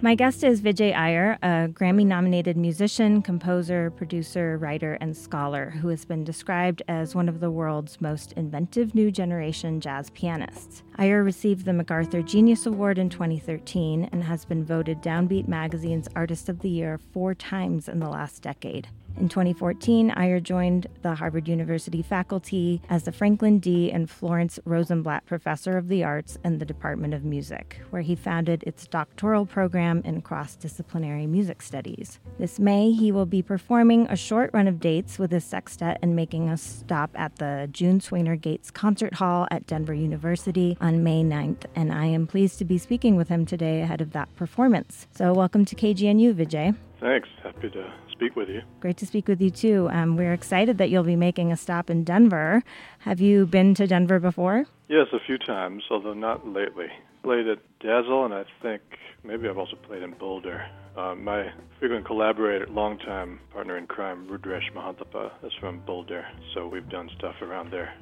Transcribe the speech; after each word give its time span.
My 0.00 0.14
guest 0.14 0.44
is 0.44 0.60
Vijay 0.60 0.94
Iyer, 0.94 1.38
a 1.42 1.66
Grammy 1.72 2.06
nominated 2.06 2.56
musician, 2.56 3.20
composer, 3.20 3.90
producer, 3.90 4.56
writer, 4.56 4.94
and 5.00 5.16
scholar 5.16 5.70
who 5.70 5.88
has 5.88 6.04
been 6.04 6.22
described 6.22 6.82
as 6.86 7.16
one 7.16 7.28
of 7.28 7.40
the 7.40 7.50
world's 7.50 8.00
most 8.00 8.32
inventive 8.34 8.94
new 8.94 9.10
generation 9.10 9.80
jazz 9.80 10.10
pianists. 10.10 10.84
Iyer 10.98 11.24
received 11.24 11.64
the 11.64 11.72
MacArthur 11.72 12.22
Genius 12.22 12.64
Award 12.64 12.96
in 12.96 13.10
2013 13.10 14.08
and 14.12 14.22
has 14.22 14.44
been 14.44 14.64
voted 14.64 15.02
Downbeat 15.02 15.48
Magazine's 15.48 16.08
Artist 16.14 16.48
of 16.48 16.60
the 16.60 16.70
Year 16.70 17.00
four 17.12 17.34
times 17.34 17.88
in 17.88 17.98
the 17.98 18.08
last 18.08 18.40
decade. 18.40 18.86
In 19.18 19.28
2014, 19.28 20.12
Iyer 20.12 20.38
joined 20.38 20.86
the 21.02 21.16
Harvard 21.16 21.48
University 21.48 22.02
faculty 22.02 22.80
as 22.88 23.02
the 23.02 23.10
Franklin 23.10 23.58
D. 23.58 23.90
and 23.90 24.08
Florence 24.08 24.60
Rosenblatt 24.64 25.26
Professor 25.26 25.76
of 25.76 25.88
the 25.88 26.04
Arts 26.04 26.38
in 26.44 26.58
the 26.58 26.64
Department 26.64 27.14
of 27.14 27.24
Music, 27.24 27.80
where 27.90 28.02
he 28.02 28.14
founded 28.14 28.62
its 28.64 28.86
doctoral 28.86 29.44
program 29.44 30.02
in 30.04 30.22
cross 30.22 30.54
disciplinary 30.54 31.26
music 31.26 31.62
studies. 31.62 32.20
This 32.38 32.60
May, 32.60 32.92
he 32.92 33.10
will 33.10 33.26
be 33.26 33.42
performing 33.42 34.06
a 34.06 34.14
short 34.14 34.50
run 34.52 34.68
of 34.68 34.78
dates 34.78 35.18
with 35.18 35.32
his 35.32 35.44
sextet 35.44 35.98
and 36.00 36.14
making 36.14 36.48
a 36.48 36.56
stop 36.56 37.10
at 37.16 37.36
the 37.36 37.68
June 37.72 37.98
Swaner 37.98 38.40
Gates 38.40 38.70
Concert 38.70 39.14
Hall 39.14 39.48
at 39.50 39.66
Denver 39.66 39.94
University 39.94 40.76
on 40.80 41.02
May 41.02 41.24
9th, 41.24 41.64
and 41.74 41.92
I 41.92 42.06
am 42.06 42.28
pleased 42.28 42.58
to 42.58 42.64
be 42.64 42.78
speaking 42.78 43.16
with 43.16 43.28
him 43.28 43.44
today 43.44 43.80
ahead 43.80 44.00
of 44.00 44.12
that 44.12 44.34
performance. 44.36 45.08
So, 45.10 45.32
welcome 45.32 45.64
to 45.64 45.74
KGNU, 45.74 46.34
Vijay. 46.34 46.76
Thanks. 47.00 47.28
Happy 47.42 47.70
to 47.70 47.92
speak 48.18 48.34
with 48.34 48.48
you. 48.48 48.62
Great 48.80 48.96
to 48.96 49.06
speak 49.06 49.28
with 49.28 49.40
you 49.40 49.50
too. 49.50 49.88
Um, 49.92 50.16
we're 50.16 50.32
excited 50.32 50.78
that 50.78 50.90
you'll 50.90 51.04
be 51.04 51.16
making 51.16 51.52
a 51.52 51.56
stop 51.56 51.88
in 51.88 52.02
Denver. 52.02 52.64
Have 53.00 53.20
you 53.20 53.46
been 53.46 53.74
to 53.74 53.86
Denver 53.86 54.18
before? 54.18 54.66
Yes, 54.88 55.06
a 55.12 55.20
few 55.24 55.38
times, 55.38 55.84
although 55.90 56.14
not 56.14 56.46
lately. 56.46 56.88
Played 57.22 57.46
at 57.46 57.58
Dazzle, 57.78 58.24
and 58.24 58.34
I 58.34 58.44
think 58.60 58.82
maybe 59.22 59.48
I've 59.48 59.58
also 59.58 59.76
played 59.76 60.02
in 60.02 60.12
Boulder. 60.12 60.66
Uh, 60.96 61.14
my 61.14 61.52
frequent 61.78 62.06
collaborator, 62.06 62.66
longtime 62.66 63.38
partner 63.52 63.76
in 63.76 63.86
crime, 63.86 64.26
Rudresh 64.26 64.72
Mahanthappa, 64.74 65.30
is 65.44 65.52
from 65.60 65.80
Boulder, 65.86 66.26
so 66.54 66.66
we've 66.66 66.88
done 66.88 67.08
stuff 67.16 67.36
around 67.40 67.70
there 67.70 67.94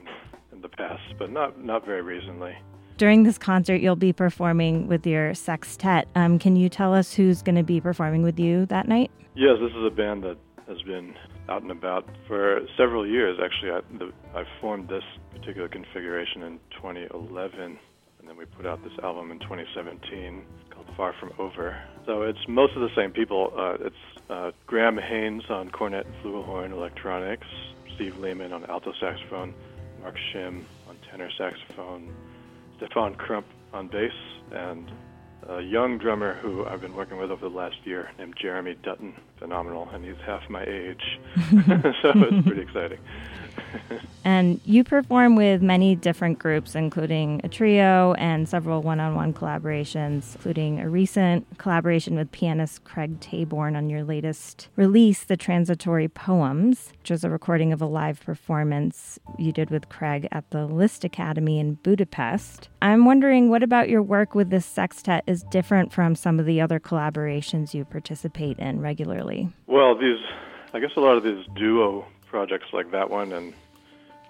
in, 0.00 0.56
in 0.56 0.62
the 0.62 0.68
past, 0.68 1.02
but 1.18 1.30
not 1.30 1.62
not 1.62 1.86
very 1.86 2.02
recently 2.02 2.56
during 2.96 3.22
this 3.22 3.38
concert, 3.38 3.76
you'll 3.76 3.96
be 3.96 4.12
performing 4.12 4.88
with 4.88 5.06
your 5.06 5.34
sextet. 5.34 6.08
Um, 6.14 6.38
can 6.38 6.56
you 6.56 6.68
tell 6.68 6.94
us 6.94 7.12
who's 7.12 7.42
going 7.42 7.56
to 7.56 7.62
be 7.62 7.80
performing 7.80 8.22
with 8.22 8.38
you 8.38 8.66
that 8.66 8.88
night? 8.88 9.10
Yes, 9.34 9.56
this 9.60 9.70
is 9.70 9.84
a 9.84 9.90
band 9.90 10.24
that 10.24 10.36
has 10.68 10.82
been 10.82 11.14
out 11.48 11.62
and 11.62 11.70
about 11.70 12.08
for 12.26 12.60
several 12.76 13.06
years. 13.06 13.38
Actually, 13.42 13.72
I, 13.72 13.80
the, 13.98 14.12
I 14.34 14.44
formed 14.60 14.88
this 14.88 15.04
particular 15.30 15.68
configuration 15.68 16.42
in 16.42 16.60
2011, 16.76 17.78
and 18.20 18.28
then 18.28 18.36
we 18.36 18.44
put 18.44 18.66
out 18.66 18.82
this 18.84 18.92
album 19.02 19.30
in 19.30 19.38
2017 19.40 20.44
called 20.70 20.86
Far 20.96 21.14
From 21.18 21.32
Over. 21.38 21.80
So 22.06 22.22
it's 22.22 22.38
most 22.48 22.74
of 22.74 22.82
the 22.82 22.94
same 22.96 23.10
people. 23.10 23.52
Uh, 23.56 23.86
it's 23.86 23.96
uh, 24.30 24.50
Graham 24.66 24.98
Haynes 24.98 25.44
on 25.50 25.70
cornet 25.70 26.06
flugelhorn 26.22 26.72
electronics, 26.72 27.46
Steve 27.94 28.16
Lehman 28.18 28.52
on 28.52 28.64
alto 28.66 28.92
saxophone, 29.00 29.54
Mark 30.00 30.16
Shim 30.32 30.64
on 30.88 30.96
tenor 31.10 31.30
saxophone, 31.36 32.14
Stephan 32.82 33.14
Crump 33.14 33.46
on 33.72 33.86
bass, 33.88 34.12
and 34.50 34.90
a 35.48 35.60
young 35.60 35.98
drummer 35.98 36.34
who 36.34 36.64
I've 36.66 36.80
been 36.80 36.96
working 36.96 37.16
with 37.16 37.30
over 37.30 37.48
the 37.48 37.54
last 37.54 37.76
year 37.84 38.10
named 38.18 38.34
Jeremy 38.40 38.76
Dutton. 38.82 39.14
Phenomenal, 39.38 39.88
and 39.92 40.04
he's 40.04 40.16
half 40.26 40.42
my 40.50 40.64
age, 40.64 41.20
so 42.02 42.12
it's 42.14 42.46
pretty 42.46 42.62
exciting. 42.62 42.98
and 44.24 44.60
you 44.64 44.84
perform 44.84 45.36
with 45.36 45.62
many 45.62 45.94
different 45.96 46.38
groups, 46.38 46.74
including 46.74 47.40
a 47.44 47.48
trio 47.48 48.14
and 48.14 48.48
several 48.48 48.82
one 48.82 49.00
on 49.00 49.14
one 49.14 49.32
collaborations, 49.32 50.36
including 50.36 50.80
a 50.80 50.88
recent 50.88 51.46
collaboration 51.58 52.16
with 52.16 52.30
pianist 52.32 52.84
Craig 52.84 53.18
Taborn 53.20 53.76
on 53.76 53.90
your 53.90 54.04
latest 54.04 54.68
release, 54.76 55.24
The 55.24 55.36
Transitory 55.36 56.08
Poems, 56.08 56.92
which 57.00 57.10
was 57.10 57.24
a 57.24 57.30
recording 57.30 57.72
of 57.72 57.82
a 57.82 57.86
live 57.86 58.20
performance 58.20 59.18
you 59.38 59.52
did 59.52 59.70
with 59.70 59.88
Craig 59.88 60.28
at 60.30 60.48
the 60.50 60.66
Liszt 60.66 61.04
Academy 61.04 61.58
in 61.58 61.74
Budapest. 61.74 62.68
I'm 62.80 63.04
wondering 63.04 63.48
what 63.48 63.62
about 63.62 63.88
your 63.88 64.02
work 64.02 64.34
with 64.34 64.50
this 64.50 64.66
sextet 64.66 65.24
is 65.26 65.42
different 65.44 65.92
from 65.92 66.14
some 66.14 66.38
of 66.38 66.46
the 66.46 66.60
other 66.60 66.78
collaborations 66.78 67.74
you 67.74 67.84
participate 67.84 68.58
in 68.58 68.80
regularly? 68.80 69.48
Well, 69.66 69.96
these, 69.96 70.18
I 70.72 70.80
guess 70.80 70.90
a 70.96 71.00
lot 71.00 71.16
of 71.16 71.24
these 71.24 71.44
duo 71.56 72.06
projects 72.32 72.68
like 72.72 72.90
that 72.90 73.10
one 73.10 73.30
and 73.30 73.52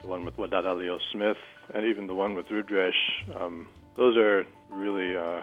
the 0.02 0.08
one 0.08 0.24
with 0.24 0.36
Wadada 0.36 0.76
Leo 0.76 0.98
Smith 1.12 1.36
and 1.72 1.86
even 1.86 2.08
the 2.08 2.14
one 2.14 2.34
with 2.34 2.46
Rudresh, 2.48 3.00
um, 3.40 3.68
those 3.96 4.16
are 4.16 4.44
really, 4.70 5.16
uh, 5.16 5.40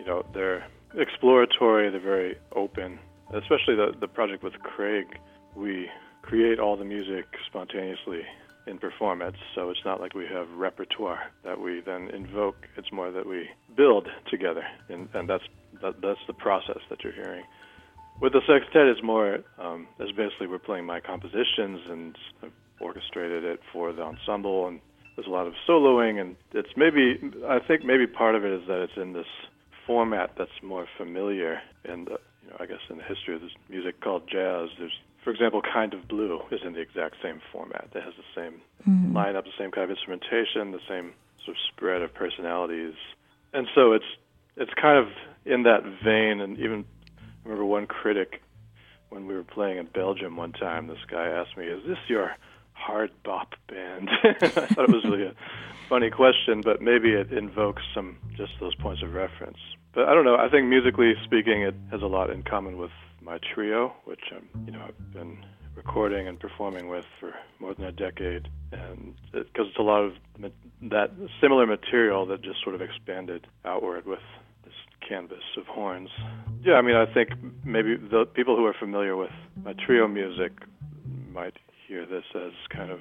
you 0.00 0.06
know, 0.06 0.24
they're 0.32 0.66
exploratory, 0.94 1.90
they're 1.90 2.00
very 2.00 2.36
open. 2.56 2.98
Especially 3.34 3.76
the, 3.76 3.92
the 4.00 4.08
project 4.08 4.42
with 4.42 4.54
Craig, 4.60 5.18
we 5.54 5.90
create 6.22 6.58
all 6.58 6.78
the 6.78 6.84
music 6.84 7.26
spontaneously 7.46 8.22
in 8.66 8.78
performance, 8.78 9.36
so 9.54 9.68
it's 9.68 9.84
not 9.84 10.00
like 10.00 10.14
we 10.14 10.26
have 10.26 10.48
repertoire 10.52 11.30
that 11.44 11.60
we 11.60 11.80
then 11.84 12.08
invoke. 12.08 12.56
It's 12.78 12.90
more 12.90 13.10
that 13.10 13.26
we 13.26 13.50
build 13.76 14.08
together, 14.30 14.64
and, 14.88 15.08
and 15.12 15.28
that's 15.28 15.44
that, 15.82 16.00
that's 16.00 16.20
the 16.26 16.32
process 16.32 16.80
that 16.88 17.04
you're 17.04 17.12
hearing. 17.12 17.44
With 18.20 18.32
the 18.32 18.40
sextet, 18.46 18.86
it's 18.88 19.02
more 19.02 19.38
um, 19.58 19.86
as 20.00 20.10
basically 20.12 20.48
we're 20.48 20.58
playing 20.58 20.86
my 20.86 21.00
compositions 21.00 21.80
and 21.88 22.16
I've 22.42 22.52
orchestrated 22.80 23.44
it 23.44 23.60
for 23.72 23.92
the 23.92 24.02
ensemble, 24.02 24.66
and 24.66 24.80
there's 25.14 25.26
a 25.26 25.30
lot 25.30 25.46
of 25.46 25.54
soloing, 25.68 26.20
and 26.20 26.36
it's 26.52 26.70
maybe 26.76 27.18
I 27.48 27.58
think 27.58 27.84
maybe 27.84 28.06
part 28.06 28.34
of 28.34 28.44
it 28.44 28.52
is 28.52 28.66
that 28.68 28.82
it's 28.82 28.96
in 28.96 29.12
this 29.12 29.26
format 29.86 30.32
that's 30.36 30.62
more 30.62 30.86
familiar 30.96 31.60
in 31.84 32.04
the 32.04 32.18
you 32.42 32.50
know 32.50 32.56
I 32.60 32.66
guess 32.66 32.78
in 32.90 32.98
the 32.98 33.04
history 33.04 33.34
of 33.34 33.40
this 33.40 33.52
music 33.68 34.00
called 34.00 34.22
jazz. 34.30 34.68
There's 34.78 34.98
for 35.24 35.30
example, 35.30 35.60
Kind 35.60 35.92
of 35.94 36.08
Blue 36.08 36.40
is 36.50 36.60
in 36.64 36.72
the 36.72 36.80
exact 36.80 37.16
same 37.22 37.40
format. 37.52 37.88
It 37.94 38.02
has 38.02 38.14
the 38.16 38.40
same 38.40 38.60
mm-hmm. 38.88 39.16
lineup, 39.16 39.44
the 39.44 39.50
same 39.58 39.70
kind 39.70 39.84
of 39.84 39.90
instrumentation, 39.90 40.70
the 40.70 40.80
same 40.88 41.12
sort 41.44 41.56
of 41.56 41.60
spread 41.74 42.02
of 42.02 42.14
personalities, 42.14 42.94
and 43.52 43.66
so 43.74 43.92
it's 43.92 44.10
it's 44.56 44.72
kind 44.80 44.98
of 44.98 45.12
in 45.44 45.64
that 45.64 45.82
vein, 46.04 46.40
and 46.40 46.58
even 46.58 46.84
I 47.44 47.48
remember 47.48 47.64
one 47.64 47.86
critic 47.86 48.42
when 49.08 49.26
we 49.26 49.34
were 49.34 49.44
playing 49.44 49.78
in 49.78 49.86
Belgium 49.86 50.36
one 50.36 50.52
time. 50.52 50.86
This 50.86 50.98
guy 51.10 51.28
asked 51.28 51.56
me, 51.56 51.66
"Is 51.66 51.84
this 51.86 51.98
your 52.08 52.34
hard 52.72 53.10
bop 53.24 53.54
band?" 53.68 54.10
I 54.24 54.48
thought 54.48 54.88
it 54.88 54.94
was 54.94 55.04
really 55.04 55.24
a 55.24 55.34
funny 55.88 56.10
question, 56.10 56.60
but 56.60 56.82
maybe 56.82 57.12
it 57.12 57.32
invokes 57.32 57.82
some 57.94 58.18
just 58.36 58.52
those 58.60 58.74
points 58.74 59.02
of 59.02 59.14
reference. 59.14 59.58
But 59.94 60.08
I 60.08 60.14
don't 60.14 60.24
know. 60.24 60.36
I 60.36 60.48
think 60.48 60.66
musically 60.66 61.14
speaking, 61.24 61.62
it 61.62 61.74
has 61.90 62.02
a 62.02 62.06
lot 62.06 62.30
in 62.30 62.42
common 62.42 62.78
with 62.78 62.90
my 63.22 63.38
trio, 63.54 63.94
which 64.04 64.32
I'm, 64.32 64.48
you 64.66 64.72
know, 64.72 64.84
I've 64.86 65.12
been 65.12 65.44
recording 65.74 66.28
and 66.28 66.38
performing 66.38 66.88
with 66.88 67.04
for 67.20 67.34
more 67.60 67.74
than 67.74 67.84
a 67.84 67.92
decade, 67.92 68.48
and 68.72 69.14
because 69.32 69.66
it, 69.66 69.70
it's 69.70 69.78
a 69.78 69.82
lot 69.82 70.02
of 70.02 70.12
that 70.82 71.10
similar 71.40 71.66
material 71.66 72.26
that 72.26 72.42
just 72.42 72.62
sort 72.62 72.74
of 72.74 72.82
expanded 72.82 73.46
outward 73.64 74.06
with 74.06 74.20
canvas 75.08 75.42
of 75.56 75.66
horns. 75.66 76.10
Yeah, 76.62 76.74
I 76.74 76.82
mean, 76.82 76.96
I 76.96 77.06
think 77.12 77.30
maybe 77.64 77.96
the 77.96 78.26
people 78.26 78.56
who 78.56 78.66
are 78.66 78.74
familiar 78.78 79.16
with 79.16 79.30
my 79.64 79.74
trio 79.86 80.06
music 80.08 80.52
might 81.32 81.54
hear 81.86 82.04
this 82.04 82.24
as 82.34 82.52
kind 82.70 82.90
of 82.90 83.00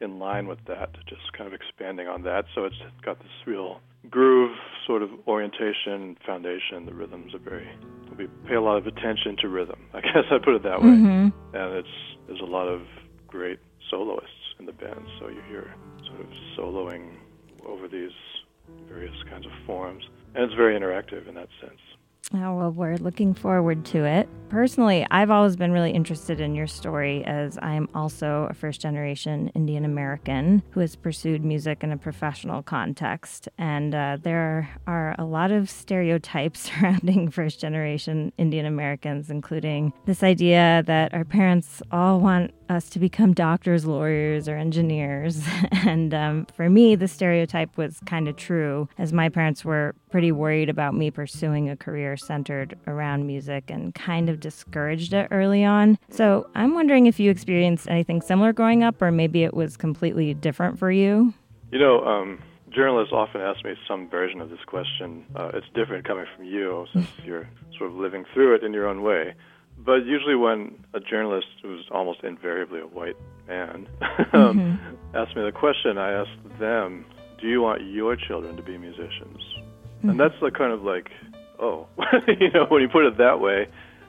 in 0.00 0.18
line 0.18 0.46
with 0.46 0.58
that, 0.66 0.92
just 1.08 1.32
kind 1.36 1.46
of 1.46 1.54
expanding 1.54 2.06
on 2.06 2.22
that. 2.22 2.44
So 2.54 2.64
it's 2.64 2.76
got 3.04 3.18
this 3.18 3.32
real 3.46 3.80
groove 4.10 4.56
sort 4.86 5.02
of 5.02 5.10
orientation, 5.26 6.16
foundation. 6.26 6.86
The 6.86 6.94
rhythms 6.94 7.34
are 7.34 7.38
very, 7.38 7.68
we 8.16 8.26
pay 8.46 8.54
a 8.54 8.60
lot 8.60 8.76
of 8.76 8.86
attention 8.86 9.36
to 9.40 9.48
rhythm. 9.48 9.86
I 9.94 10.00
guess 10.00 10.24
I 10.30 10.38
put 10.44 10.54
it 10.54 10.62
that 10.62 10.80
way. 10.80 10.88
Mm-hmm. 10.88 11.56
And 11.56 11.74
it's 11.74 11.88
there's 12.26 12.40
a 12.40 12.50
lot 12.50 12.68
of 12.68 12.82
great 13.26 13.58
soloists 13.90 14.30
in 14.58 14.66
the 14.66 14.72
band, 14.72 15.06
so 15.18 15.28
you 15.28 15.42
hear 15.48 15.74
sort 16.06 16.20
of 16.20 16.26
soloing 16.56 17.16
over 17.66 17.88
these 17.88 18.12
various 18.88 19.14
kinds 19.28 19.46
of 19.46 19.52
forms 19.66 20.04
and 20.34 20.44
it's 20.44 20.54
very 20.54 20.78
interactive 20.78 21.28
in 21.28 21.34
that 21.34 21.48
sense. 21.60 21.80
Oh, 22.32 22.56
well, 22.56 22.70
we're 22.70 22.96
looking 22.96 23.34
forward 23.34 23.84
to 23.86 24.04
it. 24.04 24.28
Personally, 24.48 25.06
I've 25.10 25.30
always 25.30 25.56
been 25.56 25.72
really 25.72 25.90
interested 25.90 26.40
in 26.40 26.54
your 26.54 26.66
story 26.66 27.22
as 27.24 27.58
I'm 27.60 27.88
also 27.94 28.48
a 28.50 28.54
first 28.54 28.80
generation 28.80 29.48
Indian 29.54 29.84
American 29.84 30.62
who 30.70 30.80
has 30.80 30.96
pursued 30.96 31.44
music 31.44 31.84
in 31.84 31.92
a 31.92 31.98
professional 31.98 32.62
context. 32.62 33.48
And 33.58 33.94
uh, 33.94 34.18
there 34.22 34.70
are 34.86 35.14
a 35.18 35.24
lot 35.24 35.50
of 35.50 35.68
stereotypes 35.68 36.60
surrounding 36.72 37.30
first 37.30 37.60
generation 37.60 38.32
Indian 38.38 38.64
Americans, 38.64 39.28
including 39.28 39.92
this 40.06 40.22
idea 40.22 40.82
that 40.86 41.12
our 41.12 41.24
parents 41.24 41.82
all 41.92 42.20
want 42.20 42.52
us 42.68 42.88
to 42.90 42.98
become 42.98 43.32
doctors, 43.32 43.84
lawyers, 43.84 44.48
or 44.48 44.56
engineers. 44.56 45.42
and 45.72 46.14
um, 46.14 46.46
for 46.54 46.68
me, 46.70 46.94
the 46.94 47.08
stereotype 47.08 47.76
was 47.76 48.00
kind 48.06 48.28
of 48.28 48.36
true, 48.36 48.88
as 48.98 49.12
my 49.12 49.28
parents 49.28 49.64
were 49.64 49.94
pretty 50.10 50.32
worried 50.32 50.68
about 50.68 50.94
me 50.94 51.10
pursuing 51.10 51.68
a 51.68 51.76
career 51.76 52.16
centered 52.16 52.78
around 52.86 53.26
music 53.26 53.64
and 53.68 53.94
kind 53.94 54.28
of 54.28 54.40
discouraged 54.40 55.12
it 55.12 55.28
early 55.30 55.64
on. 55.64 55.98
So 56.10 56.48
I'm 56.54 56.74
wondering 56.74 57.06
if 57.06 57.18
you 57.18 57.30
experienced 57.30 57.88
anything 57.88 58.22
similar 58.22 58.52
growing 58.52 58.82
up, 58.82 59.00
or 59.02 59.10
maybe 59.10 59.44
it 59.44 59.54
was 59.54 59.76
completely 59.76 60.34
different 60.34 60.78
for 60.78 60.90
you. 60.90 61.34
You 61.70 61.78
know, 61.78 62.04
um, 62.04 62.38
journalists 62.74 63.12
often 63.12 63.40
ask 63.40 63.64
me 63.64 63.74
some 63.88 64.08
version 64.08 64.40
of 64.40 64.50
this 64.50 64.58
question. 64.66 65.24
Uh, 65.34 65.50
it's 65.54 65.66
different 65.74 66.06
coming 66.06 66.26
from 66.36 66.44
you 66.44 66.86
since 66.92 67.08
you're 67.24 67.48
sort 67.78 67.90
of 67.90 67.96
living 67.96 68.24
through 68.32 68.54
it 68.54 68.64
in 68.64 68.72
your 68.72 68.88
own 68.88 69.02
way. 69.02 69.34
But 69.78 70.06
usually, 70.06 70.34
when 70.34 70.84
a 70.94 71.00
journalist 71.00 71.46
who's 71.62 71.86
almost 71.90 72.22
invariably 72.22 72.80
a 72.80 72.86
white 72.86 73.16
man 73.46 73.86
um, 74.32 74.58
mm-hmm. 74.58 75.16
asks 75.16 75.34
me 75.36 75.42
the 75.42 75.52
question, 75.52 75.98
I 75.98 76.12
ask 76.12 76.30
them, 76.58 77.04
"Do 77.40 77.48
you 77.48 77.60
want 77.60 77.82
your 77.82 78.16
children 78.16 78.56
to 78.56 78.62
be 78.62 78.78
musicians?" 78.78 79.38
Mm-hmm. 79.98 80.10
And 80.10 80.20
that's 80.20 80.34
like 80.40 80.54
kind 80.54 80.72
of 80.72 80.82
like, 80.82 81.10
oh, 81.60 81.86
you 82.28 82.50
know, 82.50 82.66
when 82.68 82.82
you 82.82 82.88
put 82.88 83.04
it 83.06 83.18
that 83.18 83.40
way, 83.40 83.66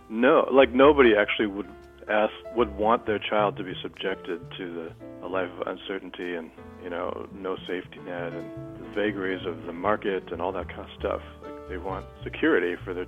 no, 0.09 0.47
like 0.51 0.73
nobody 0.73 1.15
actually 1.15 1.47
would 1.47 1.67
ask 2.09 2.33
would 2.55 2.75
want 2.77 3.05
their 3.05 3.19
child 3.19 3.57
to 3.57 3.63
be 3.63 3.73
subjected 3.81 4.39
to 4.57 4.73
the 4.73 4.91
a 5.25 5.27
life 5.27 5.49
of 5.59 5.67
uncertainty 5.67 6.35
and 6.35 6.51
you 6.83 6.89
know 6.89 7.27
no 7.33 7.55
safety 7.67 7.99
net 8.05 8.31
and 8.33 8.45
the 8.79 8.87
vagaries 8.93 9.45
of 9.45 9.65
the 9.65 9.73
market 9.73 10.31
and 10.31 10.41
all 10.41 10.51
that 10.51 10.67
kind 10.69 10.81
of 10.81 10.89
stuff. 10.99 11.21
Like 11.41 11.69
they 11.69 11.77
want 11.77 12.05
security 12.23 12.75
for 12.83 12.93
their 12.93 13.07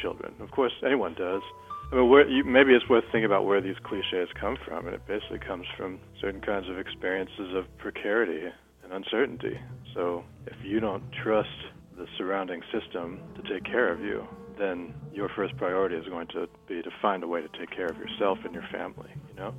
children. 0.00 0.32
Of 0.40 0.50
course, 0.50 0.72
anyone 0.84 1.14
does. 1.14 1.42
I 1.92 1.96
mean, 1.96 2.08
where, 2.08 2.28
you, 2.28 2.44
maybe 2.44 2.72
it's 2.72 2.88
worth 2.88 3.04
thinking 3.10 3.24
about 3.24 3.46
where 3.46 3.60
these 3.60 3.76
cliches 3.82 4.28
come 4.40 4.56
from, 4.64 4.86
and 4.86 4.94
it 4.94 5.04
basically 5.08 5.40
comes 5.40 5.66
from 5.76 5.98
certain 6.20 6.40
kinds 6.40 6.68
of 6.68 6.78
experiences 6.78 7.54
of 7.54 7.64
precarity 7.78 8.46
and 8.84 8.92
uncertainty. 8.92 9.58
So 9.94 10.24
if 10.46 10.54
you 10.62 10.78
don't 10.78 11.02
trust 11.24 11.48
the 11.96 12.06
surrounding 12.16 12.62
system 12.72 13.20
to 13.34 13.42
take 13.52 13.64
care 13.64 13.92
of 13.92 14.00
you, 14.00 14.24
then 14.56 14.94
your 15.12 15.28
first 15.34 15.56
priority 15.56 15.96
is 15.96 16.06
going 16.06 16.28
to 16.28 16.48
be 16.68 16.80
to 16.80 16.90
find 17.02 17.24
a 17.24 17.26
way 17.26 17.40
to 17.40 17.48
take 17.58 17.70
care 17.74 17.86
of 17.86 17.96
yourself 17.96 18.38
and 18.44 18.54
your 18.54 18.66
family. 18.70 19.10
You 19.28 19.34
know, 19.34 19.54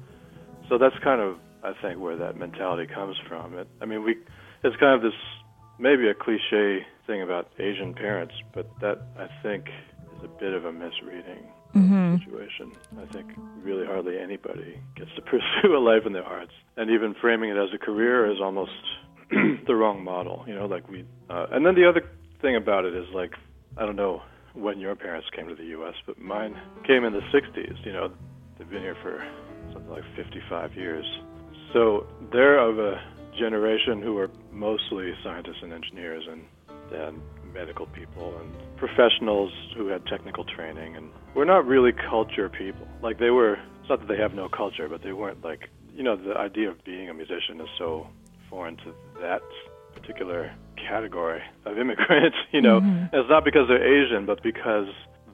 so 0.69 0.77
that's 0.77 0.95
kind 1.04 1.19
of 1.19 1.38
I 1.63 1.74
think 1.81 2.00
where 2.00 2.16
that 2.16 2.38
mentality 2.38 2.92
comes 2.92 3.18
from. 3.27 3.57
It, 3.57 3.68
I 3.81 3.86
mean, 3.86 4.04
we 4.04 4.16
it's 4.63 4.75
kind 4.77 4.95
of 4.95 5.01
this 5.01 5.19
maybe 5.80 6.07
a 6.07 6.13
cliche 6.13 6.86
thing 7.07 7.22
about 7.24 7.51
Asian 7.60 7.94
parents, 7.94 8.36
but 8.54 8.69
that 8.80 9.01
I 9.18 9.27
think 9.44 9.66
is 10.18 10.24
a 10.24 10.39
bit 10.39 10.54
of 10.54 10.66
a 10.66 10.72
misreading 10.72 11.50
mm-hmm. 11.75 12.18
situation. 12.18 12.71
I 13.00 13.06
think 13.12 13.31
really 13.62 13.85
hardly 13.85 14.18
anybody 14.19 14.79
gets 14.95 15.12
to 15.15 15.21
pursue 15.31 15.75
a 15.75 15.79
life 15.79 16.06
in 16.06 16.13
the 16.13 16.21
arts, 16.21 16.53
and 16.77 16.89
even 16.91 17.15
framing 17.19 17.50
it 17.50 17.57
as 17.57 17.69
a 17.73 17.77
career 17.77 18.31
is 18.31 18.39
almost 18.41 18.71
the 19.31 19.75
wrong 19.75 20.03
model. 20.03 20.44
You 20.47 20.56
know, 20.56 20.65
like 20.65 20.89
we. 20.89 21.06
Uh, 21.29 21.47
and 21.51 21.65
then 21.65 21.75
the 21.75 21.88
other 21.88 22.01
thing 22.41 22.56
about 22.56 22.85
it 22.85 22.95
is 22.95 23.06
like 23.13 23.31
I 23.77 23.85
don't 23.85 23.95
know 23.95 24.21
when 24.53 24.79
your 24.79 24.95
parents 24.95 25.27
came 25.35 25.47
to 25.47 25.56
the 25.56 25.65
U.S., 25.79 25.94
but 26.06 26.19
mine 26.19 26.56
came 26.85 27.03
in 27.03 27.13
the 27.13 27.21
'60s. 27.33 27.85
You 27.85 27.94
know, 27.94 28.12
they've 28.57 28.69
been 28.69 28.81
here 28.81 28.97
for 29.01 29.24
something 29.74 29.89
like 29.89 30.03
55 30.15 30.75
years. 30.75 31.06
So 31.74 32.06
they're 32.33 32.59
of 32.59 32.79
a 32.79 33.01
generation 33.38 34.01
who 34.01 34.17
are 34.17 34.29
mostly 34.51 35.13
scientists 35.24 35.62
and 35.62 35.71
engineers 35.74 36.24
and 36.29 36.44
and 36.94 37.21
medical 37.53 37.85
people 37.88 38.38
and 38.39 38.53
professionals 38.81 39.51
who 39.78 39.88
had 39.88 40.04
technical 40.07 40.44
training 40.44 40.95
and 40.95 41.12
we're 41.36 41.45
not 41.45 41.68
really 41.68 41.92
culture 41.92 42.50
people. 42.50 42.88
Like 43.04 43.19
they 43.19 43.30
were 43.30 43.54
it's 43.54 43.89
not 43.89 44.00
that 44.00 44.07
they 44.07 44.18
have 44.18 44.33
no 44.33 44.50
culture, 44.50 44.89
but 44.89 45.04
they 45.04 45.13
weren't 45.13 45.44
like 45.44 45.69
you 45.94 46.04
know, 46.04 46.16
the 46.16 46.36
idea 46.36 46.69
of 46.72 46.83
being 46.83 47.10
a 47.10 47.13
musician 47.13 47.62
is 47.62 47.68
so 47.78 48.07
foreign 48.50 48.78
to 48.78 48.94
that 49.22 49.42
particular 49.94 50.51
category 50.78 51.42
of 51.66 51.78
immigrants, 51.78 52.38
you 52.51 52.62
know. 52.62 52.81
Mm-hmm. 52.81 53.16
It's 53.16 53.30
not 53.30 53.45
because 53.45 53.68
they're 53.68 53.86
Asian, 53.86 54.25
but 54.25 54.42
because 54.42 54.88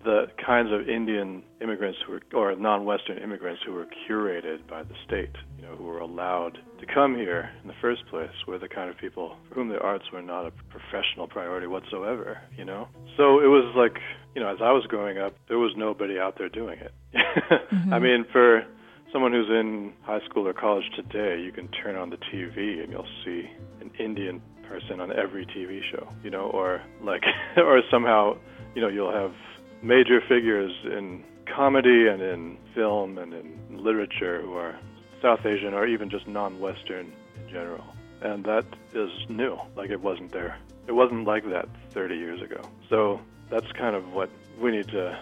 the 0.08 0.28
kinds 0.44 0.72
of 0.72 0.88
Indian 0.88 1.44
immigrants 1.62 2.00
who 2.08 2.14
were, 2.14 2.22
or 2.34 2.56
non-Western 2.56 3.18
immigrants 3.18 3.62
who 3.66 3.74
were 3.74 3.86
curated 4.08 4.66
by 4.66 4.82
the 4.82 4.94
state, 5.06 5.36
you 5.58 5.64
know, 5.64 5.76
who 5.76 5.84
were 5.84 6.00
allowed 6.00 6.58
to 6.80 6.86
come 6.86 7.14
here 7.14 7.50
in 7.62 7.68
the 7.68 7.74
first 7.82 8.08
place, 8.10 8.32
were 8.48 8.58
the 8.58 8.70
kind 8.70 8.90
of 8.90 8.98
people 8.98 9.36
for 9.50 9.56
whom 9.56 9.68
the 9.68 9.80
arts 9.80 10.06
were 10.14 10.22
not 10.22 10.46
a 10.46 10.52
professional 10.70 11.28
priority 11.28 11.68
whatsoever, 11.68 12.38
you 12.58 12.64
know. 12.64 12.88
So 13.18 13.42
it 13.42 13.48
was 13.48 13.74
like, 13.76 14.02
you 14.34 14.42
know, 14.42 14.48
as 14.48 14.60
I 14.64 14.72
was 14.72 14.86
growing 14.88 15.18
up, 15.18 15.36
there 15.50 15.58
was 15.60 15.74
nobody 15.76 16.18
out 16.18 16.36
there 16.38 16.48
doing 16.48 16.80
it. 16.80 16.94
mm-hmm. 17.14 17.94
I 17.94 18.00
mean, 18.00 18.26
for 18.32 18.64
someone 19.12 19.34
who's 19.34 19.50
in 19.50 19.92
high 20.04 20.22
school 20.30 20.48
or 20.48 20.54
college 20.54 20.86
today, 20.96 21.42
you 21.44 21.52
can 21.52 21.68
turn 21.68 21.98
on 21.98 22.12
the 22.12 22.18
TV 22.34 22.82
and 22.82 22.94
you'll 22.94 23.14
see 23.26 23.44
an 23.82 23.92
Indian 24.00 24.42
person 24.70 25.02
on 25.02 25.12
every 25.12 25.46
TV 25.48 25.82
show, 25.92 26.08
you 26.24 26.30
know, 26.30 26.50
or 26.50 26.82
like, 27.04 27.24
or 27.58 27.82
somehow, 27.92 28.38
you 28.74 28.82
know, 28.82 28.88
you'll 28.88 29.12
have 29.12 29.34
major 29.82 30.22
figures 30.28 30.72
in 30.86 31.24
comedy 31.46 32.08
and 32.08 32.22
in 32.22 32.58
film 32.76 33.18
and 33.18 33.34
in 33.34 33.60
literature 33.72 34.42
who 34.42 34.54
are 34.54 34.78
South 35.22 35.46
Asian 35.46 35.74
or 35.74 35.88
even 35.88 36.10
just 36.10 36.28
non-Western 36.28 37.12
in 37.36 37.50
general. 37.50 37.86
And 38.22 38.44
that 38.46 38.66
is 38.94 39.10
new. 39.30 39.58
Like 39.76 39.90
it 39.90 40.02
wasn't 40.02 40.32
there. 40.32 40.58
It 40.88 40.94
wasn't 40.94 41.26
like 41.26 41.44
that 41.50 41.68
30 41.92 42.16
years 42.16 42.42
ago. 42.42 42.62
So 42.90 43.20
that's 43.50 43.72
kind 43.74 43.96
of 43.96 44.14
what 44.14 44.30
we 44.60 44.72
need 44.72 44.88
to 44.90 45.20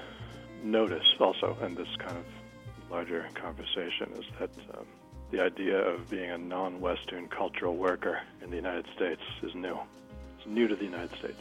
notice 0.64 1.06
also 1.20 1.58
in 1.64 1.76
this 1.76 1.88
kind 2.00 2.18
of 2.18 2.26
larger 2.90 3.28
conversation 3.36 4.12
is 4.18 4.26
that 4.40 4.50
um, 4.78 4.86
the 5.32 5.42
idea 5.42 5.78
of 5.78 6.10
being 6.10 6.30
a 6.30 6.38
non-Western 6.38 7.28
cultural 7.28 7.76
worker 7.76 8.20
in 8.42 8.50
the 8.50 8.56
United 8.56 8.86
States 8.96 9.22
is 9.42 9.54
new. 9.56 9.78
It's 10.38 10.48
new 10.48 10.68
to 10.68 10.76
the 10.76 10.86
United 10.86 11.18
States. 11.18 11.40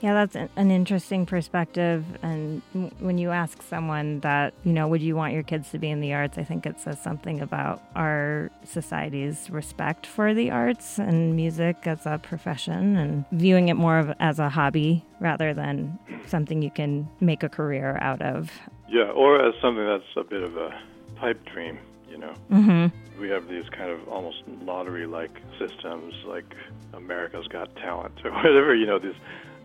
Yeah, 0.00 0.14
that's 0.14 0.36
an 0.36 0.70
interesting 0.70 1.26
perspective. 1.26 2.04
And 2.22 2.62
when 3.00 3.18
you 3.18 3.30
ask 3.30 3.62
someone 3.62 4.20
that, 4.20 4.54
you 4.64 4.72
know, 4.72 4.86
would 4.86 5.02
you 5.02 5.16
want 5.16 5.32
your 5.32 5.42
kids 5.42 5.70
to 5.70 5.78
be 5.78 5.90
in 5.90 6.00
the 6.00 6.14
arts? 6.14 6.38
I 6.38 6.44
think 6.44 6.66
it 6.66 6.78
says 6.80 7.02
something 7.02 7.40
about 7.40 7.82
our 7.96 8.50
society's 8.64 9.50
respect 9.50 10.06
for 10.06 10.34
the 10.34 10.50
arts 10.50 10.98
and 10.98 11.34
music 11.34 11.78
as 11.84 12.06
a 12.06 12.18
profession 12.18 12.96
and 12.96 13.24
viewing 13.32 13.68
it 13.68 13.74
more 13.74 13.98
of 13.98 14.12
as 14.20 14.38
a 14.38 14.48
hobby 14.48 15.04
rather 15.20 15.52
than 15.52 15.98
something 16.26 16.62
you 16.62 16.70
can 16.70 17.08
make 17.20 17.42
a 17.42 17.48
career 17.48 17.98
out 18.00 18.22
of. 18.22 18.50
Yeah, 18.88 19.10
or 19.10 19.44
as 19.44 19.54
something 19.60 19.84
that's 19.84 20.04
a 20.16 20.22
bit 20.22 20.42
of 20.42 20.56
a 20.56 20.70
pipe 21.16 21.44
dream, 21.44 21.78
you 22.08 22.18
know. 22.18 22.34
Mm-hmm. 22.50 23.20
We 23.20 23.28
have 23.30 23.48
these 23.48 23.68
kind 23.70 23.90
of 23.90 24.06
almost 24.08 24.44
lottery-like 24.62 25.36
systems, 25.58 26.14
like 26.24 26.54
America's 26.94 27.48
Got 27.48 27.74
Talent 27.76 28.14
or 28.24 28.30
whatever. 28.34 28.76
You 28.76 28.86
know, 28.86 29.00
these 29.00 29.16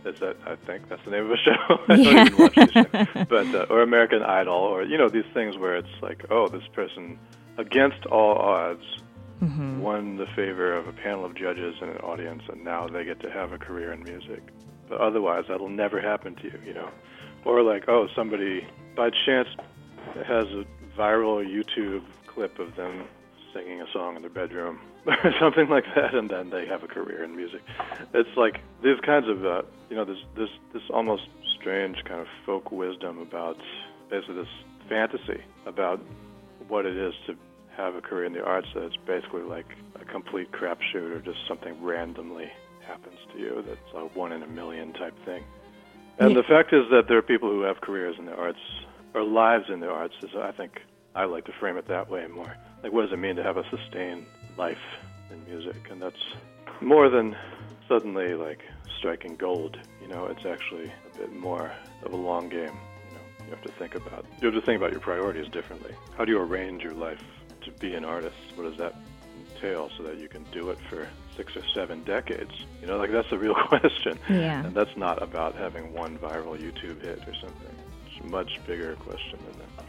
is 0.05 0.19
that 0.19 0.38
I 0.45 0.55
think 0.55 0.89
that's 0.89 1.03
the 1.05 1.11
name 1.11 1.25
of 1.25 1.31
a 1.31 1.38
show. 1.44 1.79
I 1.89 1.95
yeah. 1.95 2.13
don't 2.13 2.27
even 2.27 2.38
watch 2.38 2.55
the 2.55 3.07
show. 3.13 3.25
But 3.25 3.55
uh, 3.55 3.65
or 3.69 3.81
American 3.81 4.21
Idol, 4.21 4.55
or 4.55 4.83
you 4.83 4.97
know 4.97 5.09
these 5.09 5.25
things 5.33 5.57
where 5.57 5.75
it's 5.75 6.01
like, 6.01 6.25
oh, 6.29 6.47
this 6.47 6.67
person 6.73 7.19
against 7.57 8.05
all 8.07 8.35
odds 8.35 8.83
mm-hmm. 9.41 9.81
won 9.81 10.17
the 10.17 10.25
favor 10.35 10.73
of 10.75 10.88
a 10.88 10.94
panel 10.94 11.25
of 11.25 11.36
judges 11.36 11.75
and 11.81 11.91
an 11.91 11.98
audience, 11.98 12.43
and 12.50 12.63
now 12.63 12.88
they 12.88 13.03
get 13.03 13.19
to 13.22 13.31
have 13.31 13.51
a 13.51 13.57
career 13.57 13.93
in 13.93 14.03
music. 14.03 14.41
But 14.89 15.00
otherwise, 15.00 15.45
that'll 15.48 15.69
never 15.69 16.01
happen 16.01 16.36
to 16.36 16.43
you, 16.43 16.60
you 16.65 16.74
know. 16.74 16.89
Or 17.45 17.62
like, 17.62 17.88
oh, 17.88 18.07
somebody 18.15 18.65
by 18.95 19.10
chance 19.25 19.50
has 20.25 20.45
a 20.45 20.65
viral 20.98 21.43
YouTube 21.45 22.03
clip 22.27 22.60
of 22.60 22.75
them 22.75 23.05
singing 23.53 23.81
a 23.81 23.86
song 23.93 24.15
in 24.15 24.22
their 24.22 24.31
bedroom 24.31 24.79
or 25.05 25.33
something 25.39 25.69
like 25.69 25.86
that, 25.95 26.13
and 26.13 26.29
then 26.29 26.50
they 26.50 26.65
have 26.65 26.83
a 26.83 26.88
career 26.88 27.24
in 27.24 27.36
music. 27.36 27.62
It's 28.13 28.36
like 28.38 28.62
these 28.83 29.00
kinds 29.05 29.27
of, 29.27 29.45
uh, 29.45 29.62
you 29.89 29.95
know, 29.95 30.05
this 30.05 30.17
this 30.36 30.50
this 30.74 30.83
almost 30.89 31.24
strange 31.60 31.98
kind 32.05 32.19
of 32.22 32.27
folk 32.45 32.72
wisdom 32.72 33.19
about 33.19 33.57
basically 34.10 34.36
this 34.36 34.48
fantasy 34.89 35.41
about 35.65 36.01
what 36.67 36.86
it 36.86 36.98
is 36.98 37.13
to 37.27 37.36
have 37.75 37.95
a 37.95 38.01
career 38.01 38.25
in 38.25 38.33
the 38.33 38.43
arts. 38.43 38.67
That 38.74 38.83
it's 38.83 38.98
basically 39.07 39.43
like 39.43 39.67
a 40.00 40.05
complete 40.05 40.51
crapshoot, 40.51 41.15
or 41.15 41.19
just 41.19 41.39
something 41.48 41.81
randomly 41.83 42.51
happens 42.88 43.17
to 43.33 43.39
you. 43.39 43.63
That's 43.67 43.79
a 43.95 44.05
one 44.17 44.31
in 44.31 44.43
a 44.43 44.48
million 44.48 44.93
type 44.93 45.15
thing. 45.25 45.43
And 46.19 46.31
yeah. 46.31 46.41
the 46.41 46.43
fact 46.43 46.74
is 46.74 46.83
that 46.91 47.03
there 47.07 47.17
are 47.17 47.24
people 47.24 47.50
who 47.50 47.62
have 47.62 47.81
careers 47.81 48.15
in 48.19 48.25
the 48.25 48.36
arts 48.36 48.60
or 49.13 49.24
lives 49.24 49.65
in 49.69 49.79
the 49.79 49.88
arts. 49.88 50.13
Is 50.22 50.29
I 50.36 50.51
think 50.51 50.81
I 51.15 51.25
like 51.25 51.46
to 51.46 51.53
frame 51.60 51.77
it 51.77 51.88
that 51.88 52.10
way 52.10 52.27
more. 52.27 52.55
Like, 52.82 52.91
what 52.91 53.03
does 53.03 53.13
it 53.13 53.20
mean 53.20 53.36
to 53.36 53.43
have 53.43 53.58
a 53.58 53.63
sustained 53.70 54.25
life 54.58 54.77
in 55.32 55.43
music? 55.46 55.89
And 55.89 56.01
that's 56.01 56.15
more 56.82 57.10
than 57.10 57.36
suddenly 57.88 58.34
like 58.34 58.60
striking 58.98 59.36
gold. 59.36 59.77
You 60.01 60.08
know, 60.08 60.25
it's 60.25 60.46
actually 60.46 60.91
a 61.13 61.17
bit 61.17 61.34
more 61.34 61.72
of 62.03 62.13
a 62.13 62.17
long 62.17 62.50
game. 62.50 62.62
You 62.62 63.15
know, 63.15 63.46
you 63.46 63.50
have 63.51 63.62
to 63.63 63.72
think 63.74 63.96
about 63.96 64.25
you 64.41 64.51
have 64.51 64.60
to 64.60 64.65
think 64.65 64.77
about 64.77 64.91
your 64.91 65.01
priorities 65.01 65.50
differently. 65.51 65.93
How 66.17 66.25
do 66.25 66.32
you 66.32 66.39
arrange 66.39 66.84
your 66.84 66.93
life 66.93 67.24
to 67.62 67.72
be 67.72 67.93
an 67.93 68.05
artist? 68.05 68.36
What 68.55 68.63
does 68.63 68.77
that 68.77 68.96
entail 69.39 69.89
so 69.98 70.03
that 70.03 70.17
you 70.17 70.27
can 70.27 70.43
do 70.51 70.70
it 70.70 70.77
for 70.89 71.08
six 71.38 71.55
or 71.55 71.63
seven 71.74 72.03
decades? 72.03 72.51
You 72.82 72.88
know, 72.88 72.98
like 72.98 73.12
that's 73.12 73.29
the 73.29 73.38
real 73.38 73.55
question. 73.67 74.17
Yeah. 74.29 74.65
And 74.65 74.75
that's 74.75 74.96
not 74.98 75.22
about 75.22 75.55
having 75.55 75.93
one 75.93 76.17
viral 76.17 76.58
YouTube 76.58 77.01
hit 77.01 77.20
or 77.27 77.36
something. 77.36 77.75
It's 78.08 78.25
a 78.25 78.27
much 78.27 78.60
bigger 78.65 78.96
question 78.96 79.39
than 79.48 79.60
that. 79.60 79.86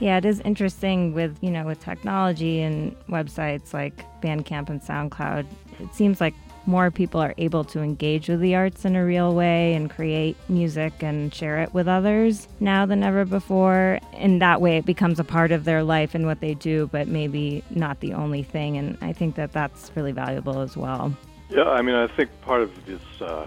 Yeah, 0.00 0.18
it 0.18 0.24
is 0.24 0.40
interesting 0.40 1.14
with, 1.14 1.38
you 1.40 1.50
know, 1.50 1.64
with 1.64 1.80
technology 1.80 2.60
and 2.60 2.96
websites 3.08 3.72
like 3.72 4.04
Bandcamp 4.20 4.68
and 4.68 4.82
SoundCloud. 4.82 5.46
It 5.80 5.94
seems 5.94 6.20
like 6.20 6.34
more 6.66 6.90
people 6.90 7.20
are 7.20 7.34
able 7.36 7.64
to 7.64 7.80
engage 7.80 8.28
with 8.28 8.40
the 8.40 8.54
arts 8.54 8.84
in 8.84 8.96
a 8.96 9.04
real 9.04 9.34
way 9.34 9.74
and 9.74 9.90
create 9.90 10.36
music 10.48 11.02
and 11.02 11.34
share 11.34 11.60
it 11.60 11.74
with 11.74 11.86
others 11.86 12.48
now 12.60 12.86
than 12.86 13.02
ever 13.02 13.24
before. 13.24 13.98
In 14.14 14.38
that 14.38 14.60
way, 14.60 14.78
it 14.78 14.86
becomes 14.86 15.20
a 15.20 15.24
part 15.24 15.52
of 15.52 15.64
their 15.64 15.82
life 15.82 16.14
and 16.14 16.26
what 16.26 16.40
they 16.40 16.54
do, 16.54 16.88
but 16.90 17.06
maybe 17.06 17.62
not 17.70 18.00
the 18.00 18.14
only 18.14 18.42
thing. 18.42 18.76
And 18.76 18.96
I 19.02 19.12
think 19.12 19.36
that 19.36 19.52
that's 19.52 19.90
really 19.94 20.12
valuable 20.12 20.60
as 20.60 20.76
well. 20.76 21.14
Yeah, 21.50 21.64
I 21.64 21.82
mean, 21.82 21.94
I 21.94 22.06
think 22.06 22.30
part 22.40 22.62
of 22.62 22.86
this, 22.86 23.02
uh, 23.20 23.46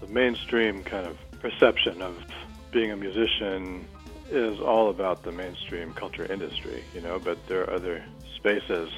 the 0.00 0.06
mainstream 0.06 0.82
kind 0.82 1.06
of 1.06 1.18
perception 1.40 2.00
of 2.02 2.16
being 2.72 2.90
a 2.90 2.96
musician 2.96 3.86
is 4.30 4.60
all 4.60 4.90
about 4.90 5.22
the 5.22 5.32
mainstream 5.32 5.92
culture 5.94 6.30
industry, 6.30 6.82
you 6.94 7.00
know, 7.00 7.18
but 7.18 7.38
there 7.46 7.62
are 7.62 7.72
other 7.72 8.04
spaces 8.36 8.90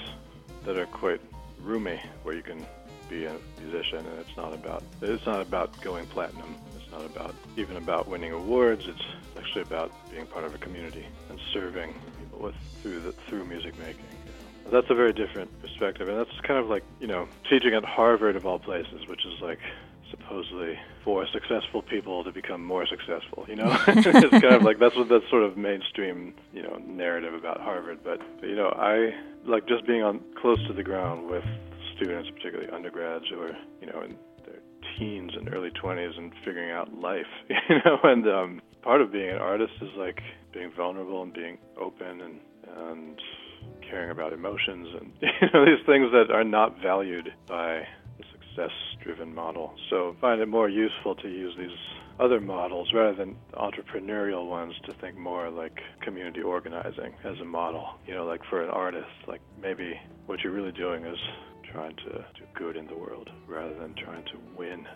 that 0.64 0.76
are 0.76 0.86
quite 0.86 1.20
roomy 1.62 2.00
where 2.22 2.34
you 2.34 2.42
can 2.42 2.64
be 3.08 3.24
a 3.24 3.36
musician 3.60 3.98
and 3.98 4.18
it's 4.20 4.36
not 4.36 4.54
about 4.54 4.84
it's 5.02 5.26
not 5.26 5.40
about 5.40 5.78
going 5.80 6.06
platinum. 6.06 6.54
It's 6.76 6.90
not 6.92 7.04
about 7.04 7.34
even 7.56 7.76
about 7.76 8.08
winning 8.08 8.32
awards. 8.32 8.86
It's 8.86 9.02
actually 9.36 9.62
about 9.62 9.92
being 10.10 10.26
part 10.26 10.44
of 10.44 10.54
a 10.54 10.58
community 10.58 11.06
and 11.28 11.38
serving 11.52 11.92
people 12.20 12.38
with 12.38 12.54
through 12.82 13.00
the, 13.00 13.12
through 13.12 13.44
music 13.46 13.76
making. 13.78 14.04
You 14.26 14.64
know. 14.64 14.70
That's 14.70 14.90
a 14.90 14.94
very 14.94 15.12
different 15.12 15.50
perspective, 15.60 16.08
and 16.08 16.18
that's 16.18 16.40
kind 16.42 16.60
of 16.60 16.68
like 16.68 16.84
you 17.00 17.08
know 17.08 17.28
teaching 17.48 17.74
at 17.74 17.84
Harvard 17.84 18.36
of 18.36 18.46
all 18.46 18.58
places, 18.58 19.06
which 19.08 19.26
is 19.26 19.40
like 19.40 19.58
supposedly 20.10 20.78
for 21.04 21.26
successful 21.32 21.82
people 21.82 22.24
to 22.24 22.32
become 22.32 22.64
more 22.64 22.86
successful. 22.86 23.44
You 23.48 23.56
know, 23.56 23.78
it's 23.88 24.30
kind 24.30 24.54
of 24.54 24.62
like 24.62 24.78
that's 24.78 24.96
what 24.96 25.08
that 25.08 25.22
sort 25.30 25.42
of 25.42 25.56
mainstream 25.56 26.34
you 26.52 26.62
know 26.62 26.76
narrative 26.86 27.34
about 27.34 27.60
Harvard. 27.60 28.00
But 28.04 28.20
you 28.42 28.56
know, 28.56 28.68
I 28.76 29.10
like 29.44 29.66
just 29.66 29.86
being 29.86 30.02
on 30.02 30.20
close 30.40 30.64
to 30.66 30.72
the 30.72 30.82
ground 30.82 31.28
with 31.28 31.44
students, 31.96 32.30
particularly 32.30 32.70
undergrads 32.70 33.24
who 33.30 33.40
are 33.40 33.56
you 33.80 33.86
know 33.86 34.02
in 34.02 34.16
their 34.44 34.60
teens 34.98 35.32
and 35.36 35.52
early 35.52 35.70
20s 35.70 36.16
and 36.18 36.32
figuring 36.44 36.70
out 36.70 36.92
life. 36.94 37.30
You 37.68 37.76
know, 37.84 37.98
and 38.02 38.26
um, 38.28 38.62
part 38.82 39.00
of 39.00 39.12
being 39.12 39.30
an 39.30 39.38
artist 39.38 39.72
is 39.80 39.90
like 39.96 40.20
being 40.52 40.72
vulnerable 40.76 41.22
and 41.22 41.32
being 41.32 41.58
open 41.80 42.20
and 42.20 42.40
and 42.76 43.20
caring 43.88 44.10
about 44.10 44.32
emotions 44.32 44.88
and 45.00 45.12
you 45.20 45.48
know 45.52 45.64
these 45.64 45.84
things 45.86 46.10
that 46.12 46.30
are 46.32 46.44
not 46.44 46.80
valued 46.80 47.32
by 47.46 47.86
driven 49.02 49.34
model. 49.34 49.74
So 49.88 50.16
find 50.20 50.40
it 50.40 50.48
more 50.48 50.68
useful 50.68 51.14
to 51.16 51.28
use 51.28 51.54
these 51.58 51.76
other 52.18 52.40
models 52.40 52.92
rather 52.92 53.14
than 53.14 53.36
entrepreneurial 53.54 54.46
ones 54.46 54.74
to 54.86 54.92
think 54.94 55.16
more 55.16 55.48
like 55.48 55.80
community 56.02 56.42
organizing 56.42 57.14
as 57.24 57.38
a 57.40 57.44
model. 57.44 57.88
You 58.06 58.14
know, 58.14 58.26
like 58.26 58.42
for 58.50 58.62
an 58.62 58.70
artist, 58.70 59.08
like 59.26 59.40
maybe 59.60 59.98
what 60.26 60.40
you're 60.40 60.52
really 60.52 60.72
doing 60.72 61.04
is 61.04 61.18
trying 61.72 61.96
to 61.96 62.24
do 62.34 62.44
good 62.54 62.76
in 62.76 62.86
the 62.86 62.96
world 62.96 63.30
rather 63.46 63.74
than 63.74 63.94
trying 63.94 64.24
to 64.24 64.38
win 64.56 64.86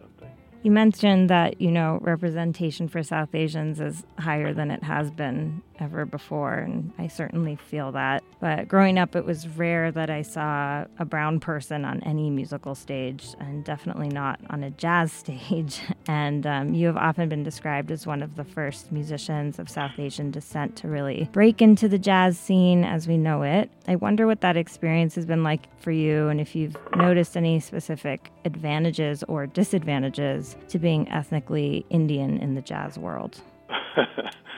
something. 0.00 0.30
You 0.62 0.70
mentioned 0.70 1.28
that, 1.30 1.60
you 1.60 1.70
know, 1.70 1.98
representation 2.02 2.88
for 2.88 3.02
South 3.02 3.34
Asians 3.34 3.80
is 3.80 4.04
higher 4.18 4.54
than 4.54 4.70
it 4.70 4.82
has 4.84 5.10
been 5.10 5.62
ever 5.80 6.06
before, 6.06 6.54
and 6.54 6.92
I 6.98 7.08
certainly 7.08 7.56
feel 7.56 7.92
that. 7.92 8.22
But 8.42 8.66
growing 8.66 8.98
up, 8.98 9.14
it 9.14 9.24
was 9.24 9.46
rare 9.46 9.92
that 9.92 10.10
I 10.10 10.22
saw 10.22 10.84
a 10.98 11.04
brown 11.04 11.38
person 11.38 11.84
on 11.84 12.02
any 12.02 12.28
musical 12.28 12.74
stage, 12.74 13.24
and 13.38 13.64
definitely 13.64 14.08
not 14.08 14.40
on 14.50 14.64
a 14.64 14.70
jazz 14.70 15.12
stage. 15.22 15.80
And 16.08 16.44
um, 16.44 16.74
you 16.74 16.88
have 16.88 16.96
often 16.96 17.28
been 17.28 17.44
described 17.44 17.92
as 17.92 18.04
one 18.04 18.20
of 18.20 18.34
the 18.34 18.42
first 18.42 18.90
musicians 18.90 19.60
of 19.60 19.70
South 19.70 19.96
Asian 19.96 20.32
descent 20.32 20.74
to 20.78 20.88
really 20.88 21.28
break 21.30 21.62
into 21.62 21.88
the 21.88 22.00
jazz 22.00 22.36
scene 22.36 22.82
as 22.82 23.06
we 23.06 23.16
know 23.16 23.42
it. 23.42 23.70
I 23.86 23.94
wonder 23.94 24.26
what 24.26 24.40
that 24.40 24.56
experience 24.56 25.14
has 25.14 25.24
been 25.24 25.44
like 25.44 25.68
for 25.80 25.92
you, 25.92 26.26
and 26.26 26.40
if 26.40 26.56
you've 26.56 26.76
noticed 26.96 27.36
any 27.36 27.60
specific 27.60 28.32
advantages 28.44 29.22
or 29.28 29.46
disadvantages 29.46 30.56
to 30.70 30.80
being 30.80 31.08
ethnically 31.10 31.86
Indian 31.90 32.38
in 32.38 32.56
the 32.56 32.60
jazz 32.60 32.98
world. 32.98 33.40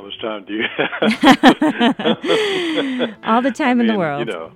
How 0.00 0.06
much 0.06 0.18
time 0.22 0.44
do 0.46 0.54
you 0.54 0.64
have? 0.78 0.92
All 3.22 3.42
the 3.42 3.50
time 3.50 3.68
I 3.68 3.74
mean, 3.74 3.80
in 3.80 3.86
the 3.88 3.98
world. 3.98 4.26
You 4.26 4.32
know, 4.32 4.50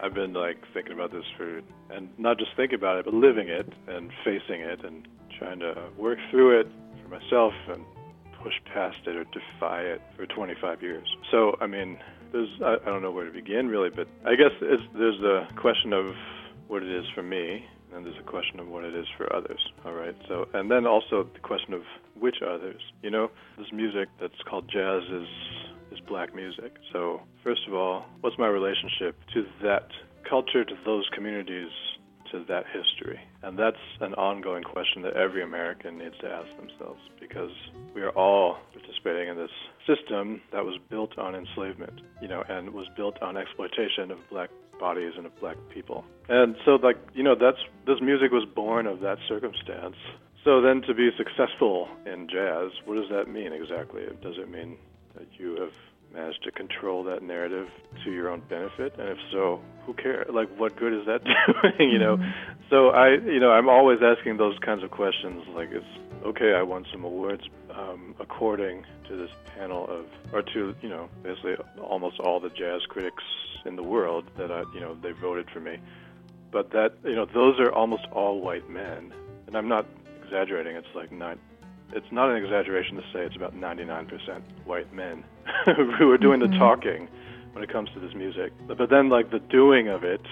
I've 0.00 0.14
been 0.14 0.32
like 0.32 0.56
thinking 0.72 0.94
about 0.94 1.12
this 1.12 1.24
for, 1.36 1.60
and 1.90 2.08
not 2.16 2.38
just 2.38 2.52
thinking 2.56 2.76
about 2.76 2.96
it, 2.96 3.04
but 3.04 3.12
living 3.12 3.48
it 3.48 3.70
and 3.88 4.10
facing 4.24 4.62
it 4.62 4.82
and 4.82 5.06
trying 5.38 5.58
to 5.60 5.74
work 5.98 6.18
through 6.30 6.60
it 6.60 6.68
for 7.02 7.08
myself 7.10 7.52
and 7.68 7.84
push 8.42 8.54
past 8.72 8.96
it 9.06 9.16
or 9.16 9.24
defy 9.24 9.82
it 9.82 10.00
for 10.16 10.24
25 10.24 10.82
years. 10.82 11.06
So, 11.30 11.58
I 11.60 11.66
mean, 11.66 11.98
there's 12.32 12.48
I, 12.64 12.76
I 12.76 12.86
don't 12.86 13.02
know 13.02 13.10
where 13.10 13.26
to 13.26 13.32
begin 13.32 13.68
really, 13.68 13.90
but 13.90 14.08
I 14.24 14.34
guess 14.34 14.52
it's, 14.62 14.82
there's 14.94 15.20
the 15.20 15.46
question 15.56 15.92
of 15.92 16.14
what 16.68 16.82
it 16.82 16.88
is 16.88 17.04
for 17.14 17.22
me, 17.22 17.66
and 17.94 18.06
there's 18.06 18.18
a 18.18 18.30
question 18.30 18.60
of 18.60 18.68
what 18.68 18.84
it 18.84 18.94
is 18.94 19.06
for 19.16 19.34
others. 19.34 19.60
All 19.84 19.92
right. 19.92 20.16
So, 20.28 20.48
and 20.54 20.70
then 20.70 20.86
also 20.86 21.24
the 21.32 21.40
question 21.40 21.74
of 21.74 21.82
which 22.18 22.36
others. 22.46 22.80
You 23.02 23.10
know, 23.10 23.30
this 23.58 23.68
music 23.72 24.08
that's 24.20 24.40
called 24.48 24.68
jazz 24.68 25.02
is 25.10 25.28
is 25.92 25.98
black 26.08 26.34
music. 26.34 26.76
So, 26.92 27.20
first 27.42 27.62
of 27.66 27.74
all, 27.74 28.06
what's 28.20 28.38
my 28.38 28.46
relationship 28.48 29.16
to 29.34 29.44
that 29.62 29.88
culture, 30.28 30.64
to 30.64 30.74
those 30.84 31.08
communities, 31.12 31.70
to 32.30 32.44
that 32.48 32.64
history? 32.66 33.18
And 33.42 33.58
that's 33.58 33.82
an 34.00 34.14
ongoing 34.14 34.62
question 34.62 35.02
that 35.02 35.14
every 35.14 35.42
American 35.42 35.98
needs 35.98 36.16
to 36.20 36.28
ask 36.28 36.48
themselves 36.56 37.00
because 37.18 37.50
we 37.94 38.02
are 38.02 38.10
all 38.10 38.58
participating 38.72 39.28
in 39.28 39.36
this 39.36 39.50
system 39.86 40.40
that 40.52 40.64
was 40.64 40.78
built 40.88 41.18
on 41.18 41.34
enslavement, 41.34 42.00
you 42.22 42.28
know, 42.28 42.44
and 42.48 42.70
was 42.70 42.86
built 42.96 43.20
on 43.22 43.36
exploitation 43.36 44.10
of 44.10 44.18
black 44.30 44.50
bodies 44.80 45.12
and 45.16 45.26
of 45.26 45.38
black 45.38 45.56
people. 45.72 46.04
And 46.28 46.56
so 46.64 46.72
like, 46.72 46.96
you 47.14 47.22
know, 47.22 47.36
that's 47.38 47.58
this 47.86 48.00
music 48.00 48.32
was 48.32 48.46
born 48.54 48.86
of 48.86 49.00
that 49.00 49.18
circumstance. 49.28 49.96
So 50.42 50.62
then 50.62 50.80
to 50.88 50.94
be 50.94 51.10
successful 51.16 51.88
in 52.06 52.26
jazz, 52.26 52.70
what 52.86 52.94
does 52.94 53.10
that 53.10 53.28
mean 53.28 53.52
exactly? 53.52 54.02
Does 54.22 54.36
it 54.38 54.50
mean 54.50 54.78
that 55.14 55.26
you 55.38 55.60
have 55.60 55.72
managed 56.12 56.42
to 56.44 56.50
control 56.50 57.04
that 57.04 57.22
narrative 57.22 57.68
to 58.04 58.10
your 58.10 58.28
own 58.30 58.42
benefit? 58.48 58.94
And 58.98 59.08
if 59.08 59.18
so, 59.30 59.60
who 59.86 59.94
cares? 59.94 60.26
Like, 60.32 60.48
what 60.58 60.76
good 60.76 60.92
is 60.92 61.06
that 61.06 61.22
doing? 61.78 61.90
you 61.90 61.98
know. 61.98 62.18
So 62.68 62.90
I, 62.90 63.14
you 63.14 63.40
know, 63.40 63.50
I'm 63.50 63.68
always 63.68 63.98
asking 64.02 64.36
those 64.36 64.58
kinds 64.58 64.82
of 64.82 64.90
questions. 64.90 65.44
Like, 65.54 65.70
it's 65.70 65.86
okay. 66.24 66.54
I 66.54 66.62
won 66.62 66.86
some 66.92 67.04
awards 67.04 67.42
um, 67.70 68.14
according 68.20 68.84
to 69.08 69.16
this 69.16 69.30
panel 69.56 69.88
of, 69.88 70.06
or 70.32 70.42
to, 70.42 70.74
you 70.80 70.88
know, 70.88 71.08
basically 71.22 71.54
almost 71.80 72.20
all 72.20 72.40
the 72.40 72.50
jazz 72.50 72.82
critics 72.88 73.24
in 73.64 73.76
the 73.76 73.82
world 73.82 74.24
that 74.36 74.50
I, 74.50 74.64
you 74.74 74.80
know, 74.80 74.94
they 74.94 75.12
voted 75.12 75.48
for 75.50 75.60
me. 75.60 75.78
But 76.50 76.70
that, 76.72 76.94
you 77.04 77.14
know, 77.14 77.26
those 77.26 77.60
are 77.60 77.72
almost 77.72 78.06
all 78.12 78.40
white 78.40 78.68
men, 78.68 79.12
and 79.46 79.56
I'm 79.56 79.68
not 79.68 79.86
exaggerating. 80.22 80.76
It's 80.76 80.94
like 80.94 81.12
nine. 81.12 81.38
It's 81.92 82.10
not 82.12 82.30
an 82.30 82.36
exaggeration 82.36 82.96
to 82.96 83.02
say 83.12 83.20
it's 83.20 83.36
about 83.36 83.54
99% 83.54 84.42
white 84.64 84.92
men 84.92 85.24
who 85.98 86.10
are 86.10 86.18
doing 86.18 86.40
the 86.40 86.48
talking 86.48 87.08
when 87.52 87.64
it 87.64 87.70
comes 87.70 87.90
to 87.94 88.00
this 88.00 88.14
music. 88.14 88.52
But, 88.66 88.78
but 88.78 88.90
then, 88.90 89.08
like 89.08 89.30
the 89.30 89.40
doing 89.40 89.88
of 89.88 90.04
it 90.04 90.22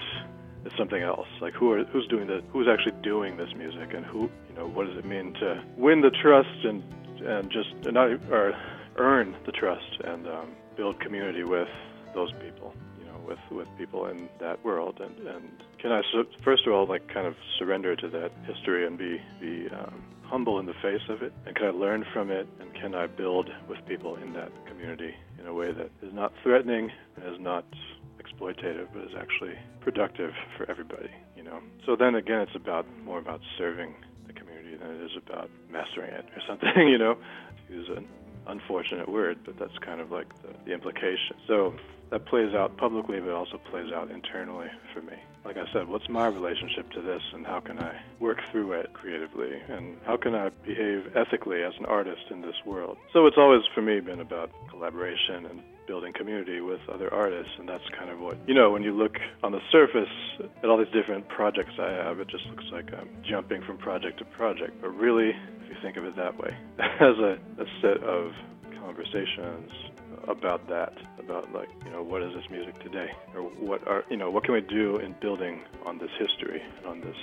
is 0.65 0.71
something 0.77 1.01
else. 1.01 1.27
Like 1.41 1.53
who 1.53 1.71
are 1.71 1.83
who's 1.85 2.07
doing 2.07 2.27
the 2.27 2.41
who's 2.51 2.67
actually 2.67 2.99
doing 3.01 3.37
this 3.37 3.49
music, 3.55 3.93
and 3.93 4.05
who 4.05 4.29
you 4.49 4.55
know 4.55 4.67
what 4.67 4.87
does 4.87 4.97
it 4.97 5.05
mean 5.05 5.33
to 5.35 5.63
win 5.77 6.01
the 6.01 6.11
trust 6.11 6.63
and 6.63 6.83
and 7.21 7.51
just 7.51 7.69
not 7.91 8.09
or 8.31 8.57
earn 8.97 9.35
the 9.45 9.51
trust 9.51 9.99
and 10.03 10.27
um, 10.27 10.51
build 10.75 10.99
community 10.99 11.43
with 11.43 11.67
those 12.13 12.31
people 12.41 12.73
You 12.99 13.05
know, 13.05 13.19
with 13.27 13.39
with 13.51 13.67
people 13.77 14.07
in 14.07 14.29
that 14.39 14.63
world 14.63 14.99
and 14.99 15.27
and 15.27 15.49
can 15.79 15.91
I 15.91 16.01
first 16.43 16.67
of 16.67 16.73
all 16.73 16.85
like 16.87 17.07
kind 17.13 17.27
of 17.27 17.35
surrender 17.57 17.95
to 17.95 18.07
that 18.09 18.31
history 18.45 18.85
and 18.85 18.97
be 18.97 19.21
be 19.39 19.69
um, 19.69 20.03
humble 20.29 20.59
in 20.59 20.65
the 20.65 20.73
face 20.81 21.01
of 21.09 21.21
it? 21.21 21.33
And 21.45 21.55
can 21.55 21.67
I 21.67 21.71
learn 21.71 22.05
from 22.13 22.29
it? 22.29 22.47
And 22.59 22.73
can 22.75 22.93
I 22.93 23.07
build 23.07 23.49
with 23.67 23.79
people 23.87 24.15
in 24.15 24.33
that 24.33 24.51
community 24.67 25.15
in 25.39 25.47
a 25.47 25.53
way 25.53 25.71
that 25.71 25.89
is 26.01 26.13
not 26.13 26.31
threatening 26.43 26.91
and 27.15 27.33
is 27.33 27.39
not 27.39 27.65
exploitative 28.19 28.87
but 28.93 29.03
is 29.03 29.15
actually 29.17 29.55
productive 29.81 30.31
for 30.57 30.69
everybody 30.69 31.09
you 31.35 31.43
know? 31.43 31.59
So 31.85 31.95
then 31.95 32.15
again 32.15 32.41
it's 32.41 32.55
about 32.55 32.85
more 33.03 33.17
about 33.17 33.41
serving 33.57 33.95
the 34.27 34.33
community 34.33 34.75
than 34.75 34.91
it 34.91 35.03
is 35.03 35.11
about 35.17 35.49
mastering 35.71 36.11
it 36.11 36.25
or 36.35 36.41
something 36.47 36.87
you 36.87 36.97
know? 36.97 37.15
To 37.15 37.73
use 37.73 37.89
an 37.89 38.07
unfortunate 38.47 39.09
word 39.09 39.39
but 39.45 39.57
that's 39.57 39.77
kind 39.79 39.99
of 39.99 40.11
like 40.11 40.27
the, 40.41 40.49
the 40.65 40.73
implication. 40.73 41.35
So 41.47 41.73
that 42.11 42.25
plays 42.25 42.53
out 42.55 42.77
publicly, 42.77 43.19
but 43.19 43.31
also 43.31 43.59
plays 43.69 43.91
out 43.93 44.09
internally 44.09 44.67
for 44.93 45.01
me. 45.01 45.13
Like 45.49 45.57
I 45.57 45.73
said, 45.73 45.87
what's 45.87 46.07
my 46.07 46.27
relationship 46.27 46.91
to 46.91 47.01
this, 47.01 47.23
and 47.33 47.43
how 47.43 47.59
can 47.59 47.79
I 47.79 47.99
work 48.19 48.37
through 48.51 48.73
it 48.73 48.93
creatively, 48.93 49.49
and 49.67 49.97
how 50.05 50.15
can 50.15 50.35
I 50.35 50.49
behave 50.63 51.11
ethically 51.15 51.63
as 51.63 51.73
an 51.79 51.85
artist 51.85 52.21
in 52.29 52.41
this 52.41 52.53
world? 52.67 52.99
So 53.13 53.25
it's 53.25 53.35
always 53.35 53.63
for 53.73 53.81
me 53.81 53.99
been 53.99 54.19
about 54.19 54.51
collaboration 54.69 55.47
and 55.47 55.63
building 55.87 56.13
community 56.13 56.61
with 56.61 56.81
other 56.87 57.11
artists, 57.11 57.51
and 57.57 57.67
that's 57.67 57.83
kind 57.97 58.11
of 58.11 58.19
what 58.19 58.37
you 58.45 58.53
know. 58.53 58.69
When 58.69 58.83
you 58.83 58.91
look 58.95 59.15
on 59.41 59.51
the 59.51 59.59
surface 59.71 60.13
at 60.61 60.69
all 60.69 60.77
these 60.77 60.93
different 60.93 61.27
projects 61.29 61.73
I 61.79 61.93
have, 61.93 62.19
it 62.19 62.27
just 62.27 62.45
looks 62.45 62.65
like 62.71 62.93
I'm 62.93 63.09
jumping 63.27 63.63
from 63.63 63.79
project 63.79 64.19
to 64.19 64.25
project. 64.25 64.79
But 64.79 64.89
really, 64.89 65.29
if 65.29 65.67
you 65.67 65.75
think 65.81 65.97
of 65.97 66.05
it 66.05 66.15
that 66.15 66.37
way, 66.37 66.55
as 66.77 67.17
a, 67.17 67.39
a 67.57 67.65
set 67.81 68.03
of 68.03 68.33
conversations 68.79 69.71
about 70.27 70.67
that, 70.69 70.93
about 71.19 71.51
like 71.53 71.69
you 71.85 71.91
know 71.91 72.03
what 72.03 72.21
is 72.21 72.33
this 72.33 72.49
music 72.49 72.79
today, 72.81 73.09
or 73.35 73.41
what 73.41 73.87
are 73.87 74.03
you 74.09 74.17
know 74.17 74.29
what 74.29 74.43
can 74.43 74.53
we 74.53 74.61
do 74.61 74.97
in 74.97 75.15
building 75.21 75.61
on 75.85 75.97
this 75.97 76.11
history, 76.17 76.61
on 76.85 77.01
this 77.01 77.17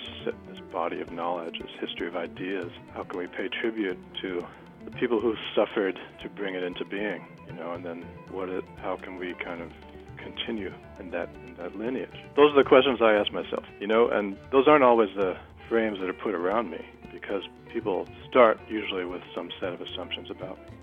this 0.48 0.60
body 0.72 1.00
of 1.00 1.10
knowledge, 1.12 1.58
this 1.60 1.70
history 1.80 2.08
of 2.08 2.16
ideas? 2.16 2.70
How 2.94 3.04
can 3.04 3.18
we 3.18 3.26
pay 3.26 3.48
tribute 3.48 3.98
to 4.22 4.44
the 4.84 4.90
people 4.92 5.20
who 5.20 5.34
suffered 5.54 5.98
to 6.22 6.28
bring 6.30 6.54
it 6.54 6.62
into 6.62 6.84
being, 6.84 7.26
you 7.46 7.54
know, 7.54 7.72
and 7.72 7.84
then 7.84 8.04
what 8.30 8.48
how 8.76 8.96
can 8.96 9.16
we 9.16 9.34
kind 9.34 9.60
of 9.60 9.70
continue 10.16 10.72
in 10.98 11.10
that 11.10 11.28
in 11.46 11.54
that 11.56 11.76
lineage? 11.76 12.16
Those 12.36 12.52
are 12.52 12.62
the 12.62 12.68
questions 12.68 13.00
I 13.02 13.14
ask 13.14 13.32
myself, 13.32 13.64
you 13.80 13.86
know, 13.86 14.08
and 14.08 14.36
those 14.52 14.66
aren't 14.68 14.84
always 14.84 15.10
the 15.16 15.36
frames 15.68 15.98
that 16.00 16.08
are 16.08 16.14
put 16.14 16.34
around 16.34 16.70
me 16.70 16.84
because 17.12 17.42
people 17.72 18.06
start 18.28 18.58
usually 18.68 19.04
with 19.04 19.22
some 19.34 19.50
set 19.60 19.72
of 19.72 19.80
assumptions 19.80 20.30
about 20.30 20.58
me. 20.58 20.76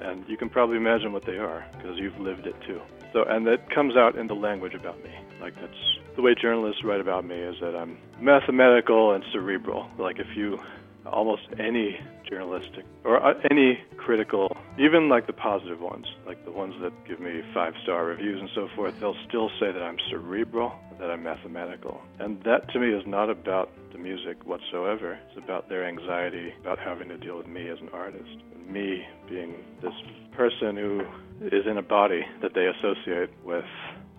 And 0.00 0.24
you 0.28 0.36
can 0.36 0.48
probably 0.48 0.76
imagine 0.76 1.12
what 1.12 1.24
they 1.24 1.38
are 1.38 1.64
because 1.76 1.98
you've 1.98 2.18
lived 2.18 2.46
it 2.46 2.54
too. 2.66 2.80
So, 3.12 3.24
and 3.24 3.46
that 3.46 3.70
comes 3.74 3.96
out 3.96 4.16
in 4.16 4.26
the 4.26 4.34
language 4.34 4.74
about 4.74 5.02
me. 5.02 5.10
Like 5.40 5.54
that's 5.60 5.72
the 6.16 6.22
way 6.22 6.34
journalists 6.40 6.82
write 6.84 7.00
about 7.00 7.24
me 7.24 7.36
is 7.36 7.56
that 7.60 7.74
I'm 7.74 7.98
mathematical 8.20 9.12
and 9.12 9.24
cerebral. 9.32 9.88
Like 9.98 10.18
if 10.18 10.36
you 10.36 10.58
almost 11.06 11.42
any 11.58 11.98
journalistic 12.28 12.84
or 13.04 13.24
uh, 13.24 13.34
any 13.50 13.78
critical, 13.96 14.56
even 14.78 15.08
like 15.08 15.26
the 15.26 15.32
positive 15.32 15.80
ones, 15.80 16.06
like 16.26 16.44
the 16.44 16.50
ones 16.50 16.74
that 16.82 16.92
give 17.06 17.20
me 17.20 17.42
five 17.54 17.74
star 17.82 18.06
reviews 18.06 18.40
and 18.40 18.50
so 18.54 18.68
forth, 18.74 18.94
they'll 19.00 19.16
still 19.28 19.48
say 19.60 19.72
that 19.72 19.82
I'm 19.82 19.98
cerebral, 20.10 20.72
that 20.98 21.10
I'm 21.10 21.22
mathematical. 21.22 22.00
And 22.18 22.42
that 22.44 22.70
to 22.72 22.80
me 22.80 22.88
is 22.88 23.04
not 23.06 23.30
about 23.30 23.70
the 23.92 23.98
music 23.98 24.44
whatsoever. 24.44 25.18
It's 25.28 25.44
about 25.44 25.68
their 25.68 25.86
anxiety 25.86 26.52
about 26.60 26.78
having 26.78 27.08
to 27.08 27.18
deal 27.18 27.38
with 27.38 27.46
me 27.46 27.68
as 27.68 27.78
an 27.80 27.88
artist. 27.92 28.42
Me 28.68 29.04
being 29.28 29.54
this 29.82 29.94
person 30.36 30.76
who 30.76 31.02
is 31.40 31.66
in 31.70 31.78
a 31.78 31.82
body 31.82 32.22
that 32.42 32.54
they 32.54 32.66
associate 32.66 33.30
with 33.44 33.64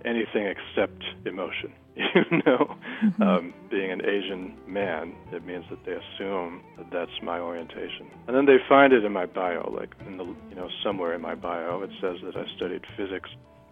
anything 0.06 0.48
except 0.48 1.04
emotion. 1.26 1.74
You 2.16 2.42
know, 2.46 2.76
mm-hmm. 3.04 3.22
um, 3.22 3.54
being 3.70 3.92
an 3.92 4.02
Asian 4.06 4.56
man, 4.68 5.16
it 5.32 5.46
means 5.46 5.66
that 5.70 5.84
they 5.86 5.94
assume 5.94 6.62
that 6.78 6.92
that's 6.92 7.22
my 7.22 7.40
orientation, 7.40 8.08
and 8.28 8.36
then 8.36 8.46
they 8.46 8.58
find 8.70 8.94
it 8.94 9.04
in 9.04 9.12
my 9.12 9.26
bio, 9.26 9.72
like 9.76 9.96
in 10.06 10.18
the 10.18 10.26
you 10.26 10.56
know 10.56 10.70
somewhere 10.84 11.14
in 11.14 11.22
my 11.22 11.36
bio, 11.36 11.82
it 11.82 11.92
says 12.02 12.18
that 12.24 12.36
I 12.36 12.46
studied 12.56 12.82
physics 12.96 13.30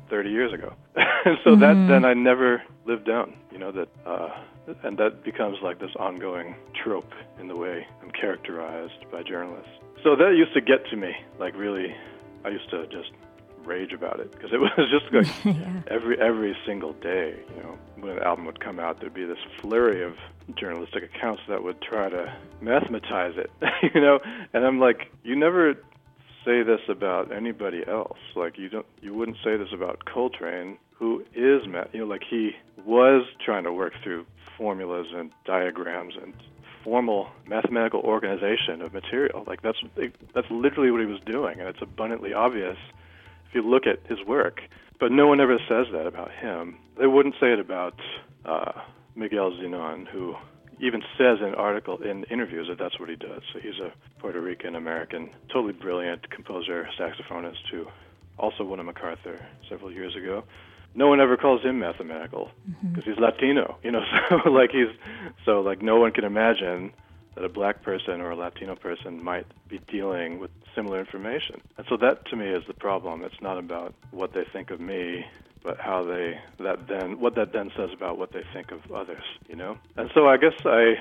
30 0.09 0.29
years 0.29 0.53
ago. 0.53 0.73
and 0.95 1.37
so 1.43 1.51
mm-hmm. 1.51 1.61
that 1.61 1.87
then 1.87 2.05
I 2.05 2.13
never 2.13 2.63
lived 2.85 3.05
down, 3.05 3.33
you 3.51 3.57
know, 3.57 3.71
that, 3.71 3.89
uh, 4.05 4.29
and 4.83 4.97
that 4.97 5.23
becomes 5.23 5.57
like 5.61 5.79
this 5.79 5.91
ongoing 5.97 6.55
trope 6.83 7.11
in 7.39 7.47
the 7.47 7.55
way 7.55 7.85
I'm 8.01 8.11
characterized 8.11 9.09
by 9.11 9.23
journalists. 9.23 9.69
So 10.03 10.15
that 10.15 10.35
used 10.37 10.53
to 10.53 10.61
get 10.61 10.85
to 10.91 10.95
me, 10.95 11.11
like 11.39 11.55
really, 11.55 11.95
I 12.43 12.49
used 12.49 12.69
to 12.69 12.85
just 12.87 13.11
rage 13.65 13.93
about 13.93 14.19
it 14.19 14.31
because 14.31 14.51
it 14.51 14.59
was 14.59 14.71
just 14.89 15.13
like 15.13 15.45
yeah. 15.45 15.81
every 15.87 16.19
every 16.19 16.55
single 16.65 16.93
day. 16.93 17.35
You 17.55 17.63
know, 17.63 17.77
when 17.99 18.17
an 18.17 18.23
album 18.23 18.45
would 18.45 18.59
come 18.59 18.79
out, 18.79 18.99
there'd 18.99 19.13
be 19.13 19.25
this 19.25 19.37
flurry 19.59 20.03
of 20.03 20.15
journalistic 20.55 21.03
accounts 21.03 21.41
that 21.47 21.63
would 21.63 21.81
try 21.81 22.09
to 22.09 22.33
mathematize 22.61 23.33
it. 23.37 23.51
you 23.93 24.01
know, 24.01 24.19
and 24.53 24.65
I'm 24.65 24.79
like, 24.79 25.11
you 25.23 25.35
never 25.35 25.75
say 26.43 26.61
this 26.61 26.81
about 26.87 27.31
anybody 27.31 27.83
else. 27.87 28.19
Like 28.35 28.57
you 28.57 28.69
don't, 28.69 28.85
you 29.01 29.13
wouldn't 29.13 29.37
say 29.43 29.57
this 29.57 29.69
about 29.73 30.05
Coltrane, 30.05 30.77
who 30.91 31.23
is 31.33 31.67
math. 31.67 31.89
You 31.93 32.01
know, 32.01 32.05
like 32.05 32.23
he 32.29 32.51
was 32.85 33.25
trying 33.43 33.63
to 33.63 33.73
work 33.73 33.93
through 34.03 34.25
formulas 34.57 35.07
and 35.13 35.31
diagrams 35.45 36.13
and 36.21 36.33
formal 36.83 37.27
mathematical 37.47 37.99
organization 38.01 38.81
of 38.81 38.93
material. 38.93 39.43
Like 39.47 39.61
that's 39.61 39.79
that's 40.33 40.49
literally 40.51 40.91
what 40.91 41.01
he 41.01 41.07
was 41.07 41.19
doing, 41.25 41.59
and 41.59 41.67
it's 41.67 41.81
abundantly 41.81 42.33
obvious 42.33 42.77
you 43.55 43.67
look 43.67 43.87
at 43.87 44.05
his 44.07 44.25
work. 44.27 44.61
But 44.99 45.11
no 45.11 45.27
one 45.27 45.41
ever 45.41 45.57
says 45.67 45.87
that 45.91 46.07
about 46.07 46.31
him. 46.31 46.77
They 46.97 47.07
wouldn't 47.07 47.35
say 47.39 47.51
it 47.51 47.59
about 47.59 47.95
uh, 48.45 48.71
Miguel 49.15 49.51
Zenón, 49.51 50.07
who 50.07 50.35
even 50.79 51.01
says 51.17 51.39
in 51.41 51.53
article 51.55 52.01
in 52.01 52.25
interviews 52.25 52.67
that 52.69 52.77
that's 52.77 52.99
what 52.99 53.09
he 53.09 53.15
does. 53.15 53.41
So 53.51 53.59
he's 53.59 53.79
a 53.79 53.91
Puerto 54.19 54.41
Rican 54.41 54.75
American, 54.75 55.29
totally 55.51 55.73
brilliant 55.73 56.29
composer, 56.29 56.87
saxophonist 56.99 57.67
who 57.71 57.87
also 58.37 58.63
won 58.63 58.79
a 58.79 58.83
MacArthur 58.83 59.45
several 59.69 59.91
years 59.91 60.15
ago. 60.15 60.43
No 60.93 61.07
one 61.07 61.19
ever 61.19 61.35
calls 61.35 61.61
him 61.61 61.79
mathematical 61.79 62.51
because 62.65 63.03
mm-hmm. 63.03 63.11
he's 63.11 63.19
Latino, 63.19 63.77
you 63.83 63.91
know. 63.91 64.03
So 64.29 64.49
like 64.49 64.71
he's 64.71 64.87
so 65.45 65.61
like 65.61 65.81
no 65.81 65.97
one 65.97 66.11
can 66.11 66.23
imagine 66.23 66.91
that 67.35 67.43
a 67.43 67.49
black 67.49 67.83
person 67.83 68.21
or 68.21 68.31
a 68.31 68.35
Latino 68.35 68.75
person 68.75 69.21
might 69.21 69.45
be 69.67 69.79
dealing 69.91 70.39
with 70.39 70.51
similar 70.75 70.99
information. 70.99 71.61
And 71.77 71.85
so 71.89 71.97
that 71.97 72.25
to 72.27 72.35
me 72.35 72.47
is 72.47 72.63
the 72.67 72.73
problem. 72.73 73.23
It's 73.23 73.41
not 73.41 73.57
about 73.57 73.93
what 74.11 74.33
they 74.33 74.43
think 74.51 74.71
of 74.71 74.79
me, 74.79 75.25
but 75.63 75.79
how 75.79 76.03
they 76.03 76.39
that 76.59 76.87
then 76.87 77.19
what 77.19 77.35
that 77.35 77.53
then 77.53 77.71
says 77.75 77.89
about 77.93 78.17
what 78.17 78.31
they 78.31 78.43
think 78.53 78.71
of 78.71 78.91
others, 78.91 79.23
you 79.47 79.55
know? 79.55 79.77
And 79.97 80.09
so 80.13 80.27
I 80.27 80.37
guess 80.37 80.53
I 80.65 80.95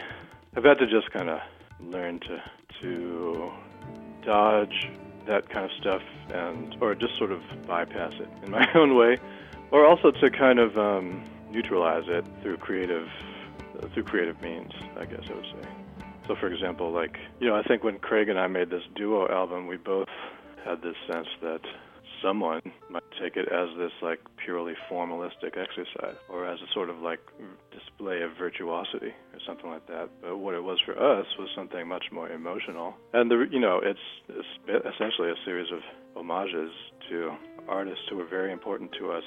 have 0.54 0.64
had 0.64 0.78
to 0.78 0.87
just 0.87 1.10
kind 1.12 1.28
of 1.28 1.40
learn 1.80 2.20
to 2.20 2.42
to 2.80 3.50
dodge 4.24 4.90
that 5.26 5.48
kind 5.48 5.64
of 5.64 5.70
stuff 5.80 6.02
and 6.30 6.76
or 6.80 6.94
just 6.94 7.16
sort 7.18 7.32
of 7.32 7.40
bypass 7.66 8.12
it 8.14 8.28
in 8.42 8.50
my 8.50 8.66
own 8.74 8.96
way 8.96 9.18
or 9.70 9.87
also 9.87 10.10
to 10.10 10.30
kind 10.30 10.58
of 10.58 10.76
um, 10.78 11.24
neutralize 11.50 12.04
it 12.06 12.24
through 12.42 12.56
creative 12.56 13.08
through 13.92 14.04
creative 14.04 14.40
means, 14.40 14.72
I 14.96 15.04
guess 15.04 15.22
I 15.28 15.34
would 15.34 15.44
say. 15.44 15.84
So, 16.26 16.34
for 16.40 16.50
example, 16.50 16.90
like, 16.92 17.16
you 17.40 17.48
know, 17.48 17.54
I 17.54 17.62
think 17.62 17.84
when 17.84 17.98
Craig 17.98 18.28
and 18.28 18.38
I 18.38 18.46
made 18.46 18.70
this 18.70 18.82
duo 18.96 19.28
album, 19.28 19.66
we 19.66 19.76
both 19.76 20.08
had 20.64 20.80
this 20.80 20.96
sense 21.06 21.28
that 21.42 21.60
someone 22.24 22.62
might 22.88 23.02
take 23.20 23.37
it 23.37 23.46
as 23.52 23.68
this 23.76 23.92
like 24.00 24.18
purely 24.42 24.72
formalistic 24.90 25.58
exercise 25.58 26.16
or 26.28 26.46
as 26.46 26.58
a 26.60 26.72
sort 26.72 26.88
of 26.88 26.98
like 26.98 27.20
display 27.70 28.22
of 28.22 28.30
virtuosity 28.38 29.12
or 29.32 29.38
something 29.46 29.70
like 29.70 29.87
that. 29.87 30.08
But 30.22 30.38
what 30.38 30.54
it 30.54 30.62
was 30.62 30.80
for 30.87 30.92
us 30.92 31.26
was 31.38 31.48
something 31.54 31.87
much 31.87 32.04
more 32.10 32.30
emotional. 32.30 32.94
And 33.12 33.30
the 33.30 33.46
you 33.50 33.60
know 33.60 33.80
it's, 33.82 33.98
it's 34.28 34.87
essentially 34.94 35.30
a 35.30 35.44
series 35.44 35.70
of 35.72 35.80
homages 36.14 36.70
to 37.10 37.32
artists 37.68 38.04
who 38.08 38.16
were 38.16 38.28
very 38.28 38.52
important 38.52 38.90
to 38.98 39.12
us 39.12 39.24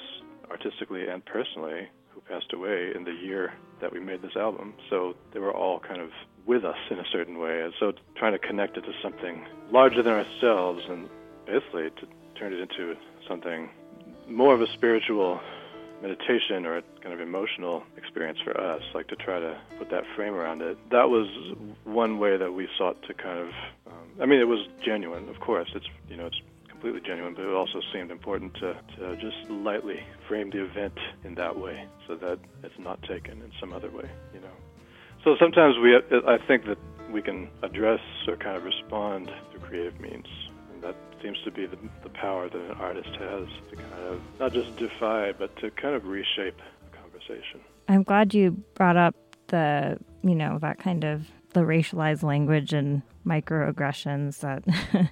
artistically 0.50 1.06
and 1.06 1.24
personally 1.24 1.88
who 2.10 2.20
passed 2.22 2.52
away 2.52 2.90
in 2.94 3.04
the 3.04 3.12
year 3.12 3.52
that 3.80 3.92
we 3.92 4.00
made 4.00 4.22
this 4.22 4.36
album. 4.36 4.74
So 4.90 5.14
they 5.32 5.38
were 5.38 5.54
all 5.54 5.78
kind 5.78 6.00
of 6.00 6.10
with 6.48 6.64
us 6.64 6.78
in 6.90 6.98
a 6.98 7.04
certain 7.12 7.38
way. 7.38 7.60
And 7.62 7.72
so 7.78 7.92
trying 8.16 8.32
to 8.32 8.38
connect 8.38 8.76
it 8.76 8.80
to 8.80 8.92
something 9.02 9.46
larger 9.70 10.02
than 10.02 10.14
ourselves 10.14 10.82
and 10.88 11.08
basically 11.46 11.90
to 11.90 12.08
turn 12.36 12.52
it 12.52 12.60
into 12.60 12.96
something 13.28 13.68
more 14.26 14.54
of 14.54 14.62
a 14.62 14.66
spiritual 14.72 15.40
meditation 16.00 16.64
or 16.64 16.78
a 16.78 16.82
kind 17.02 17.12
of 17.12 17.20
emotional 17.20 17.82
experience 17.96 18.38
for 18.42 18.58
us, 18.58 18.82
like 18.94 19.08
to 19.08 19.16
try 19.16 19.38
to 19.38 19.60
put 19.78 19.90
that 19.90 20.04
frame 20.16 20.34
around 20.34 20.62
it. 20.62 20.78
That 20.90 21.10
was 21.10 21.28
one 21.84 22.18
way 22.18 22.36
that 22.36 22.52
we 22.52 22.68
sought 22.78 23.02
to 23.02 23.14
kind 23.14 23.38
of, 23.38 23.48
um, 23.86 24.08
I 24.22 24.26
mean, 24.26 24.40
it 24.40 24.48
was 24.48 24.66
genuine, 24.82 25.28
of 25.28 25.40
course. 25.40 25.68
It's, 25.74 25.86
you 26.08 26.16
know, 26.16 26.26
it's 26.26 26.40
completely 26.68 27.00
genuine, 27.00 27.34
but 27.34 27.44
it 27.44 27.52
also 27.52 27.80
seemed 27.92 28.10
important 28.10 28.54
to, 28.54 28.76
to 28.96 29.16
just 29.16 29.50
lightly 29.50 30.00
frame 30.28 30.50
the 30.50 30.64
event 30.64 30.98
in 31.24 31.34
that 31.34 31.58
way 31.58 31.86
so 32.06 32.14
that 32.16 32.38
it's 32.62 32.78
not 32.78 33.02
taken 33.02 33.42
in 33.42 33.50
some 33.60 33.72
other 33.72 33.90
way, 33.90 34.08
you 34.32 34.40
know. 34.40 34.52
So 35.24 35.36
sometimes 35.38 35.76
we, 35.78 35.96
I 35.96 36.38
think 36.46 36.66
that 36.66 36.78
we 37.10 37.22
can 37.22 37.48
address 37.62 38.00
or 38.26 38.36
kind 38.36 38.56
of 38.56 38.64
respond 38.64 39.30
through 39.50 39.60
creative 39.60 40.00
means. 40.00 40.26
And 40.72 40.82
that 40.82 40.96
seems 41.22 41.38
to 41.44 41.50
be 41.50 41.66
the, 41.66 41.78
the 42.02 42.08
power 42.10 42.48
that 42.48 42.60
an 42.60 42.72
artist 42.72 43.10
has 43.18 43.48
to 43.70 43.76
kind 43.76 44.04
of 44.06 44.20
not 44.38 44.52
just 44.52 44.76
defy, 44.76 45.32
but 45.32 45.54
to 45.56 45.70
kind 45.70 45.94
of 45.94 46.06
reshape 46.06 46.60
a 46.86 46.96
conversation. 46.96 47.60
I'm 47.88 48.02
glad 48.02 48.34
you 48.34 48.52
brought 48.74 48.96
up 48.96 49.14
the, 49.48 49.98
you 50.22 50.34
know, 50.34 50.58
that 50.60 50.78
kind 50.78 51.04
of 51.04 51.28
the 51.54 51.60
racialized 51.60 52.22
language 52.22 52.72
and 52.72 53.02
microaggressions 53.26 54.40
that 54.40 54.62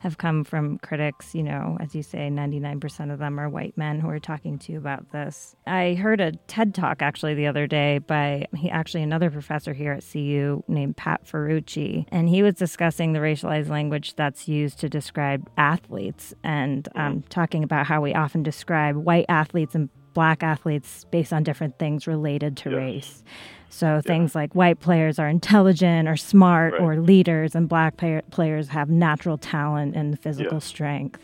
have 0.00 0.18
come 0.18 0.44
from 0.44 0.78
critics. 0.78 1.34
You 1.34 1.42
know, 1.42 1.76
as 1.80 1.94
you 1.94 2.02
say, 2.02 2.28
99% 2.28 3.12
of 3.12 3.18
them 3.18 3.38
are 3.38 3.48
white 3.48 3.76
men 3.76 4.00
who 4.00 4.08
are 4.08 4.18
talking 4.18 4.58
to 4.60 4.72
you 4.72 4.78
about 4.78 5.10
this. 5.12 5.56
I 5.66 5.94
heard 5.94 6.20
a 6.20 6.32
TED 6.46 6.74
talk 6.74 7.02
actually 7.02 7.34
the 7.34 7.46
other 7.46 7.66
day 7.66 7.98
by 7.98 8.46
he 8.56 8.70
actually 8.70 9.02
another 9.02 9.30
professor 9.30 9.72
here 9.72 9.92
at 9.92 10.04
CU 10.10 10.62
named 10.68 10.96
Pat 10.96 11.26
Ferrucci, 11.26 12.06
and 12.10 12.28
he 12.28 12.42
was 12.42 12.54
discussing 12.54 13.12
the 13.12 13.20
racialized 13.20 13.68
language 13.68 14.14
that's 14.16 14.48
used 14.48 14.78
to 14.80 14.88
describe 14.88 15.48
athletes 15.56 16.34
and 16.42 16.88
um, 16.94 17.22
talking 17.28 17.62
about 17.62 17.86
how 17.86 18.00
we 18.00 18.14
often 18.14 18.42
describe 18.42 18.96
white 18.96 19.26
athletes 19.28 19.74
and 19.74 19.88
black 20.14 20.42
athletes 20.42 21.04
based 21.10 21.32
on 21.32 21.42
different 21.42 21.78
things 21.78 22.06
related 22.06 22.56
to 22.56 22.70
yes. 22.70 22.76
race. 22.76 23.22
So 23.70 23.96
yeah. 23.96 24.00
things 24.00 24.34
like 24.34 24.54
white 24.54 24.80
players 24.80 25.18
are 25.18 25.28
intelligent 25.28 26.08
or 26.08 26.16
smart 26.16 26.74
right. 26.74 26.82
or 26.82 26.96
leaders, 26.96 27.54
and 27.54 27.68
black 27.68 27.96
players 28.30 28.68
have 28.68 28.88
natural 28.88 29.38
talent 29.38 29.94
and 29.94 30.18
physical 30.18 30.54
yeah. 30.54 30.60
strength. 30.60 31.20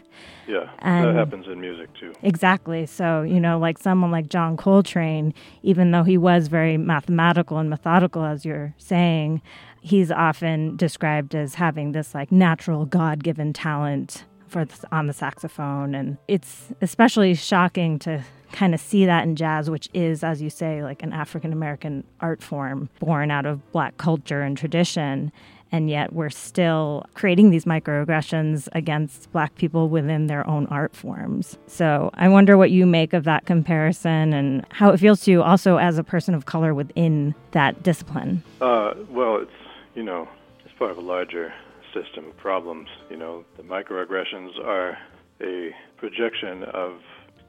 Yeah, 0.47 0.71
and 0.81 1.07
that 1.07 1.15
happens 1.15 1.47
in 1.47 1.61
music 1.61 1.93
too. 1.95 2.13
Exactly. 2.23 2.87
So, 2.87 3.23
you 3.23 3.41
know, 3.41 3.59
like 3.59 3.79
someone 3.79 4.11
like 4.11 4.29
John 4.29 4.57
Coltrane, 4.57 5.33
even 5.63 5.91
though 5.91 6.03
he 6.03 6.19
was 6.19 6.49
very 6.49 6.77
mathematical 6.77 7.59
and 7.59 7.71
methodical, 7.71 8.25
as 8.25 8.45
you're 8.45 8.75
saying, 8.77 9.41
he's 9.81 10.11
often 10.11 10.77
described 10.77 11.35
as 11.35 11.55
having 11.55 11.93
this 11.93 12.15
like 12.15 12.31
natural 12.31 12.85
God 12.85 13.25
given 13.25 13.53
talent 13.53 14.25
for 14.49 14.65
the, 14.65 14.87
on 14.93 15.07
the 15.07 15.13
saxophone, 15.13 15.95
and 15.95 16.17
it's 16.29 16.73
especially 16.81 17.35
shocking 17.35 17.99
to 18.01 18.23
kind 18.53 18.75
of 18.75 18.81
see 18.81 19.05
that 19.07 19.25
in 19.25 19.35
jazz, 19.35 19.69
which 19.69 19.89
is, 19.93 20.23
as 20.23 20.41
you 20.41 20.51
say, 20.51 20.83
like 20.83 21.03
an 21.03 21.13
African 21.13 21.53
American 21.53 22.05
art 22.21 22.43
form 22.43 22.89
born 23.01 23.31
out 23.31 23.47
of 23.47 23.73
Black 23.73 23.97
culture 23.99 24.43
and 24.43 24.57
tradition 24.57 25.33
and 25.75 25.91
yet 25.91 26.13
we're 26.13 26.31
still 26.31 27.05
creating 27.15 27.51
these 27.51 27.65
microaggressions 27.65 28.69
against 28.75 29.31
black 29.33 29.57
people 29.57 29.89
within 29.89 30.29
their 30.29 30.47
own 30.49 30.67
art 30.69 30.95
forms. 30.95 31.59
So 31.67 32.11
I 32.15 32.29
wonder 32.29 32.57
what 32.57 32.71
you 32.71 32.87
make 32.87 33.13
of 33.13 33.25
that 33.25 33.47
comparison 33.47 34.33
and 34.33 34.65
how 34.71 34.91
it 34.91 34.99
feels 34.99 35.23
to 35.23 35.33
you 35.33 35.43
also 35.43 35.79
as 35.79 35.99
a 35.99 36.05
person 36.05 36.33
of 36.33 36.47
color 36.47 36.75
within 36.75 37.35
that 37.51 37.83
discipline. 37.83 38.45
Uh, 38.61 38.95
well, 39.11 39.39
it's, 39.39 39.51
you 39.97 40.05
know, 40.05 40.29
it's 40.65 40.73
part 40.79 40.93
of 40.93 40.99
a 40.99 41.01
larger 41.01 41.53
system 41.95 42.27
of 42.29 42.37
problems. 42.37 42.89
You 43.11 43.17
know, 43.17 43.45
the 43.57 43.63
microaggressions 43.63 44.59
are 44.65 44.99
a 45.41 45.75
projection 45.97 46.65
of 46.65 47.01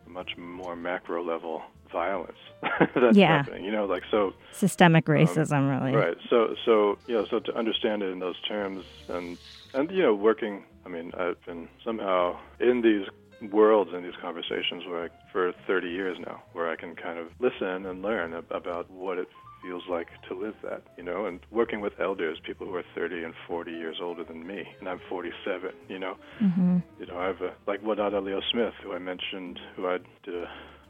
much 0.08 0.38
more 0.38 0.76
macro 0.76 1.24
level 1.24 1.64
violence 1.92 2.38
that's 2.96 3.18
yeah. 3.18 3.38
happening. 3.38 3.64
You 3.64 3.72
know, 3.72 3.86
like 3.86 4.04
so 4.12 4.34
systemic 4.52 5.10
um, 5.10 5.16
racism, 5.16 5.58
um, 5.58 5.70
really. 5.70 5.96
Right. 5.96 6.18
So, 6.30 6.56
so 6.66 6.98
you 7.08 7.16
know, 7.16 7.26
so 7.30 7.40
to 7.40 7.56
understand 7.56 8.04
it 8.04 8.12
in 8.12 8.20
those 8.20 8.40
terms, 8.42 8.86
and 9.10 9.38
and 9.74 9.92
you 9.92 10.04
know, 10.04 10.14
working. 10.14 10.64
I 10.86 10.90
mean, 10.90 11.12
I've 11.18 11.44
been 11.46 11.68
somehow 11.84 12.38
in 12.60 12.84
these 12.84 13.08
worlds 13.52 13.92
and 13.94 14.06
these 14.06 14.20
conversations 14.22 14.86
where 14.86 15.06
I, 15.06 15.10
for 15.32 15.52
30 15.66 15.90
years 15.90 16.18
now, 16.20 16.44
where 16.54 16.70
I 16.70 16.76
can 16.76 16.96
kind 16.96 17.18
of 17.18 17.28
listen 17.40 17.88
and 17.88 18.04
learn 18.04 18.34
about 18.52 18.90
what 18.92 19.18
it 19.18 19.28
feels 19.66 19.84
like 19.90 20.08
to 20.30 20.36
live 20.36 20.56
that, 20.64 20.84
you 20.98 21.04
know, 21.04 21.26
and 21.26 21.40
working 21.52 21.82
with 21.82 21.94
elders, 22.00 22.38
people 22.46 22.68
who 22.68 22.76
are 22.76 22.84
30 22.94 23.24
and 23.24 23.34
40 23.48 23.72
years 23.72 23.98
older 24.02 24.24
than 24.24 24.46
me, 24.46 24.64
and 24.80 24.88
I'm 24.88 25.00
47, 25.10 25.72
you 25.90 26.00
know. 26.00 26.16
Mm-hmm. 26.42 26.78
You 27.00 27.06
know, 27.08 27.18
I 27.18 27.28
have 27.28 27.42
a, 27.42 27.54
like 27.68 27.82
Wadada 27.82 28.24
Leo 28.24 28.42
Smith, 28.52 28.74
who 28.84 28.94
I 28.94 29.00
mentioned, 29.00 29.60
who 29.76 29.88
I 29.88 29.98
did 30.24 30.36
a 30.36 30.46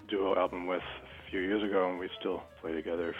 duo 0.09 0.35
album 0.35 0.67
with 0.67 0.81
a 0.81 1.31
few 1.31 1.39
years 1.39 1.63
ago, 1.63 1.89
and 1.89 1.99
we 1.99 2.09
still 2.19 2.43
play 2.61 2.73
together 2.73 3.15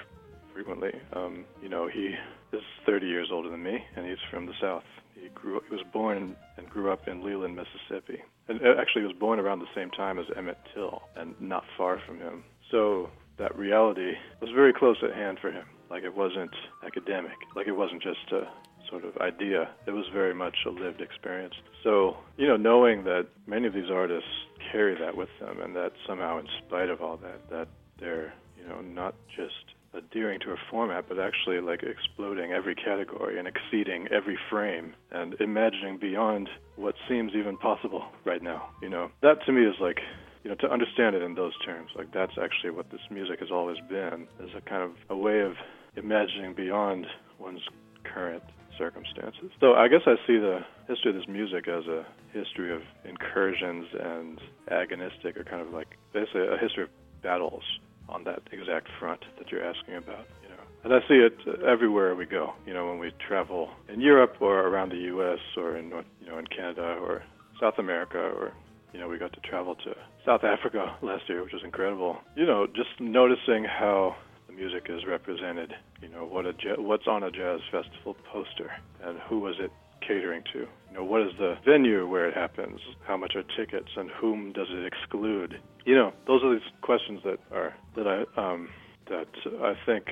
frequently. 0.54 0.92
Um, 1.14 1.46
you 1.62 1.70
know, 1.70 1.88
he 1.88 2.16
is 2.54 2.62
30 2.86 3.08
years 3.08 3.30
older 3.32 3.50
than 3.50 3.64
me, 3.64 3.78
and 3.96 4.06
he's 4.06 4.18
from 4.32 4.46
the 4.46 4.54
South. 4.62 4.84
He 5.14 5.30
grew, 5.30 5.62
he 5.68 5.76
was 5.76 5.84
born 5.94 6.36
and 6.58 6.70
grew 6.70 6.92
up 6.92 7.08
in 7.08 7.24
Leland, 7.24 7.56
Mississippi, 7.56 8.22
and 8.48 8.62
uh, 8.62 8.80
actually 8.80 9.04
he 9.04 9.08
was 9.08 9.16
born 9.20 9.40
around 9.40 9.60
the 9.60 9.74
same 9.74 9.90
time 9.92 10.20
as 10.20 10.26
Emmett 10.36 10.58
Till, 10.74 11.02
and 11.16 11.34
not 11.40 11.64
far 11.78 12.02
from 12.06 12.20
him. 12.20 12.44
So 12.72 13.10
that 13.38 13.58
reality 13.58 14.14
was 14.42 14.50
very 14.52 14.74
close 14.74 14.98
at 15.04 15.14
hand 15.14 15.40
for 15.42 15.52
him. 15.52 15.66
Like 15.90 16.04
it 16.04 16.16
wasn't 16.16 16.56
academic, 16.86 17.38
like 17.56 17.68
it 17.68 17.76
wasn't 17.76 18.02
just 18.02 18.32
a 18.32 18.48
sort 18.90 19.06
of 19.06 19.18
idea. 19.18 19.70
It 19.88 19.92
was 19.92 20.06
very 20.14 20.34
much 20.34 20.58
a 20.66 20.70
lived 20.70 21.02
experience. 21.02 21.56
So, 21.84 22.18
you 22.38 22.48
know, 22.48 22.58
knowing 22.58 23.04
that 23.06 23.28
many 23.48 23.68
of 23.68 23.74
these 23.74 23.90
artists 23.92 24.30
carry 24.72 24.98
that 25.00 25.16
with 25.16 25.30
them 25.40 25.62
and 25.62 25.76
that 25.76 25.94
somehow 26.08 26.40
in 26.40 26.48
spite 26.66 26.90
of 26.90 27.02
all 27.02 27.18
that, 27.18 27.50
that 27.50 27.68
they're, 28.00 28.34
you 28.58 28.68
know, 28.68 28.82
not 28.82 29.16
just 29.36 29.76
adhering 29.94 30.40
to 30.42 30.52
a 30.52 30.58
format, 30.70 31.06
but 31.08 31.20
actually 31.20 31.60
like 31.62 31.82
exploding 31.84 32.52
every 32.52 32.76
category 32.76 33.40
and 33.40 33.48
exceeding 33.48 34.08
every 34.12 34.38
frame 34.50 34.94
and 35.12 35.36
imagining 35.40 35.98
beyond 35.98 36.50
what 36.76 36.96
seems 37.08 37.34
even 37.34 37.58
possible 37.58 38.06
right 38.26 38.44
now. 38.44 38.70
You 38.82 38.90
know, 38.90 39.12
that 39.22 39.46
to 39.46 39.52
me 39.52 39.64
is 39.66 39.76
like 39.80 40.00
you 40.46 40.52
know, 40.52 40.56
to 40.58 40.72
understand 40.72 41.16
it 41.16 41.24
in 41.24 41.34
those 41.34 41.54
terms, 41.66 41.90
like 41.96 42.14
that's 42.14 42.38
actually 42.40 42.70
what 42.70 42.92
this 42.92 43.02
music 43.10 43.40
has 43.40 43.50
always 43.52 43.78
been, 43.90 44.28
is 44.40 44.52
a 44.56 44.62
kind 44.62 44.84
of 44.84 44.92
a 45.10 45.18
way 45.18 45.40
of 45.40 45.54
imagining 45.96 46.54
beyond 46.54 47.08
one's 47.40 47.62
current 48.04 48.44
circumstances. 48.78 49.50
So 49.60 49.74
I 49.74 49.88
guess 49.88 50.02
I 50.06 50.18
see 50.28 50.38
the 50.38 50.60
history 50.88 51.10
of 51.10 51.18
this 51.18 51.28
music 51.28 51.68
as 51.68 51.88
a 51.88 52.06
history 52.32 52.72
of 52.72 52.84
incursions 53.06 53.88
and 54.00 54.40
agonistic, 54.70 55.36
or 55.36 55.44
kind 55.46 55.66
of 55.66 55.74
like 55.74 55.98
basically 56.14 56.46
a 56.46 56.58
history 56.62 56.84
of 56.84 56.90
battles 57.24 57.64
on 58.08 58.24
that 58.26 58.44
exact 58.52 58.88
front 59.00 59.22
that 59.40 59.52
you're 59.52 59.66
asking 59.66 59.96
about. 59.96 60.28
You 60.44 60.50
know, 60.50 60.62
and 60.84 60.94
I 60.94 61.00
see 61.08 61.16
it 61.16 61.64
everywhere 61.66 62.14
we 62.14 62.28
go. 62.28 62.54
You 62.68 62.76
know, 62.76 62.88
when 62.88 63.00
we 63.00 63.12
travel 63.28 63.72
in 63.92 64.00
Europe 64.00 64.36
or 64.40 64.60
around 64.60 64.90
the 64.90 65.10
U.S. 65.16 65.40
or 65.58 65.76
in 65.76 65.86
you 66.22 66.28
know 66.28 66.38
in 66.38 66.46
Canada 66.46 67.00
or 67.02 67.24
South 67.60 67.80
America 67.80 68.20
or 68.20 68.54
you 68.96 69.02
know, 69.02 69.10
we 69.10 69.18
got 69.18 69.34
to 69.34 69.42
travel 69.42 69.76
to 69.76 69.94
South 70.26 70.46
Africa 70.46 70.96
last 71.02 71.24
year, 71.28 71.44
which 71.44 71.52
was 71.52 71.64
incredible. 71.66 72.16
You 72.38 72.46
know, 72.46 72.66
just 72.66 72.98
noticing 73.02 73.66
how 73.66 74.16
the 74.48 74.54
music 74.54 74.86
is 74.88 75.02
represented. 75.06 75.74
You 76.02 76.08
know, 76.08 76.24
what 76.24 76.46
a 76.46 76.54
what's 76.78 77.06
on 77.06 77.22
a 77.22 77.30
jazz 77.30 77.60
festival 77.70 78.16
poster, 78.32 78.72
and 79.04 79.20
who 79.28 79.40
was 79.40 79.56
it 79.60 79.70
catering 80.00 80.44
to? 80.54 80.60
You 80.60 80.94
know, 80.94 81.04
what 81.04 81.24
is 81.24 81.34
the 81.38 81.56
venue 81.66 82.08
where 82.08 82.30
it 82.30 82.36
happens? 82.36 82.80
How 83.06 83.18
much 83.18 83.36
are 83.36 83.44
tickets, 83.58 83.90
and 83.98 84.10
whom 84.10 84.54
does 84.54 84.68
it 84.70 84.86
exclude? 84.86 85.60
You 85.84 85.96
know, 85.96 86.14
those 86.26 86.42
are 86.42 86.54
these 86.54 86.70
questions 86.82 87.20
that 87.26 87.40
are 87.52 87.76
that 87.98 88.08
I 88.08 88.24
um, 88.42 88.70
that 89.10 89.28
I 89.62 89.74
think 89.86 90.06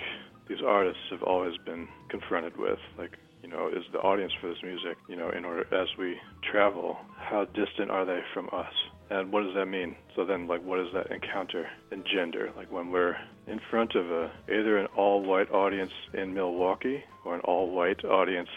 these 0.50 0.60
artists 0.62 1.04
have 1.10 1.24
always 1.24 1.54
been 1.66 1.88
confronted 2.10 2.58
with. 2.58 2.80
Like, 2.98 3.18
you 3.44 3.50
know, 3.50 3.68
is 3.68 3.84
the 3.92 4.00
audience 4.00 4.32
for 4.40 4.48
this 4.50 4.58
music, 4.64 4.98
you 5.08 5.18
know, 5.18 5.30
in 5.30 5.44
order 5.44 5.62
as 5.76 5.88
we 6.00 6.16
travel, 6.50 6.98
how 7.18 7.46
distant 7.46 7.92
are 7.92 8.06
they 8.06 8.20
from 8.34 8.50
us? 8.54 8.74
And 9.10 9.32
what 9.32 9.44
does 9.44 9.54
that 9.56 9.66
mean? 9.66 9.96
So 10.16 10.26
then, 10.26 10.48
like, 10.48 10.64
what 10.64 10.78
does 10.78 10.94
that 10.94 11.12
encounter 11.12 11.68
engender? 11.92 12.52
Like 12.56 12.72
when 12.72 12.90
we're 12.90 13.16
in 13.46 13.60
front 13.70 13.96
of 13.96 14.10
a 14.10 14.32
either 14.48 14.78
an 14.78 14.88
all-white 14.98 15.52
audience 15.52 15.92
in 16.14 16.34
Milwaukee, 16.34 17.04
or 17.26 17.36
an 17.36 17.42
all-white 17.42 18.04
audience 18.06 18.50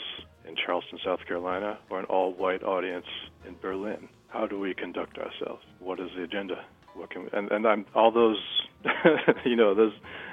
in 0.49 0.55
Charleston, 0.65 0.99
South 1.05 1.21
Carolina, 1.27 1.79
or 1.91 1.99
an 1.99 2.07
all-white 2.07 2.63
audience 2.63 3.07
in 3.47 3.57
Berlin. 3.61 4.09
How 4.29 4.47
do 4.47 4.59
we 4.59 4.73
conduct 4.73 5.19
ourselves? 5.19 5.63
What 5.81 5.99
is 5.99 6.09
the 6.17 6.23
agenda? 6.23 6.65
What 6.95 7.11
can 7.11 7.25
we, 7.25 7.29
and 7.33 7.51
and 7.51 7.67
I'm 7.67 7.85
all 7.95 8.11
those, 8.11 8.41
you 9.45 9.57
know, 9.57 9.75
those 9.75 9.93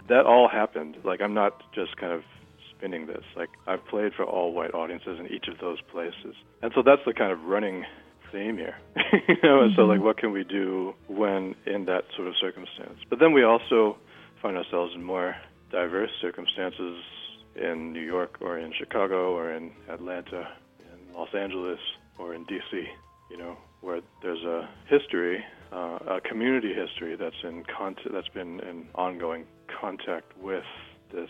that 0.09 0.25
all 0.25 0.47
happened. 0.47 0.97
Like 1.03 1.21
I'm 1.21 1.33
not 1.33 1.61
just 1.73 1.97
kind 1.97 2.13
of 2.13 2.21
spinning 2.84 3.08
this. 3.08 3.24
Like 3.36 3.50
I've 3.67 3.86
played 3.86 4.13
for 4.13 4.26
all 4.26 4.54
white 4.54 4.74
audiences 4.74 5.19
in 5.19 5.28
each 5.28 5.48
of 5.48 5.58
those 5.60 5.80
places, 5.91 6.36
and 6.62 6.72
so 6.76 6.84
that's 6.86 7.02
the 7.06 7.13
kind 7.13 7.32
of 7.32 7.43
running 7.46 7.86
theme 8.32 8.58
here. 8.58 8.76
you 9.28 9.36
know, 9.43 9.62
mm-hmm. 9.62 9.76
so 9.76 9.84
like 9.84 10.02
what 10.02 10.17
can 10.17 10.32
we 10.32 10.43
do 10.43 10.93
when 11.08 11.56
in 11.65 11.86
that 11.86 12.04
sort 12.15 12.28
of 12.28 12.34
circumstance? 12.41 13.00
But 13.10 13.19
then 13.19 13.32
we 13.32 13.43
also 13.43 13.98
find 14.41 14.58
ourselves 14.58 14.93
in 14.96 15.04
more 15.04 15.36
diverse 15.72 16.10
circumstances 16.22 16.98
in 17.56 17.93
New 17.93 18.02
York 18.02 18.38
or 18.41 18.58
in 18.58 18.74
Chicago 18.78 19.34
or 19.34 19.54
in 19.54 19.72
Atlanta, 19.89 20.50
in 20.80 21.13
Los 21.13 21.30
Angeles 21.34 21.80
or 22.17 22.34
in 22.34 22.46
DC. 22.46 22.84
You 23.32 23.38
know, 23.38 23.58
where 23.82 24.02
there's 24.22 24.43
a 24.43 24.69
history, 24.88 25.43
uh, 25.72 25.98
a 26.08 26.22
community 26.22 26.74
history 26.74 27.15
that's 27.15 27.43
in 27.43 27.63
contact, 27.63 28.10
that's 28.12 28.28
been 28.28 28.60
in 28.60 28.88
ongoing 28.93 29.46
contact 29.80 30.38
with 30.38 30.65
this 31.12 31.30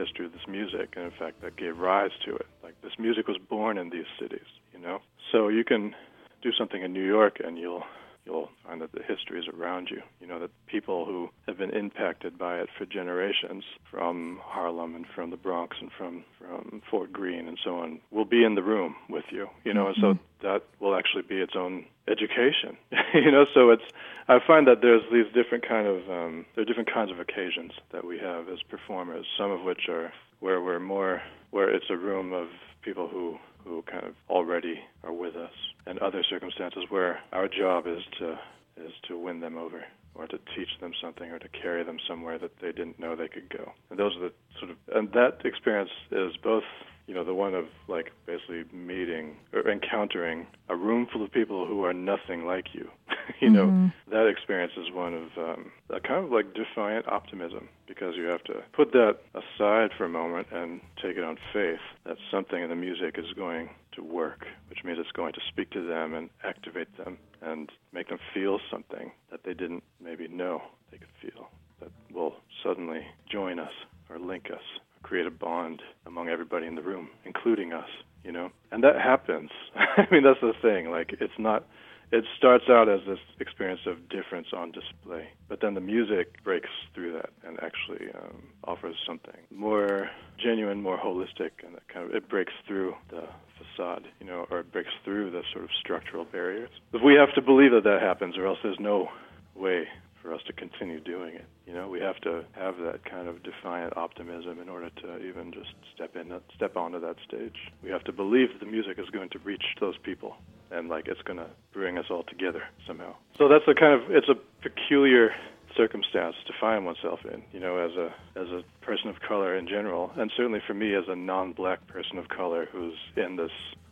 history 0.00 0.26
of 0.26 0.32
this 0.32 0.46
music, 0.48 0.94
and 0.96 1.04
in 1.04 1.10
fact, 1.18 1.42
that 1.42 1.56
gave 1.56 1.78
rise 1.78 2.10
to 2.24 2.34
it. 2.34 2.46
Like 2.62 2.74
this 2.82 2.92
music 2.98 3.28
was 3.28 3.38
born 3.38 3.78
in 3.78 3.90
these 3.90 4.10
cities, 4.20 4.48
you 4.72 4.80
know. 4.80 5.00
So 5.32 5.48
you 5.48 5.64
can 5.64 5.94
do 6.42 6.50
something 6.58 6.82
in 6.82 6.92
New 6.92 7.06
York, 7.06 7.40
and 7.44 7.58
you'll 7.58 7.84
you'll 8.24 8.50
find 8.66 8.80
that 8.80 8.92
the 8.92 9.02
history 9.02 9.40
is 9.40 9.46
around 9.48 9.88
you. 9.90 10.02
You 10.20 10.26
know 10.26 10.38
that 10.40 10.50
people 10.66 11.04
who 11.04 11.30
have 11.46 11.58
been 11.58 11.70
impacted 11.70 12.38
by 12.38 12.58
it 12.58 12.68
for 12.76 12.86
generations, 12.86 13.64
from 13.90 14.40
Harlem 14.42 14.94
and 14.94 15.06
from 15.14 15.30
the 15.30 15.36
Bronx 15.36 15.76
and 15.80 15.90
from 15.96 16.24
from 16.38 16.82
Fort 16.90 17.12
Greene 17.12 17.48
and 17.48 17.58
so 17.62 17.78
on, 17.78 18.00
will 18.10 18.24
be 18.24 18.44
in 18.44 18.54
the 18.54 18.62
room 18.62 18.96
with 19.08 19.24
you. 19.30 19.48
You 19.64 19.74
know, 19.74 19.86
mm-hmm. 19.86 20.04
and 20.04 20.18
so 20.18 20.48
that 20.48 20.62
will 20.80 20.94
actually 20.94 21.22
be 21.22 21.36
its 21.36 21.54
own 21.56 21.86
education. 22.08 22.76
you 23.14 23.30
know, 23.30 23.46
so 23.52 23.70
it's 23.70 23.84
I 24.28 24.38
find 24.46 24.66
that 24.66 24.82
there's 24.82 25.02
these 25.12 25.32
different 25.34 25.66
kind 25.66 25.86
of 25.86 26.10
um, 26.10 26.46
there 26.54 26.62
are 26.62 26.66
different 26.66 26.92
kinds 26.92 27.10
of 27.10 27.20
occasions 27.20 27.72
that 27.92 28.04
we 28.04 28.18
have 28.18 28.48
as 28.48 28.62
performers. 28.62 29.26
Some 29.38 29.50
of 29.50 29.62
which 29.62 29.88
are 29.88 30.12
where 30.40 30.60
we're 30.60 30.80
more 30.80 31.22
where 31.50 31.68
it's 31.74 31.90
a 31.90 31.96
room 31.96 32.32
of 32.32 32.48
people 32.82 33.08
who 33.08 33.38
who 33.64 33.82
kind 33.82 34.06
of 34.06 34.14
already 34.28 34.80
are 35.04 35.12
with 35.12 35.36
us, 35.36 35.52
and 35.86 35.98
other 35.98 36.22
circumstances 36.28 36.84
where 36.88 37.20
our 37.32 37.48
job 37.48 37.86
is 37.86 38.02
to 38.18 38.38
is 38.76 38.92
to 39.08 39.18
win 39.18 39.40
them 39.40 39.58
over 39.58 39.84
or 40.14 40.26
to 40.26 40.38
teach 40.56 40.68
them 40.80 40.92
something 41.02 41.30
or 41.30 41.38
to 41.38 41.48
carry 41.48 41.84
them 41.84 41.98
somewhere 42.08 42.38
that 42.38 42.52
they 42.60 42.72
didn't 42.72 42.98
know 42.98 43.14
they 43.14 43.28
could 43.28 43.48
go. 43.50 43.72
And 43.90 43.98
those 43.98 44.16
are 44.16 44.20
the 44.20 44.32
sort 44.58 44.70
of 44.70 44.76
and 44.94 45.12
that 45.12 45.44
experience 45.44 45.90
is 46.10 46.36
both 46.42 46.64
you 47.10 47.16
know, 47.16 47.24
the 47.24 47.34
one 47.34 47.54
of 47.54 47.64
like 47.88 48.12
basically 48.24 48.62
meeting 48.72 49.34
or 49.52 49.68
encountering 49.68 50.46
a 50.68 50.76
room 50.76 51.08
full 51.12 51.24
of 51.24 51.32
people 51.32 51.66
who 51.66 51.82
are 51.84 51.92
nothing 51.92 52.46
like 52.46 52.66
you. 52.72 52.88
you 53.40 53.50
mm-hmm. 53.50 53.54
know, 53.56 53.90
that 54.12 54.28
experience 54.28 54.74
is 54.76 54.94
one 54.94 55.14
of 55.14 55.24
um, 55.36 55.72
a 55.92 55.98
kind 55.98 56.24
of 56.24 56.30
like 56.30 56.54
defiant 56.54 57.08
optimism 57.08 57.68
because 57.88 58.14
you 58.16 58.26
have 58.26 58.44
to 58.44 58.62
put 58.72 58.92
that 58.92 59.16
aside 59.34 59.90
for 59.98 60.04
a 60.04 60.08
moment 60.08 60.46
and 60.52 60.80
take 61.02 61.16
it 61.16 61.24
on 61.24 61.36
faith 61.52 61.80
that 62.04 62.16
something 62.30 62.62
in 62.62 62.70
the 62.70 62.76
music 62.76 63.16
is 63.18 63.32
going 63.36 63.70
to 63.96 64.04
work, 64.04 64.46
which 64.68 64.84
means 64.84 64.96
it's 65.00 65.10
going 65.10 65.32
to 65.32 65.40
speak 65.48 65.68
to 65.70 65.84
them 65.84 66.14
and 66.14 66.30
activate 66.44 66.96
them 66.96 67.18
and 67.42 67.72
make 67.92 68.08
them 68.08 68.20
feel 68.32 68.60
something 68.70 69.10
that 69.32 69.42
they 69.42 69.52
didn't 69.52 69.82
maybe 70.00 70.28
know 70.28 70.62
they 70.92 70.98
could 70.98 71.08
feel 71.20 71.48
that 71.80 71.90
will 72.14 72.36
suddenly 72.62 73.04
join 73.28 73.58
us 73.58 73.72
or 74.08 74.16
link 74.20 74.48
us 74.52 74.62
create 75.10 75.26
a 75.26 75.30
bond 75.48 75.82
among 76.06 76.28
everybody 76.28 76.66
in 76.68 76.76
the 76.76 76.82
room, 76.82 77.08
including 77.24 77.72
us. 77.72 77.88
you 78.24 78.30
know, 78.30 78.50
and 78.70 78.84
that 78.84 78.96
happens. 78.96 79.50
I 79.74 80.06
mean, 80.12 80.22
that's 80.22 80.40
the 80.40 80.52
thing. 80.62 80.90
Like, 80.90 81.16
it's 81.20 81.38
not. 81.38 81.66
It 82.12 82.24
starts 82.36 82.64
out 82.68 82.88
as 82.88 83.00
this 83.06 83.20
experience 83.38 83.82
of 83.86 84.08
difference 84.08 84.48
on 84.52 84.72
display, 84.72 85.28
but 85.48 85.60
then 85.62 85.74
the 85.74 85.80
music 85.80 86.42
breaks 86.42 86.68
through 86.92 87.12
that 87.12 87.30
and 87.46 87.56
actually 87.62 88.06
um, 88.20 88.42
offers 88.64 88.96
something 89.06 89.40
more 89.50 90.10
genuine, 90.36 90.82
more 90.82 90.98
holistic, 90.98 91.52
and 91.64 91.76
it 91.76 91.82
kind 91.92 92.06
of 92.06 92.14
it 92.14 92.28
breaks 92.28 92.52
through 92.66 92.94
the 93.10 93.24
facade, 93.58 94.04
you 94.20 94.26
know, 94.26 94.44
or 94.50 94.60
it 94.60 94.72
breaks 94.72 94.90
through 95.04 95.30
the 95.30 95.42
sort 95.52 95.64
of 95.64 95.70
structural 95.78 96.24
barriers. 96.24 96.70
If 96.92 97.02
we 97.02 97.14
have 97.14 97.32
to 97.36 97.42
believe 97.42 97.70
that 97.72 97.84
that 97.84 98.00
happens, 98.02 98.36
or 98.36 98.44
else 98.46 98.58
there's 98.64 98.80
no 98.80 99.08
way 99.54 99.86
for 100.22 100.34
us 100.34 100.40
to 100.46 100.52
continue 100.52 101.00
doing 101.00 101.34
it. 101.34 101.46
You 101.66 101.74
know, 101.74 101.88
we 101.88 102.00
have 102.00 102.16
to 102.22 102.44
have 102.52 102.76
that 102.78 103.04
kind 103.04 103.28
of 103.28 103.42
defiant 103.42 103.96
optimism 103.96 104.60
in 104.60 104.68
order 104.68 104.90
to 105.02 105.18
even 105.18 105.52
just 105.52 105.74
step 105.94 106.16
in, 106.16 106.32
step 106.54 106.76
onto 106.76 107.00
that 107.00 107.16
stage. 107.26 107.56
We 107.82 107.90
have 107.90 108.04
to 108.04 108.12
believe 108.12 108.48
that 108.52 108.64
the 108.64 108.70
music 108.70 108.98
is 108.98 109.08
going 109.10 109.30
to 109.30 109.38
reach 109.40 109.64
those 109.80 109.96
people 110.02 110.36
and 110.70 110.88
like 110.88 111.08
it's 111.08 111.22
going 111.22 111.38
to 111.38 111.48
bring 111.72 111.98
us 111.98 112.06
all 112.10 112.24
together 112.24 112.62
somehow. 112.86 113.14
So 113.38 113.48
that's 113.48 113.64
a 113.66 113.74
kind 113.74 113.94
of 113.94 114.10
it's 114.10 114.28
a 114.28 114.36
peculiar 114.62 115.30
circumstance 115.76 116.34
to 116.46 116.52
find 116.60 116.84
oneself 116.84 117.20
in, 117.24 117.42
you 117.52 117.60
know, 117.60 117.78
as 117.78 117.92
a 117.96 118.14
as 118.38 118.48
a 118.48 118.62
person 118.84 119.08
of 119.08 119.16
color 119.26 119.56
in 119.56 119.66
general, 119.66 120.12
and 120.16 120.30
certainly 120.36 120.60
for 120.66 120.74
me 120.74 120.94
as 120.94 121.04
a 121.08 121.16
non-black 121.16 121.86
person 121.86 122.18
of 122.18 122.28
color 122.28 122.68
who's 122.72 122.96
in 123.16 123.36
this 123.36 123.50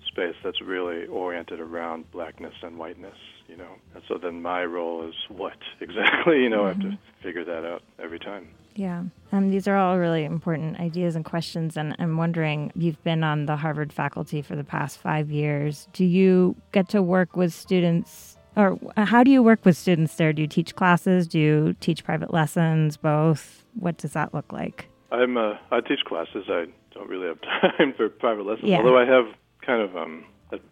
space 0.09 0.35
that's 0.43 0.61
really 0.61 1.07
oriented 1.07 1.61
around 1.61 2.11
blackness 2.11 2.55
and 2.62 2.79
whiteness 2.79 3.17
you 3.49 3.57
know. 3.57 3.75
And 3.95 4.03
so 4.07 4.19
then 4.19 4.43
my 4.43 4.65
role 4.65 5.09
is 5.09 5.15
what 5.29 5.57
exactly, 5.81 6.43
you 6.43 6.49
know, 6.49 6.59
mm-hmm. 6.59 6.67
I 6.67 6.69
have 6.69 6.81
to 6.81 6.87
mm-hmm. 6.87 7.23
figure 7.23 7.45
that 7.45 7.65
out 7.65 7.83
every 7.99 8.19
time. 8.19 8.49
Yeah. 8.75 9.03
Um, 9.33 9.51
these 9.51 9.67
are 9.67 9.77
all 9.77 9.99
really 9.99 10.25
important 10.25 10.79
ideas 10.79 11.17
and 11.17 11.25
questions. 11.25 11.77
And 11.77 11.97
I'm 11.99 12.17
wondering, 12.17 12.71
you've 12.77 13.03
been 13.03 13.25
on 13.25 13.47
the 13.47 13.57
Harvard 13.57 13.93
faculty 13.93 14.41
for 14.41 14.55
the 14.55 14.63
past 14.63 14.99
five 14.99 15.33
years. 15.33 15.89
Do 15.93 16.05
you 16.05 16.55
get 16.71 16.89
to 16.91 17.03
work 17.03 17.35
with 17.35 17.53
students, 17.53 18.39
or 18.55 18.79
how 18.97 19.25
do 19.25 19.33
you 19.33 19.43
work 19.43 19.65
with 19.65 19.77
students 19.77 20.15
there? 20.15 20.33
Do 20.33 20.43
you 20.43 20.49
teach 20.49 20.77
classes? 20.77 21.27
Do 21.27 21.41
you 21.41 21.75
teach 21.81 22.05
private 22.05 22.33
lessons? 22.33 22.97
Both? 22.97 23.65
What 23.75 23.97
does 23.97 24.13
that 24.13 24.33
look 24.33 24.53
like? 24.53 24.89
I'm 25.11 25.37
uh, 25.37 25.55
I 25.73 25.81
teach 25.81 26.05
classes. 26.07 26.45
I 26.49 26.67
don't 26.95 27.09
really 27.09 27.27
have 27.27 27.41
time 27.77 27.95
for 27.97 28.09
private 28.09 28.47
lessons, 28.47 28.69
yeah. 28.69 28.79
although 28.79 28.99
I 28.99 29.07
have 29.07 29.27
kind 29.67 29.83
of 29.83 29.97
um, 29.97 30.25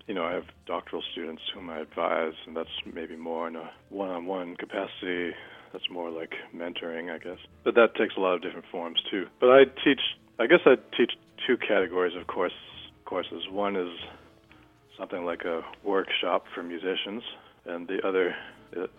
you 0.07 0.15
know, 0.15 0.25
I 0.25 0.33
have 0.33 0.45
doctoral 0.67 1.03
students 1.13 1.43
whom 1.55 1.71
I 1.71 1.81
advise, 1.81 2.33
and 2.47 2.57
that's 2.57 2.71
maybe 2.93 3.17
more 3.17 3.49
in 3.49 3.57
a 3.57 3.71
one-on-one 3.91 4.57
capacity. 4.57 5.33
That's 5.73 5.91
more 5.91 6.11
like 6.11 6.33
mentoring, 6.55 7.15
I 7.15 7.19
guess. 7.19 7.39
But 7.65 7.75
that 7.75 7.95
takes 7.97 8.15
a 8.17 8.21
lot 8.21 8.35
of 8.35 8.43
different 8.43 8.67
forms 8.71 8.99
too. 9.11 9.27
But 9.41 9.51
I 9.51 9.65
teach, 9.85 10.01
I 10.39 10.47
guess 10.47 10.61
I 10.65 10.77
teach 10.97 11.13
two 11.47 11.57
categories 11.57 12.15
of 12.19 12.27
course 12.27 12.53
courses. 13.05 13.43
One 13.51 13.77
is 13.77 13.91
something 14.99 15.25
like 15.25 15.45
a 15.45 15.63
workshop 15.85 16.45
for 16.55 16.63
musicians, 16.63 17.23
and 17.67 17.87
the 17.87 17.99
other 18.07 18.35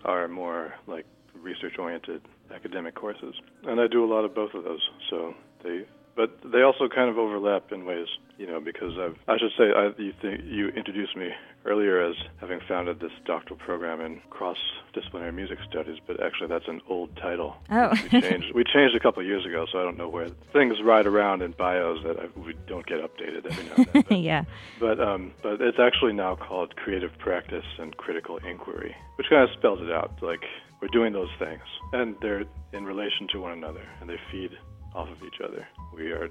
are 0.04 0.28
more 0.28 0.74
like 0.86 1.04
research-oriented 1.34 2.22
academic 2.54 2.94
courses. 2.94 3.34
And 3.64 3.80
I 3.80 3.86
do 3.86 4.04
a 4.04 4.10
lot 4.12 4.24
of 4.24 4.34
both 4.34 4.54
of 4.54 4.64
those. 4.64 4.80
So 5.10 5.34
they 5.62 5.86
but 6.18 6.36
they 6.50 6.62
also 6.62 6.88
kind 6.88 7.08
of 7.08 7.16
overlap 7.16 7.70
in 7.70 7.84
ways, 7.84 8.08
you 8.38 8.46
know, 8.48 8.58
because 8.58 8.98
I've, 8.98 9.16
I 9.28 9.38
should 9.38 9.52
say 9.56 9.70
I, 9.70 9.92
you 9.98 10.12
think 10.20 10.40
you 10.44 10.66
introduced 10.70 11.16
me 11.16 11.30
earlier 11.64 12.02
as 12.04 12.16
having 12.40 12.58
founded 12.66 12.98
this 12.98 13.12
doctoral 13.24 13.56
program 13.56 14.00
in 14.00 14.20
cross-disciplinary 14.28 15.30
music 15.30 15.58
studies, 15.70 15.98
but 16.08 16.20
actually 16.20 16.48
that's 16.48 16.66
an 16.66 16.80
old 16.88 17.16
title. 17.18 17.56
Oh, 17.70 17.90
we 18.12 18.20
changed 18.20 18.52
we 18.52 18.64
changed 18.64 18.96
a 18.96 19.00
couple 19.00 19.20
of 19.20 19.28
years 19.28 19.46
ago, 19.46 19.66
so 19.70 19.78
I 19.78 19.84
don't 19.84 19.96
know 19.96 20.08
where 20.08 20.28
things 20.52 20.82
ride 20.82 21.06
around 21.06 21.40
in 21.40 21.52
bios 21.52 22.02
that 22.02 22.18
I, 22.18 22.26
we 22.40 22.54
don't 22.66 22.84
get 22.84 22.98
updated 22.98 23.46
every 23.46 23.64
now 23.66 23.74
and 23.76 23.86
then. 23.86 24.04
But, 24.08 24.18
yeah, 24.18 24.44
but 24.80 24.98
um, 24.98 25.30
but 25.40 25.60
it's 25.60 25.78
actually 25.78 26.14
now 26.14 26.34
called 26.34 26.74
creative 26.74 27.16
practice 27.18 27.66
and 27.78 27.96
critical 27.96 28.38
inquiry, 28.38 28.96
which 29.18 29.28
kind 29.30 29.48
of 29.48 29.56
spells 29.56 29.78
it 29.80 29.92
out. 29.92 30.20
Like 30.20 30.42
we're 30.82 30.88
doing 30.88 31.12
those 31.12 31.30
things, 31.38 31.62
and 31.92 32.16
they're 32.20 32.42
in 32.72 32.84
relation 32.84 33.28
to 33.34 33.40
one 33.40 33.52
another, 33.52 33.86
and 34.00 34.10
they 34.10 34.18
feed 34.32 34.50
off 34.94 35.08
of 35.08 35.22
each 35.22 35.40
other. 35.42 35.66
We 35.94 36.12
are 36.12 36.28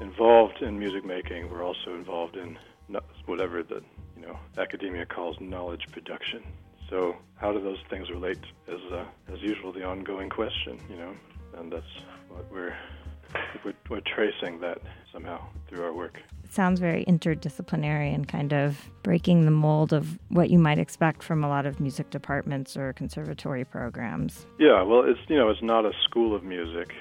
involved 0.00 0.62
in 0.62 0.78
music 0.78 1.04
making. 1.04 1.50
We're 1.50 1.64
also 1.64 1.94
involved 1.94 2.36
in 2.36 2.58
whatever 3.26 3.62
the 3.62 3.82
you 4.16 4.22
know 4.22 4.38
academia 4.56 5.06
calls 5.06 5.36
knowledge 5.40 5.86
production. 5.92 6.42
So 6.88 7.16
how 7.36 7.52
do 7.52 7.60
those 7.62 7.78
things 7.90 8.10
relate? 8.10 8.38
As 8.66 8.80
uh, 8.92 9.04
as 9.32 9.40
usual, 9.40 9.72
the 9.72 9.84
ongoing 9.84 10.30
question, 10.30 10.80
you 10.88 10.96
know, 10.96 11.14
and 11.56 11.70
that's 11.72 11.84
what 12.28 12.50
we're 12.50 12.74
we're, 13.64 13.74
we're 13.90 14.00
tracing 14.00 14.60
that 14.60 14.80
somehow 15.12 15.40
through 15.68 15.84
our 15.84 15.92
work. 15.92 16.18
It 16.44 16.54
sounds 16.54 16.80
very 16.80 17.04
interdisciplinary 17.04 18.14
and 18.14 18.26
kind 18.26 18.54
of 18.54 18.90
breaking 19.02 19.44
the 19.44 19.50
mold 19.50 19.92
of 19.92 20.18
what 20.28 20.48
you 20.48 20.58
might 20.58 20.78
expect 20.78 21.22
from 21.22 21.44
a 21.44 21.48
lot 21.48 21.66
of 21.66 21.78
music 21.78 22.08
departments 22.08 22.74
or 22.74 22.94
conservatory 22.94 23.66
programs. 23.66 24.46
Yeah, 24.58 24.82
well, 24.82 25.02
it's 25.02 25.20
you 25.28 25.36
know, 25.36 25.50
it's 25.50 25.62
not 25.62 25.84
a 25.84 25.92
school 26.04 26.34
of 26.34 26.42
music 26.42 26.94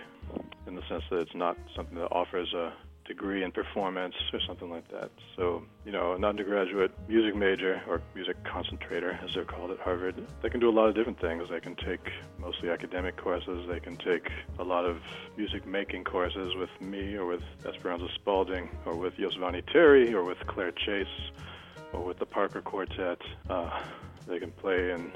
the 0.77 0.87
sense 0.87 1.03
that 1.09 1.19
it's 1.19 1.35
not 1.35 1.57
something 1.75 1.97
that 1.97 2.11
offers 2.11 2.53
a 2.53 2.73
degree 3.07 3.43
in 3.43 3.51
performance 3.51 4.13
or 4.33 4.39
something 4.45 4.69
like 4.69 4.87
that. 4.91 5.09
So, 5.35 5.63
you 5.85 5.91
know, 5.91 6.13
an 6.13 6.25
undergraduate 6.25 6.91
music 7.07 7.35
major 7.35 7.81
or 7.87 8.01
music 8.13 8.35
concentrator, 8.43 9.17
as 9.23 9.33
they're 9.33 9.45
called 9.45 9.71
at 9.71 9.79
Harvard, 9.79 10.15
they 10.41 10.49
can 10.49 10.59
do 10.59 10.69
a 10.69 10.71
lot 10.71 10.89
of 10.89 10.95
different 10.95 11.19
things. 11.19 11.49
They 11.49 11.61
can 11.61 11.75
take 11.75 12.11
mostly 12.37 12.69
academic 12.69 13.15
courses. 13.17 13.67
They 13.67 13.79
can 13.79 13.95
take 13.95 14.29
a 14.59 14.63
lot 14.63 14.85
of 14.85 14.99
music 15.37 15.65
making 15.65 16.03
courses 16.03 16.53
with 16.55 16.69
me 16.81 17.15
or 17.15 17.25
with 17.25 17.41
Esperanza 17.65 18.07
Spalding 18.15 18.69
or 18.85 18.95
with 18.95 19.15
Yosvany 19.15 19.65
Terry 19.71 20.13
or 20.13 20.23
with 20.23 20.39
Claire 20.45 20.71
Chase 20.71 21.07
or 21.93 22.03
with 22.03 22.19
the 22.19 22.25
Parker 22.25 22.61
Quartet. 22.61 23.19
Uh, 23.49 23.83
they 24.27 24.39
can 24.39 24.51
play 24.51 24.91
in 24.91 25.11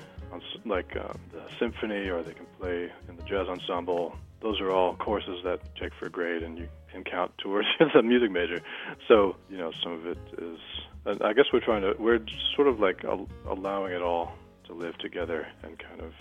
like 0.65 0.95
uh, 0.95 1.11
the 1.33 1.43
symphony 1.59 2.09
or 2.09 2.23
they 2.23 2.33
can 2.33 2.45
play 2.57 2.89
in 3.09 3.17
the 3.17 3.23
jazz 3.23 3.49
ensemble 3.49 4.15
those 4.41 4.59
are 4.59 4.71
all 4.71 4.95
courses 4.95 5.39
that 5.43 5.59
take 5.79 5.93
for 5.99 6.07
a 6.07 6.09
grade 6.09 6.43
and 6.43 6.57
you 6.57 6.67
can 6.91 7.03
count 7.03 7.31
towards 7.37 7.67
the 7.93 8.01
music 8.01 8.31
major. 8.31 8.61
So, 9.07 9.35
you 9.49 9.57
know, 9.57 9.71
some 9.83 9.93
of 9.93 10.05
it 10.05 10.17
is, 10.37 10.59
I 11.05 11.33
guess 11.33 11.45
we're 11.53 11.63
trying 11.63 11.81
to, 11.81 11.93
we're 11.99 12.19
sort 12.55 12.67
of 12.67 12.79
like 12.79 13.03
allowing 13.49 13.93
it 13.93 14.01
all 14.01 14.33
to 14.65 14.73
live 14.73 14.97
together 14.97 15.47
and 15.63 15.77
kind 15.79 16.01
of 16.01 16.13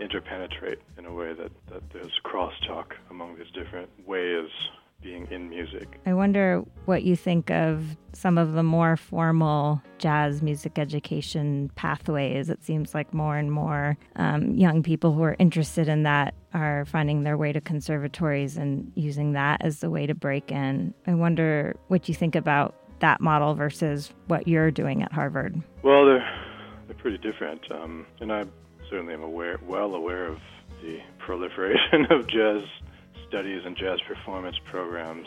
interpenetrate 0.00 0.80
in 0.98 1.06
a 1.06 1.12
way 1.12 1.32
that, 1.34 1.52
that 1.72 1.82
there's 1.92 2.12
crosstalk 2.24 2.92
among 3.10 3.36
these 3.36 3.50
different 3.54 3.88
ways 4.06 4.48
being 5.02 5.28
in 5.30 5.48
music. 5.48 6.00
I 6.06 6.14
wonder 6.14 6.64
what 6.86 7.02
you 7.02 7.14
think 7.14 7.50
of 7.50 7.96
some 8.12 8.38
of 8.38 8.52
the 8.52 8.62
more 8.62 8.96
formal 8.96 9.82
jazz 9.98 10.42
music 10.42 10.78
education 10.78 11.70
pathways. 11.74 12.48
It 12.48 12.64
seems 12.64 12.94
like 12.94 13.12
more 13.12 13.36
and 13.36 13.52
more 13.52 13.98
um, 14.16 14.54
young 14.54 14.82
people 14.82 15.12
who 15.12 15.22
are 15.22 15.36
interested 15.38 15.88
in 15.88 16.04
that 16.04 16.34
are 16.54 16.84
finding 16.86 17.22
their 17.22 17.36
way 17.36 17.52
to 17.52 17.60
conservatories 17.60 18.56
and 18.56 18.90
using 18.94 19.32
that 19.32 19.62
as 19.62 19.80
the 19.80 19.90
way 19.90 20.06
to 20.06 20.14
break 20.14 20.50
in. 20.50 20.94
I 21.06 21.14
wonder 21.14 21.76
what 21.88 22.08
you 22.08 22.14
think 22.14 22.34
about 22.34 22.74
that 23.00 23.20
model 23.20 23.54
versus 23.54 24.10
what 24.28 24.48
you're 24.48 24.70
doing 24.70 25.02
at 25.02 25.12
Harvard. 25.12 25.60
Well, 25.82 26.06
they're 26.06 26.26
they're 26.86 26.96
pretty 26.96 27.18
different, 27.18 27.62
um, 27.70 28.06
and 28.20 28.32
I 28.32 28.44
certainly 28.90 29.14
am 29.14 29.22
aware, 29.22 29.58
well 29.66 29.94
aware 29.94 30.26
of 30.26 30.38
the 30.82 31.00
proliferation 31.18 32.06
of 32.10 32.26
jazz 32.26 32.62
studies 33.34 33.62
and 33.64 33.76
jazz 33.76 34.00
performance 34.02 34.56
programs. 34.64 35.26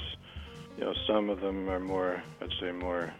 You 0.77 0.85
know, 0.85 0.93
some 1.05 1.29
of 1.29 1.41
them 1.41 1.69
are 1.69 1.81
more, 1.81 2.23
I'd 2.41 2.53
say, 2.57 2.71
more 2.71 3.13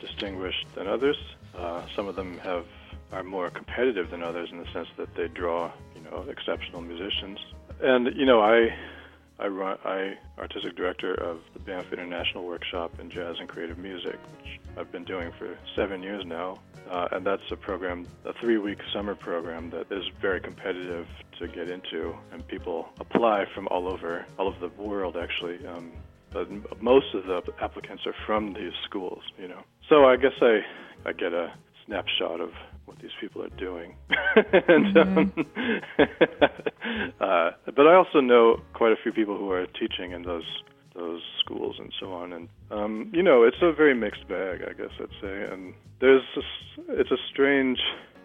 distinguished 0.00 0.64
than 0.76 0.86
others. 0.86 1.16
Uh, 1.56 1.84
some 1.96 2.06
of 2.06 2.14
them 2.14 2.38
have 2.38 2.64
are 3.10 3.24
more 3.24 3.50
competitive 3.50 4.10
than 4.10 4.22
others 4.22 4.50
in 4.52 4.58
the 4.58 4.72
sense 4.72 4.86
that 4.96 5.12
they 5.16 5.26
draw, 5.26 5.72
you 5.96 6.02
know, 6.02 6.24
exceptional 6.28 6.82
musicians. 6.82 7.40
And 7.80 8.14
you 8.14 8.26
know, 8.26 8.40
I 8.40 8.72
I 9.40 9.48
run 9.48 9.76
I 9.84 10.16
artistic 10.38 10.76
director 10.76 11.14
of 11.14 11.40
the 11.52 11.58
Banff 11.58 11.92
International 11.92 12.46
Workshop 12.46 13.00
in 13.00 13.10
Jazz 13.10 13.40
and 13.40 13.48
Creative 13.48 13.76
Music, 13.76 14.20
which 14.36 14.60
I've 14.76 14.92
been 14.92 15.04
doing 15.04 15.32
for 15.36 15.58
seven 15.74 16.00
years 16.00 16.24
now. 16.24 16.60
Uh, 16.90 17.08
and 17.12 17.26
that's 17.26 17.42
a 17.50 17.56
program, 17.56 18.06
a 18.24 18.32
three-week 18.40 18.78
summer 18.92 19.14
program 19.14 19.70
that 19.70 19.90
is 19.92 20.04
very 20.20 20.40
competitive 20.40 21.06
to 21.38 21.46
get 21.48 21.70
into, 21.70 22.14
and 22.32 22.46
people 22.48 22.88
apply 22.98 23.44
from 23.54 23.68
all 23.68 23.88
over, 23.88 24.24
all 24.38 24.48
over 24.48 24.58
the 24.58 24.82
world 24.82 25.16
actually. 25.16 25.64
Um, 25.66 25.92
but 26.32 26.48
most 26.82 27.14
of 27.14 27.24
the 27.24 27.42
applicants 27.60 28.06
are 28.06 28.14
from 28.26 28.52
these 28.52 28.72
schools, 28.84 29.22
you 29.38 29.48
know. 29.48 29.62
So 29.88 30.04
I 30.04 30.16
guess 30.16 30.32
I 30.42 30.60
I 31.06 31.12
get 31.12 31.32
a 31.32 31.52
snapshot 31.86 32.40
of 32.40 32.50
what 32.84 32.98
these 33.00 33.10
people 33.20 33.42
are 33.42 33.48
doing. 33.50 33.94
and, 34.36 34.96
um, 34.96 35.32
mm-hmm. 35.32 36.02
uh, 37.20 37.50
but 37.64 37.86
I 37.86 37.94
also 37.94 38.20
know 38.20 38.60
quite 38.74 38.92
a 38.92 38.96
few 39.02 39.12
people 39.12 39.36
who 39.36 39.50
are 39.50 39.66
teaching 39.66 40.12
in 40.12 40.22
those 40.22 40.44
those 40.98 41.22
schools 41.40 41.76
and 41.78 41.92
so 41.98 42.12
on. 42.12 42.32
And 42.32 42.48
um, 42.70 43.10
you 43.14 43.22
know, 43.22 43.44
it's 43.44 43.56
a 43.62 43.72
very 43.72 43.94
mixed 43.94 44.28
bag, 44.28 44.62
I 44.62 44.72
guess 44.72 44.92
I'd 45.00 45.08
say. 45.20 45.48
And 45.52 45.74
there's 46.00 46.22
a, 46.36 47.00
it's 47.00 47.10
a 47.10 47.16
strange. 47.30 47.78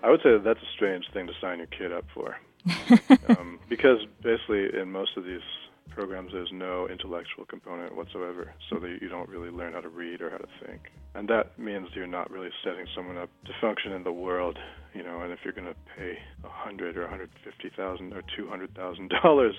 I 0.03 0.09
would 0.09 0.21
say 0.21 0.31
that 0.31 0.43
that's 0.43 0.59
a 0.59 0.71
strange 0.75 1.05
thing 1.13 1.27
to 1.27 1.33
sign 1.39 1.59
your 1.59 1.67
kid 1.67 1.93
up 1.93 2.05
for, 2.13 2.35
um, 3.29 3.59
because 3.69 3.99
basically 4.21 4.67
in 4.77 4.91
most 4.91 5.15
of 5.15 5.23
these 5.23 5.41
programs 5.89 6.31
there's 6.33 6.51
no 6.51 6.87
intellectual 6.89 7.45
component 7.45 7.95
whatsoever, 7.95 8.53
so 8.69 8.79
that 8.79 8.97
you 9.01 9.07
don't 9.07 9.29
really 9.29 9.49
learn 9.49 9.73
how 9.73 9.81
to 9.81 9.89
read 9.89 10.21
or 10.21 10.29
how 10.29 10.37
to 10.37 10.47
think. 10.65 10.91
And 11.15 11.27
that 11.29 11.57
means 11.57 11.89
you're 11.93 12.07
not 12.07 12.31
really 12.31 12.49
setting 12.63 12.85
someone 12.95 13.17
up 13.17 13.29
to 13.45 13.51
function 13.61 13.93
in 13.93 14.03
the 14.03 14.11
world, 14.11 14.57
you 14.93 15.03
know. 15.03 15.21
And 15.21 15.31
if 15.31 15.39
you're 15.43 15.53
going 15.53 15.67
to 15.67 15.75
pay 15.97 16.17
a 16.43 16.49
hundred 16.49 16.97
or 16.97 17.05
a 17.05 17.09
hundred 17.09 17.29
fifty 17.43 17.71
thousand 17.75 18.13
or 18.13 18.21
two 18.35 18.47
hundred 18.47 18.75
thousand 18.75 19.11
dollars 19.23 19.55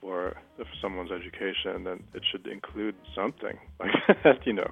for 0.00 0.36
someone's 0.80 1.10
education, 1.10 1.84
then 1.84 2.02
it 2.14 2.22
should 2.30 2.46
include 2.46 2.94
something 3.14 3.58
like 3.80 3.92
that, 4.22 4.46
you 4.46 4.52
know. 4.52 4.70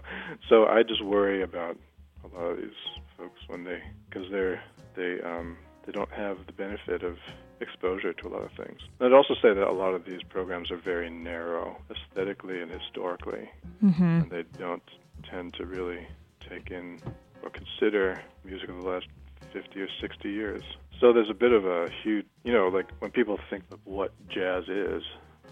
So 0.48 0.66
I 0.66 0.82
just 0.82 1.04
worry 1.04 1.42
about 1.42 1.76
a 2.24 2.36
lot 2.36 2.44
of 2.46 2.56
these 2.58 2.70
folks 3.16 3.40
when 3.48 3.64
they, 3.64 3.80
because 4.08 4.30
they're 4.30 4.62
they 4.94 5.20
um, 5.24 5.56
they 5.86 5.92
don't 5.92 6.12
have 6.12 6.38
the 6.46 6.52
benefit 6.52 7.02
of 7.02 7.16
exposure 7.60 8.12
to 8.12 8.28
a 8.28 8.30
lot 8.30 8.42
of 8.42 8.50
things. 8.56 8.80
I'd 9.00 9.12
also 9.12 9.34
say 9.34 9.54
that 9.54 9.68
a 9.68 9.72
lot 9.72 9.94
of 9.94 10.04
these 10.04 10.22
programs 10.28 10.70
are 10.70 10.76
very 10.76 11.10
narrow 11.10 11.76
aesthetically 11.90 12.60
and 12.60 12.70
historically, 12.70 13.48
mm-hmm. 13.82 14.02
and 14.02 14.30
they 14.30 14.44
don't 14.58 14.82
tend 15.30 15.54
to 15.54 15.64
really 15.64 16.06
take 16.48 16.70
in 16.70 16.98
or 17.42 17.50
consider 17.50 18.20
music 18.44 18.68
of 18.68 18.82
the 18.82 18.88
last 18.88 19.06
50 19.52 19.80
or 19.80 19.88
60 20.00 20.30
years. 20.30 20.62
So 21.00 21.12
there's 21.12 21.30
a 21.30 21.34
bit 21.34 21.52
of 21.52 21.64
a 21.66 21.88
huge, 22.02 22.26
you 22.44 22.52
know, 22.52 22.68
like 22.68 22.90
when 23.00 23.10
people 23.10 23.38
think 23.50 23.64
of 23.72 23.80
what 23.84 24.12
jazz 24.28 24.64
is, 24.68 25.02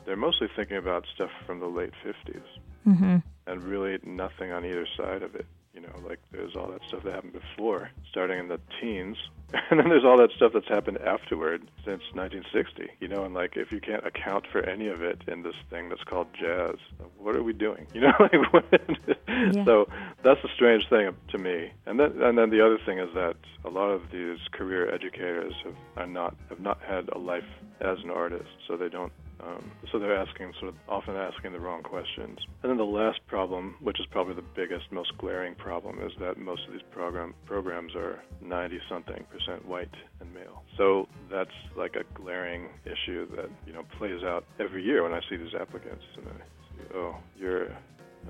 they're 0.07 0.17
mostly 0.17 0.49
thinking 0.55 0.77
about 0.77 1.05
stuff 1.15 1.31
from 1.47 1.61
the 1.61 1.67
late 1.67 1.93
50s 2.05 2.43
mm-hmm. 2.87 3.17
and 3.47 3.63
really 3.65 3.99
nothing 4.05 4.53
on 4.53 4.65
either 4.65 4.87
side 4.97 5.23
of 5.23 5.35
it. 5.35 5.47
You 5.81 5.87
know, 5.87 6.09
like 6.09 6.19
there's 6.31 6.57
all 6.57 6.71
that 6.73 6.81
stuff 6.89 7.03
that 7.05 7.15
happened 7.15 7.33
before, 7.33 7.91
starting 8.11 8.39
in 8.39 8.49
the 8.49 8.61
teens, 8.81 9.17
and 9.71 9.81
then 9.81 9.89
there's 9.89 10.05
all 10.05 10.19
that 10.19 10.31
stuff 10.37 10.53
that's 10.53 10.69
happened 10.69 10.99
afterward 10.99 11.63
since 11.85 12.03
1960. 12.13 12.91
You 13.01 13.09
know, 13.09 13.25
and 13.25 13.35
like 13.35 13.57
if 13.57 13.73
you 13.73 13.81
can't 13.81 14.07
account 14.07 14.47
for 14.53 14.63
any 14.69 14.89
of 14.89 15.03
it 15.03 15.23
in 15.27 15.43
this 15.43 15.55
thing 15.71 15.89
that's 15.89 16.05
called 16.05 16.27
jazz, 16.39 16.77
what 17.19 17.35
are 17.35 17.43
we 17.43 17.53
doing? 17.53 17.87
You 18.01 18.03
know, 18.03 18.13
like 18.19 18.53
what, 18.53 18.65
yeah. 19.29 19.65
so 19.65 19.87
that's 20.23 20.41
the 20.43 20.49
strange 20.55 20.89
thing 20.89 21.11
to 21.29 21.39
me. 21.39 21.71
And 21.87 21.99
then 21.99 22.23
and 22.23 22.39
then 22.39 22.51
the 22.51 22.65
other 22.65 22.79
thing 22.87 22.99
is 22.99 23.13
that 23.15 23.37
a 23.65 23.69
lot 23.69 23.91
of 23.91 24.11
these 24.11 24.39
career 24.53 24.93
educators 24.93 25.53
have 25.65 25.77
are 25.97 26.07
not 26.07 26.35
have 26.49 26.61
not 26.61 26.81
had 26.87 27.09
a 27.11 27.19
life 27.19 27.45
as 27.81 27.99
an 28.05 28.11
artist, 28.11 28.49
so 28.67 28.77
they 28.77 28.89
don't 28.89 29.13
um, 29.43 29.71
so 29.91 29.99
they're 29.99 30.17
asking 30.17 30.53
sort 30.59 30.69
of 30.69 30.75
often 30.89 31.17
asking 31.17 31.53
the 31.53 31.61
wrong 31.61 31.83
questions. 31.83 32.39
And 32.63 32.71
then 32.71 32.77
the 32.77 32.85
last 32.85 33.21
problem, 33.27 33.77
which 33.81 34.01
is 34.01 34.07
probably 34.11 34.35
the 34.35 34.45
biggest, 34.55 34.91
most 34.91 35.17
glaring 35.19 35.55
problem, 35.55 36.01
is 36.03 36.13
that 36.21 36.39
most 36.39 36.67
of 36.67 36.73
these 36.73 36.83
program 36.91 37.35
programs 37.47 37.95
are 37.95 38.23
90 38.43 38.81
something 38.89 39.25
percent 39.31 39.67
white 39.67 39.95
and 40.21 40.33
male. 40.35 40.63
So 40.77 41.09
that's 41.31 41.51
like 41.77 41.97
a 41.97 42.05
glaring 42.15 42.69
issue 42.85 43.29
that 43.37 43.51
you 43.67 43.73
know 43.73 43.85
plays 43.99 44.23
out 44.23 44.45
every 44.59 44.85
year 44.85 45.03
when 45.03 45.13
I 45.13 45.21
see 45.29 45.37
these 45.37 45.55
applicants 45.59 46.05
and 46.17 46.27
I 46.27 46.33
see, 46.33 46.95
oh, 46.95 47.17
you're 47.37 47.69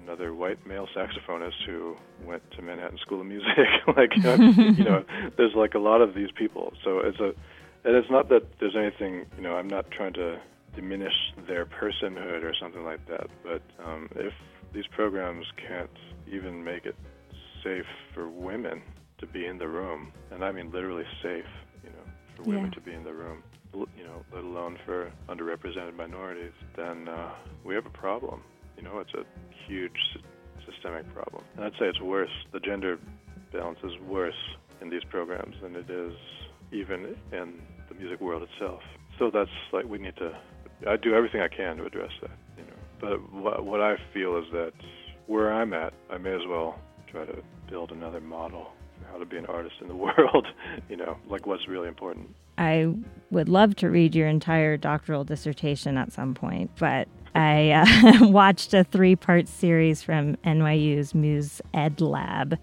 another 0.03 0.33
white 0.35 0.64
male 0.66 0.87
saxophonist 0.94 1.66
who 1.66 1.96
went 2.25 2.42
to 2.53 2.62
Manhattan 2.62 2.99
School 2.99 3.20
of 3.20 3.27
Music. 3.27 3.49
like 3.96 4.16
you 4.79 4.85
know, 4.85 5.05
there's 5.37 5.55
like 5.55 5.75
a 5.75 5.81
lot 5.81 6.01
of 6.01 6.14
these 6.14 6.31
people. 6.37 6.73
So 6.85 7.01
it's 7.01 7.18
a 7.18 7.35
and 7.83 7.96
it's 7.96 8.11
not 8.11 8.29
that 8.29 8.42
there's 8.61 8.77
anything, 8.77 9.25
you 9.37 9.42
know, 9.42 9.57
I'm 9.57 9.68
not 9.68 9.90
trying 9.90 10.12
to 10.14 10.38
diminish 10.74 11.12
their 11.48 11.66
personhood 11.66 12.42
or 12.42 12.54
something 12.61 12.85
like 12.85 13.06
that. 13.09 13.28
But 13.42 13.62
um, 13.85 14.09
if 14.16 14.33
these 14.72 14.87
programs 14.94 15.46
can't 15.68 15.90
even 16.30 16.62
make 16.62 16.87
it 16.87 16.96
safe 17.64 17.87
for 18.14 18.28
women 18.28 18.83
to 19.18 19.26
be 19.26 19.46
in 19.46 19.59
the 19.59 19.68
room, 19.68 20.12
and 20.30 20.44
I 20.44 20.52
mean 20.52 20.70
literally 20.70 21.04
safe, 21.22 21.44
you 21.85 21.90
know, 21.90 22.12
for 22.37 22.42
women 22.44 22.66
yeah. 22.66 22.70
to 22.70 22.80
be 22.80 22.94
in 22.94 23.04
the 23.04 23.12
room, 23.12 23.42
you 23.74 24.04
know, 24.04 24.24
let 24.33 24.44
alone 24.44 24.78
for 24.85 25.12
underrepresented 25.28 25.96
minorities, 25.96 26.52
then 26.76 27.09
uh, 27.09 27.33
we 27.64 27.74
have 27.74 27.87
a 27.87 27.90
problem. 27.90 28.42
You 28.76 28.83
know, 28.83 28.98
it's 28.98 29.14
a 29.14 29.24
huge 29.68 30.18
systemic 30.66 31.12
problem. 31.12 31.44
And 31.56 31.64
I'd 31.64 31.72
say 31.72 31.87
it's 31.87 32.00
worse. 32.00 32.30
The 32.52 32.61
gender 32.61 32.98
balance 33.52 33.78
is 33.85 33.92
worse 34.06 34.35
in 34.80 34.90
these 34.90 35.04
programs 35.04 35.56
than 35.62 35.76
it 35.76 35.90
is 35.90 36.14
even 36.72 37.16
in 37.33 37.61
the 37.88 37.94
music 37.96 38.20
world 38.20 38.42
itself. 38.42 38.80
So 39.18 39.30
that's 39.33 39.50
like 39.72 39.85
we 39.85 39.98
need 39.98 40.16
to 40.16 40.38
I 40.87 40.97
do 40.97 41.14
everything 41.14 41.40
I 41.40 41.49
can 41.49 41.77
to 41.79 41.85
address 41.85 42.12
that. 42.23 42.31
You 42.57 42.64
know, 42.64 43.19
but 43.33 43.62
what, 43.62 43.81
I 43.81 43.97
feel 44.12 44.37
is 44.38 44.45
that 44.53 44.73
where 45.27 45.53
I'm 45.53 45.73
at, 45.73 45.93
I 46.11 46.19
may 46.19 46.33
as 46.33 46.47
well 46.49 46.79
try 47.11 47.25
to 47.25 47.43
build 47.69 47.93
another 47.93 48.21
model 48.21 48.69
for 48.99 49.12
how 49.12 49.19
to 49.19 49.27
be 49.27 49.37
an 49.37 49.47
artist 49.47 49.77
in 49.81 49.88
the 49.88 49.97
world. 49.97 50.47
you 50.88 50.97
know, 50.97 51.16
like 51.29 51.47
what's 51.47 51.69
really 51.69 51.88
important. 51.88 52.35
I 52.59 52.95
would 53.31 53.49
love 53.49 53.75
to 53.77 53.88
read 53.88 54.14
your 54.14 54.29
entire 54.29 54.77
doctoral 54.77 55.25
dissertation 55.25 55.97
at 55.97 56.12
some 56.12 56.35
point, 56.35 56.71
but 56.79 57.09
I 57.35 57.71
uh, 57.71 58.27
watched 58.29 58.75
a 58.75 58.85
three 58.85 59.16
part 59.16 59.49
series 59.49 60.03
from 60.03 60.37
NYU's 60.37 61.14
Muse 61.14 61.62
Ed 61.73 62.01
Lab 62.01 62.59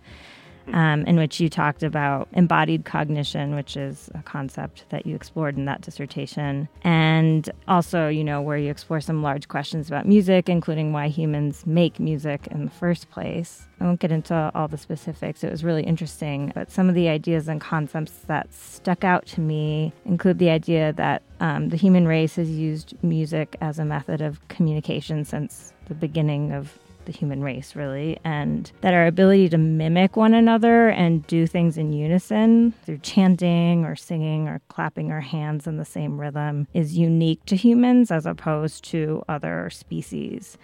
um, 0.73 1.05
in 1.05 1.17
which 1.17 1.39
you 1.39 1.49
talked 1.49 1.83
about 1.83 2.27
embodied 2.33 2.85
cognition, 2.85 3.55
which 3.55 3.77
is 3.77 4.09
a 4.13 4.21
concept 4.23 4.85
that 4.89 5.05
you 5.05 5.15
explored 5.15 5.57
in 5.57 5.65
that 5.65 5.81
dissertation. 5.81 6.67
And 6.83 7.49
also, 7.67 8.07
you 8.07 8.23
know, 8.23 8.41
where 8.41 8.57
you 8.57 8.69
explore 8.69 9.01
some 9.01 9.23
large 9.23 9.47
questions 9.47 9.87
about 9.87 10.05
music, 10.05 10.49
including 10.49 10.93
why 10.93 11.07
humans 11.07 11.65
make 11.65 11.99
music 11.99 12.47
in 12.47 12.65
the 12.65 12.71
first 12.71 13.09
place. 13.09 13.67
I 13.79 13.85
won't 13.85 13.99
get 13.99 14.11
into 14.11 14.51
all 14.55 14.67
the 14.67 14.77
specifics. 14.77 15.43
It 15.43 15.51
was 15.51 15.63
really 15.63 15.83
interesting. 15.83 16.51
But 16.55 16.71
some 16.71 16.89
of 16.89 16.95
the 16.95 17.09
ideas 17.09 17.47
and 17.47 17.61
concepts 17.61 18.11
that 18.27 18.51
stuck 18.53 19.03
out 19.03 19.25
to 19.27 19.41
me 19.41 19.93
include 20.05 20.39
the 20.39 20.49
idea 20.49 20.93
that 20.93 21.21
um, 21.39 21.69
the 21.69 21.77
human 21.77 22.07
race 22.07 22.35
has 22.37 22.49
used 22.49 22.95
music 23.03 23.55
as 23.61 23.77
a 23.77 23.85
method 23.85 24.21
of 24.21 24.45
communication 24.47 25.23
since 25.23 25.73
the 25.87 25.93
beginning 25.93 26.51
of 26.51 26.77
the 27.07 27.11
human 27.11 27.41
race, 27.41 27.75
really, 27.75 28.19
and 28.23 28.71
that 28.81 28.93
our 28.93 29.07
ability 29.07 29.49
to 29.49 29.57
mimic 29.57 30.15
one 30.15 30.35
another 30.35 30.89
and 30.89 31.25
do 31.25 31.47
things 31.47 31.77
in 31.77 31.91
unison 31.91 32.73
through 32.85 32.99
chanting 32.99 33.83
or 33.83 33.95
singing 33.95 34.47
or 34.47 34.61
clapping 34.67 35.11
our 35.11 35.21
hands 35.21 35.65
in 35.65 35.77
the 35.77 35.85
same 35.85 36.21
rhythm 36.21 36.67
is 36.73 36.97
unique 36.97 37.43
to 37.45 37.55
humans 37.55 38.11
as 38.11 38.27
opposed 38.27 38.83
to 38.83 39.23
other 39.27 39.69
species. 39.71 40.57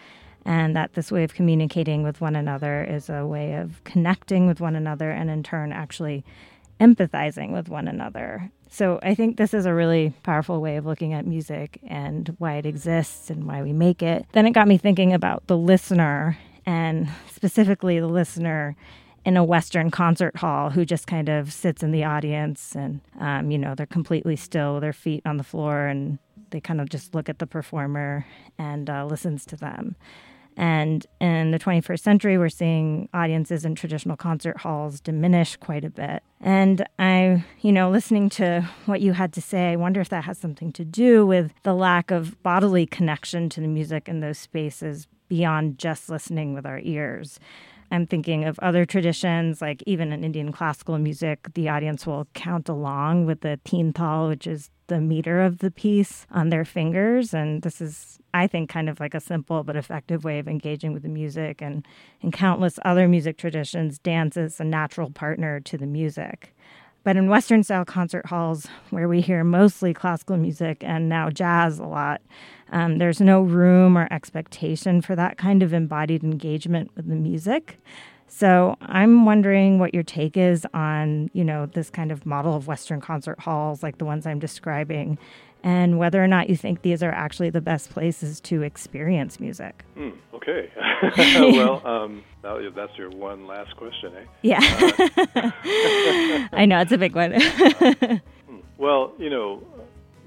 And 0.45 0.75
that 0.75 0.93
this 0.93 1.11
way 1.11 1.23
of 1.23 1.33
communicating 1.33 2.03
with 2.03 2.21
one 2.21 2.35
another 2.35 2.83
is 2.83 3.09
a 3.09 3.25
way 3.25 3.53
of 3.53 3.83
connecting 3.85 4.45
with 4.45 4.59
one 4.59 4.75
another 4.75 5.09
and 5.09 5.29
in 5.29 5.41
turn 5.41 5.71
actually 5.71 6.23
empathizing 6.79 7.51
with 7.51 7.69
one 7.69 7.87
another. 7.87 8.51
So 8.73 8.99
I 9.03 9.13
think 9.13 9.37
this 9.37 9.53
is 9.53 9.67
a 9.67 9.73
really 9.73 10.15
powerful 10.23 10.59
way 10.59 10.77
of 10.77 10.85
looking 10.87 11.13
at 11.13 11.27
music 11.27 11.79
and 11.85 12.35
why 12.39 12.55
it 12.55 12.65
exists 12.65 13.29
and 13.29 13.45
why 13.45 13.61
we 13.61 13.71
make 13.71 14.01
it. 14.01 14.25
Then 14.31 14.47
it 14.47 14.53
got 14.53 14.67
me 14.67 14.79
thinking 14.79 15.13
about 15.13 15.45
the 15.45 15.55
listener 15.55 16.39
and 16.65 17.07
specifically 17.29 17.99
the 17.99 18.07
listener 18.07 18.75
in 19.25 19.37
a 19.37 19.43
Western 19.43 19.91
concert 19.91 20.37
hall 20.37 20.71
who 20.71 20.85
just 20.85 21.05
kind 21.05 21.29
of 21.29 21.53
sits 21.53 21.83
in 21.83 21.91
the 21.91 22.03
audience 22.03 22.75
and, 22.75 23.01
um, 23.19 23.51
you 23.51 23.59
know, 23.59 23.75
they're 23.75 23.85
completely 23.85 24.35
still, 24.35 24.79
their 24.79 24.91
feet 24.91 25.21
on 25.23 25.37
the 25.37 25.43
floor, 25.43 25.85
and 25.85 26.17
they 26.49 26.59
kind 26.59 26.81
of 26.81 26.89
just 26.89 27.13
look 27.13 27.29
at 27.29 27.37
the 27.37 27.45
performer 27.45 28.25
and 28.57 28.89
uh, 28.89 29.05
listens 29.05 29.45
to 29.45 29.55
them. 29.55 29.95
And 30.55 31.05
in 31.19 31.51
the 31.51 31.59
21st 31.59 31.99
century, 31.99 32.37
we're 32.37 32.49
seeing 32.49 33.09
audiences 33.13 33.65
in 33.65 33.75
traditional 33.75 34.15
concert 34.15 34.57
halls 34.57 34.99
diminish 34.99 35.55
quite 35.55 35.83
a 35.83 35.89
bit. 35.89 36.23
And 36.39 36.85
I, 36.99 37.43
you 37.61 37.71
know, 37.71 37.89
listening 37.89 38.29
to 38.31 38.69
what 38.85 39.01
you 39.01 39.13
had 39.13 39.33
to 39.33 39.41
say, 39.41 39.71
I 39.71 39.75
wonder 39.75 40.01
if 40.01 40.09
that 40.09 40.25
has 40.25 40.37
something 40.37 40.71
to 40.73 40.85
do 40.85 41.25
with 41.25 41.51
the 41.63 41.73
lack 41.73 42.11
of 42.11 42.41
bodily 42.43 42.85
connection 42.85 43.49
to 43.49 43.61
the 43.61 43.67
music 43.67 44.07
in 44.07 44.19
those 44.19 44.37
spaces 44.37 45.07
beyond 45.27 45.79
just 45.79 46.09
listening 46.09 46.53
with 46.53 46.65
our 46.65 46.79
ears. 46.83 47.39
I'm 47.91 48.07
thinking 48.07 48.45
of 48.45 48.59
other 48.59 48.85
traditions, 48.85 49.61
like 49.61 49.83
even 49.85 50.11
in 50.11 50.23
Indian 50.23 50.51
classical 50.51 50.97
music, 50.97 51.47
the 51.53 51.69
audience 51.69 52.07
will 52.07 52.27
count 52.33 52.69
along 52.69 53.25
with 53.25 53.41
the 53.41 53.59
teen 53.63 53.93
tal, 53.93 54.29
which 54.29 54.47
is 54.47 54.69
the 54.87 54.99
meter 54.99 55.41
of 55.41 55.59
the 55.59 55.71
piece, 55.71 56.25
on 56.31 56.49
their 56.49 56.65
fingers. 56.65 57.33
And 57.33 57.61
this 57.61 57.79
is, 57.81 58.19
I 58.33 58.47
think, 58.47 58.69
kind 58.69 58.89
of 58.89 58.99
like 58.99 59.13
a 59.13 59.19
simple 59.19 59.63
but 59.63 59.75
effective 59.75 60.23
way 60.23 60.39
of 60.39 60.47
engaging 60.47 60.93
with 60.93 61.03
the 61.03 61.09
music. 61.09 61.61
And 61.61 61.85
in 62.21 62.31
countless 62.31 62.79
other 62.83 63.07
music 63.07 63.37
traditions, 63.37 63.99
dance 63.99 64.37
is 64.37 64.59
a 64.59 64.65
natural 64.65 65.09
partner 65.09 65.59
to 65.61 65.77
the 65.77 65.87
music. 65.87 66.55
But 67.03 67.17
in 67.17 67.29
Western 67.29 67.63
style 67.63 67.85
concert 67.85 68.27
halls, 68.27 68.67
where 68.89 69.07
we 69.09 69.21
hear 69.21 69.43
mostly 69.43 69.93
classical 69.93 70.37
music 70.37 70.83
and 70.83 71.09
now 71.09 71.29
jazz 71.29 71.79
a 71.79 71.83
lot, 71.83 72.21
um, 72.71 72.97
there's 72.97 73.19
no 73.19 73.41
room 73.41 73.97
or 73.97 74.07
expectation 74.09 75.01
for 75.01 75.15
that 75.15 75.37
kind 75.37 75.61
of 75.61 75.73
embodied 75.73 76.23
engagement 76.23 76.91
with 76.95 77.07
the 77.07 77.15
music. 77.15 77.77
So 78.27 78.77
I'm 78.81 79.25
wondering 79.25 79.77
what 79.77 79.93
your 79.93 80.01
take 80.01 80.37
is 80.37 80.65
on, 80.73 81.29
you 81.33 81.43
know, 81.43 81.67
this 81.67 81.89
kind 81.89 82.11
of 82.11 82.25
model 82.25 82.55
of 82.55 82.67
Western 82.67 82.99
concert 82.99 83.39
halls 83.39 83.83
like 83.83 83.99
the 83.99 84.05
ones 84.05 84.25
I'm 84.25 84.39
describing, 84.39 85.19
and 85.63 85.97
whether 85.97 86.23
or 86.23 86.27
not 86.27 86.49
you 86.49 86.55
think 86.55 86.81
these 86.81 87.01
are 87.01 87.11
actually 87.11 87.49
the 87.49 87.61
best 87.61 87.89
places 87.89 88.41
to 88.41 88.61
experience 88.61 89.39
music. 89.39 89.83
Mm, 89.97 90.17
okay. 90.33 90.69
well, 91.57 91.85
um, 91.87 92.23
that's 92.41 92.97
your 92.97 93.09
one 93.09 93.47
last 93.47 93.75
question, 93.77 94.13
eh? 94.15 94.25
Yeah. 94.41 94.59
Uh, 94.59 96.47
I 96.53 96.65
know, 96.65 96.79
it's 96.81 96.91
a 96.91 96.97
big 96.97 97.15
one. 97.15 97.33
uh, 97.33 98.19
well, 98.77 99.13
you 99.17 99.29
know, 99.29 99.63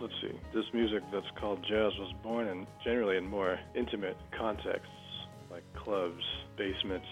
let's 0.01 0.15
see, 0.23 0.33
this 0.55 0.65
music 0.73 1.03
that's 1.13 1.27
called 1.39 1.63
jazz 1.63 1.93
was 1.99 2.13
born 2.23 2.49
in 2.49 2.67
generally 2.83 3.17
in 3.17 3.29
more 3.29 3.59
intimate 3.75 4.17
contexts 4.37 4.91
like 5.51 5.63
clubs, 5.75 6.23
basements, 6.59 7.07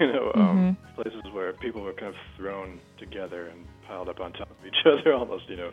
you 0.00 0.06
know, 0.06 0.32
um, 0.34 0.76
mm-hmm. 0.76 1.02
places 1.02 1.22
where 1.32 1.52
people 1.54 1.82
were 1.82 1.92
kind 1.92 2.08
of 2.08 2.20
thrown 2.36 2.80
together 2.98 3.48
and 3.48 3.66
piled 3.86 4.08
up 4.08 4.20
on 4.20 4.32
top 4.32 4.50
of 4.50 4.66
each 4.66 4.86
other 4.86 5.12
almost, 5.12 5.48
you 5.48 5.56
know. 5.56 5.70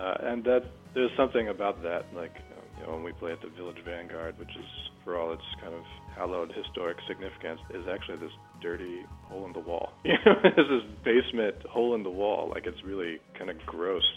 Uh, 0.00 0.14
and 0.22 0.44
that 0.44 0.64
there's 0.94 1.10
something 1.16 1.48
about 1.48 1.82
that, 1.82 2.06
like 2.14 2.32
you 2.78 2.86
know, 2.86 2.94
when 2.94 3.02
we 3.02 3.12
play 3.12 3.32
at 3.32 3.42
the 3.42 3.48
Village 3.48 3.76
Vanguard, 3.84 4.38
which 4.38 4.48
is 4.56 4.64
for 5.04 5.18
all 5.18 5.32
its 5.32 5.42
kind 5.60 5.74
of 5.74 5.82
hallowed 6.16 6.50
historic 6.52 6.96
significance, 7.06 7.60
is 7.74 7.84
actually 7.92 8.16
this 8.16 8.32
dirty 8.62 9.04
hole 9.24 9.44
in 9.44 9.52
the 9.52 9.60
wall. 9.60 9.92
You 10.04 10.14
know, 10.24 10.34
this 10.42 10.82
basement 11.04 11.56
hole 11.68 11.94
in 11.94 12.02
the 12.02 12.10
wall, 12.10 12.48
like 12.48 12.66
it's 12.66 12.82
really 12.82 13.20
kind 13.38 13.50
of 13.50 13.58
gross, 13.66 14.08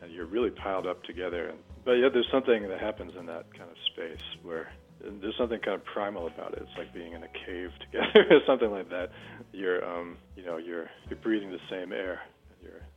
and 0.00 0.10
you're 0.10 0.26
really 0.26 0.50
piled 0.50 0.86
up 0.86 1.02
together. 1.04 1.52
But 1.84 1.92
yet, 1.92 2.12
there's 2.14 2.28
something 2.32 2.66
that 2.68 2.80
happens 2.80 3.12
in 3.18 3.26
that 3.26 3.52
kind 3.52 3.70
of 3.70 3.76
space 3.92 4.24
where 4.42 4.72
there's 5.20 5.36
something 5.36 5.60
kind 5.60 5.74
of 5.74 5.84
primal 5.84 6.26
about 6.26 6.54
it. 6.54 6.62
It's 6.62 6.78
like 6.78 6.92
being 6.94 7.12
in 7.12 7.22
a 7.22 7.28
cave 7.46 7.70
together, 7.84 8.26
or 8.30 8.40
something 8.46 8.70
like 8.70 8.88
that. 8.88 9.10
You're, 9.52 9.84
um, 9.84 10.16
you 10.36 10.44
know, 10.44 10.56
you're 10.56 10.88
you're 11.10 11.18
breathing 11.20 11.50
the 11.50 11.60
same 11.70 11.92
air, 11.92 12.20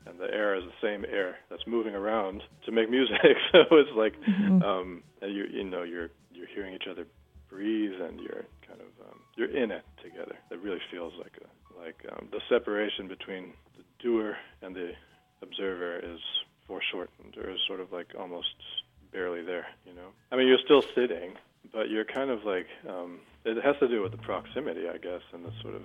and, 0.06 0.20
and 0.20 0.20
the 0.20 0.34
air 0.34 0.56
is 0.56 0.64
the 0.64 0.88
same 0.88 1.06
air 1.06 1.38
that's 1.50 1.66
moving 1.68 1.96
around 1.96 2.44
to 2.66 2.72
make 2.72 2.90
music. 2.90 3.18
so 3.52 3.60
it's 3.72 3.92
like, 3.96 4.14
mm-hmm. 4.22 4.62
um, 4.62 5.04
you 5.22 5.46
you 5.52 5.64
know, 5.64 5.84
you're 5.84 6.10
you're 6.34 6.48
hearing 6.54 6.74
each 6.74 6.88
other 6.90 7.06
breathe, 7.50 8.00
and 8.02 8.20
you're 8.20 8.46
kind 8.68 8.82
of 8.82 9.08
um, 9.08 9.20
you're 9.36 9.56
in 9.56 9.72
it 9.72 9.84
together. 10.04 10.36
It 10.50 10.60
really 10.62 10.82
feels 10.92 11.14
like 11.18 11.34
a 11.42 11.80
like 11.80 12.06
um, 12.12 12.28
the 12.32 12.42
separation 12.50 13.08
between 13.08 13.54
the 13.78 13.84
doer 14.00 14.38
and 14.62 14.76
the 14.76 14.92
observer 15.42 15.98
is 15.98 16.20
foreshortened, 16.68 17.38
or 17.38 17.50
is 17.50 17.60
sort 17.68 17.80
of 17.80 17.92
like 17.92 18.08
almost 18.18 18.56
barely 19.12 19.44
there. 19.44 19.68
You 19.86 19.94
know, 19.94 20.10
I 20.32 20.36
mean, 20.38 20.48
you're 20.48 20.64
still 20.64 20.84
sitting 20.96 21.34
but 21.74 21.90
you're 21.90 22.06
kind 22.06 22.30
of 22.30 22.44
like 22.44 22.68
um, 22.90 23.20
it 23.46 23.64
has 23.64 23.76
to 23.80 23.88
do 23.88 24.02
with 24.02 24.12
the 24.12 24.18
proximity, 24.18 24.88
I 24.88 24.98
guess, 24.98 25.22
and 25.34 25.46
the 25.46 25.52
sort 25.62 25.76
of 25.76 25.84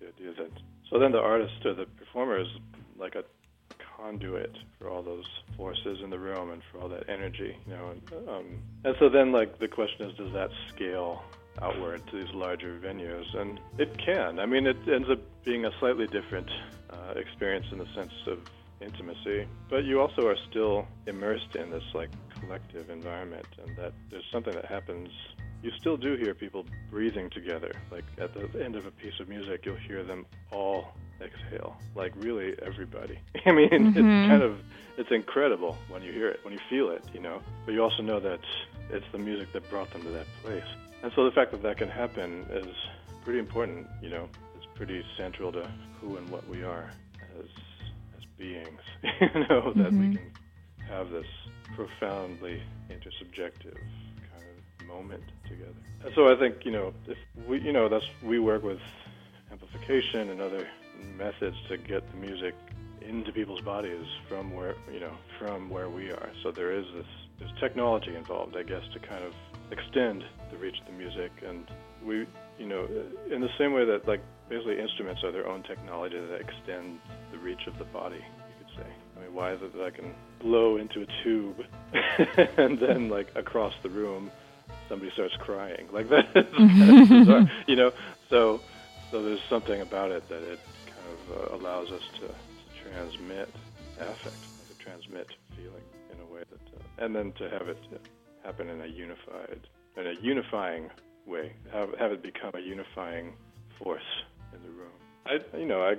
the 0.00 0.08
idea 0.08 0.32
that 0.38 0.50
so 0.90 0.98
then 0.98 1.12
the 1.12 1.20
artist 1.20 1.64
or 1.64 1.74
the 1.74 1.86
performer 1.86 2.40
is 2.40 2.48
like 2.98 3.14
a 3.14 3.24
conduit 3.96 4.56
for 4.78 4.88
all 4.88 5.02
those 5.02 5.24
forces 5.56 5.98
in 6.02 6.10
the 6.10 6.18
room 6.18 6.50
and 6.50 6.62
for 6.70 6.80
all 6.80 6.88
that 6.88 7.08
energy, 7.08 7.56
you 7.66 7.72
know, 7.72 7.90
and, 7.90 8.28
um, 8.28 8.62
and 8.84 8.94
so 8.98 9.08
then 9.08 9.32
like 9.32 9.58
the 9.58 9.68
question 9.68 10.08
is, 10.08 10.16
does 10.16 10.32
that 10.32 10.50
scale 10.74 11.22
outward 11.62 12.02
to 12.10 12.22
these 12.22 12.34
larger 12.34 12.78
venues? 12.78 13.24
And 13.36 13.58
it 13.78 13.96
can. 13.98 14.38
I 14.38 14.46
mean, 14.46 14.66
it 14.66 14.76
ends 14.92 15.08
up 15.10 15.18
being 15.44 15.64
a 15.64 15.70
slightly 15.80 16.06
different 16.06 16.48
uh, 16.90 17.14
experience 17.16 17.66
in 17.72 17.78
the 17.78 17.88
sense 17.94 18.12
of 18.26 18.38
intimacy, 18.80 19.48
but 19.70 19.84
you 19.84 20.00
also 20.00 20.26
are 20.26 20.36
still 20.50 20.86
immersed 21.06 21.54
in 21.54 21.70
this 21.70 21.84
like 21.94 22.10
collective 22.40 22.90
environment, 22.90 23.46
and 23.64 23.76
that 23.78 23.92
there's 24.10 24.24
something 24.32 24.54
that 24.54 24.66
happens. 24.66 25.08
You 25.62 25.70
still 25.80 25.96
do 25.96 26.16
hear 26.16 26.34
people 26.34 26.66
breathing 26.90 27.30
together. 27.30 27.72
Like 27.90 28.04
at 28.18 28.34
the 28.34 28.62
end 28.62 28.76
of 28.76 28.84
a 28.84 28.90
piece 28.90 29.18
of 29.20 29.28
music, 29.28 29.62
you'll 29.64 29.76
hear 29.76 30.04
them 30.04 30.26
all 30.52 30.92
exhale. 31.20 31.76
Like 31.94 32.12
really 32.16 32.54
everybody. 32.62 33.18
I 33.46 33.52
mean, 33.52 33.68
mm-hmm. 33.70 33.88
it's 33.88 34.28
kind 34.28 34.42
of 34.42 34.58
it's 34.96 35.10
incredible 35.10 35.76
when 35.88 36.02
you 36.02 36.12
hear 36.12 36.28
it, 36.28 36.40
when 36.42 36.52
you 36.52 36.60
feel 36.70 36.90
it, 36.90 37.04
you 37.12 37.20
know. 37.20 37.40
But 37.64 37.72
you 37.72 37.82
also 37.82 38.02
know 38.02 38.20
that 38.20 38.40
it's 38.90 39.06
the 39.12 39.18
music 39.18 39.52
that 39.52 39.68
brought 39.70 39.90
them 39.92 40.02
to 40.02 40.10
that 40.10 40.26
place. 40.42 40.64
And 41.02 41.12
so 41.14 41.24
the 41.24 41.30
fact 41.30 41.52
that 41.52 41.62
that 41.62 41.76
can 41.76 41.88
happen 41.88 42.46
is 42.50 42.74
pretty 43.24 43.38
important, 43.38 43.86
you 44.02 44.10
know. 44.10 44.28
It's 44.56 44.66
pretty 44.74 45.04
central 45.16 45.52
to 45.52 45.70
who 46.00 46.16
and 46.16 46.28
what 46.30 46.48
we 46.48 46.62
are 46.62 46.90
as 47.38 47.46
as 48.16 48.24
beings, 48.38 48.80
you 49.02 49.46
know, 49.48 49.72
that 49.74 49.92
mm-hmm. 49.92 50.10
we 50.10 50.16
can 50.16 50.32
have 50.88 51.10
this 51.10 51.26
profoundly 51.74 52.62
intersubjective 52.90 53.74
kind 53.74 54.44
of 54.80 54.86
moment 54.86 55.22
together. 55.48 55.74
And 56.04 56.14
so 56.14 56.32
I 56.32 56.38
think, 56.38 56.64
you 56.64 56.70
know, 56.70 56.94
if 57.06 57.18
we, 57.46 57.60
you 57.60 57.72
know, 57.72 57.88
that's 57.88 58.06
we 58.22 58.38
work 58.38 58.62
with 58.62 58.78
amplification 59.50 60.30
and 60.30 60.40
other 60.40 60.66
methods 61.16 61.56
to 61.68 61.76
get 61.76 62.08
the 62.10 62.16
music 62.16 62.54
into 63.00 63.32
people's 63.32 63.60
bodies 63.60 64.04
from 64.28 64.52
where, 64.54 64.74
you 64.92 65.00
know, 65.00 65.12
from 65.38 65.70
where 65.70 65.88
we 65.88 66.10
are. 66.10 66.30
So 66.42 66.50
there 66.50 66.72
is 66.72 66.84
this 66.94 67.06
there's 67.38 67.52
technology 67.60 68.14
involved, 68.16 68.56
I 68.56 68.62
guess, 68.62 68.82
to 68.94 68.98
kind 68.98 69.22
of 69.22 69.34
extend 69.70 70.24
the 70.50 70.56
reach 70.56 70.76
of 70.80 70.86
the 70.86 70.92
music 70.92 71.30
and 71.46 71.66
we, 72.04 72.26
you 72.58 72.66
know, 72.66 72.88
in 73.30 73.40
the 73.40 73.50
same 73.58 73.72
way 73.72 73.84
that 73.84 74.06
like 74.06 74.20
basically 74.48 74.78
instruments 74.78 75.22
are 75.24 75.32
their 75.32 75.46
own 75.46 75.62
technology 75.62 76.18
that 76.18 76.40
extend 76.40 77.00
the 77.32 77.38
reach 77.38 77.66
of 77.66 77.76
the 77.78 77.84
body, 77.84 78.16
you 78.16 78.64
could 78.64 78.76
say. 78.76 78.90
I 79.16 79.20
mean, 79.20 79.34
why 79.34 79.52
is 79.52 79.60
it 79.62 79.72
that 79.76 79.82
I 79.82 79.90
can 79.90 80.14
blow 80.40 80.76
into 80.76 81.02
a 81.02 81.06
tube 81.24 81.64
and 82.58 82.78
then 82.78 83.08
like 83.08 83.28
across 83.34 83.74
the 83.82 83.90
room 83.90 84.30
somebody 84.88 85.10
starts 85.12 85.34
crying 85.40 85.88
like 85.92 86.08
that? 86.10 86.32
Mm-hmm. 86.34 87.18
bizarre, 87.20 87.50
you 87.66 87.76
know. 87.76 87.92
So, 88.30 88.60
so 89.10 89.22
there's 89.22 89.42
something 89.48 89.80
about 89.80 90.10
it 90.10 90.28
that 90.28 90.42
it 90.42 90.60
kind 90.60 90.62
of 90.62 90.75
uh, 91.30 91.56
allows 91.56 91.90
us 91.90 92.02
to, 92.20 92.28
to 92.28 92.90
transmit 92.90 93.48
affect, 93.98 94.42
to 94.68 94.84
transmit 94.84 95.28
feeling 95.56 95.82
in 96.12 96.20
a 96.20 96.32
way 96.32 96.42
that, 96.50 96.60
uh, 96.78 97.04
and 97.04 97.14
then 97.14 97.32
to 97.32 97.48
have 97.50 97.68
it 97.68 97.78
happen 98.44 98.68
in 98.68 98.80
a 98.82 98.86
unified, 98.86 99.60
in 99.96 100.06
a 100.06 100.14
unifying 100.20 100.90
way, 101.26 101.52
have 101.72 101.88
have 101.98 102.12
it 102.12 102.22
become 102.22 102.52
a 102.54 102.60
unifying 102.60 103.32
force 103.82 104.10
in 104.52 104.62
the 104.62 104.70
room. 104.70 104.92
I, 105.26 105.58
you 105.58 105.66
know, 105.66 105.82
I, 105.82 105.94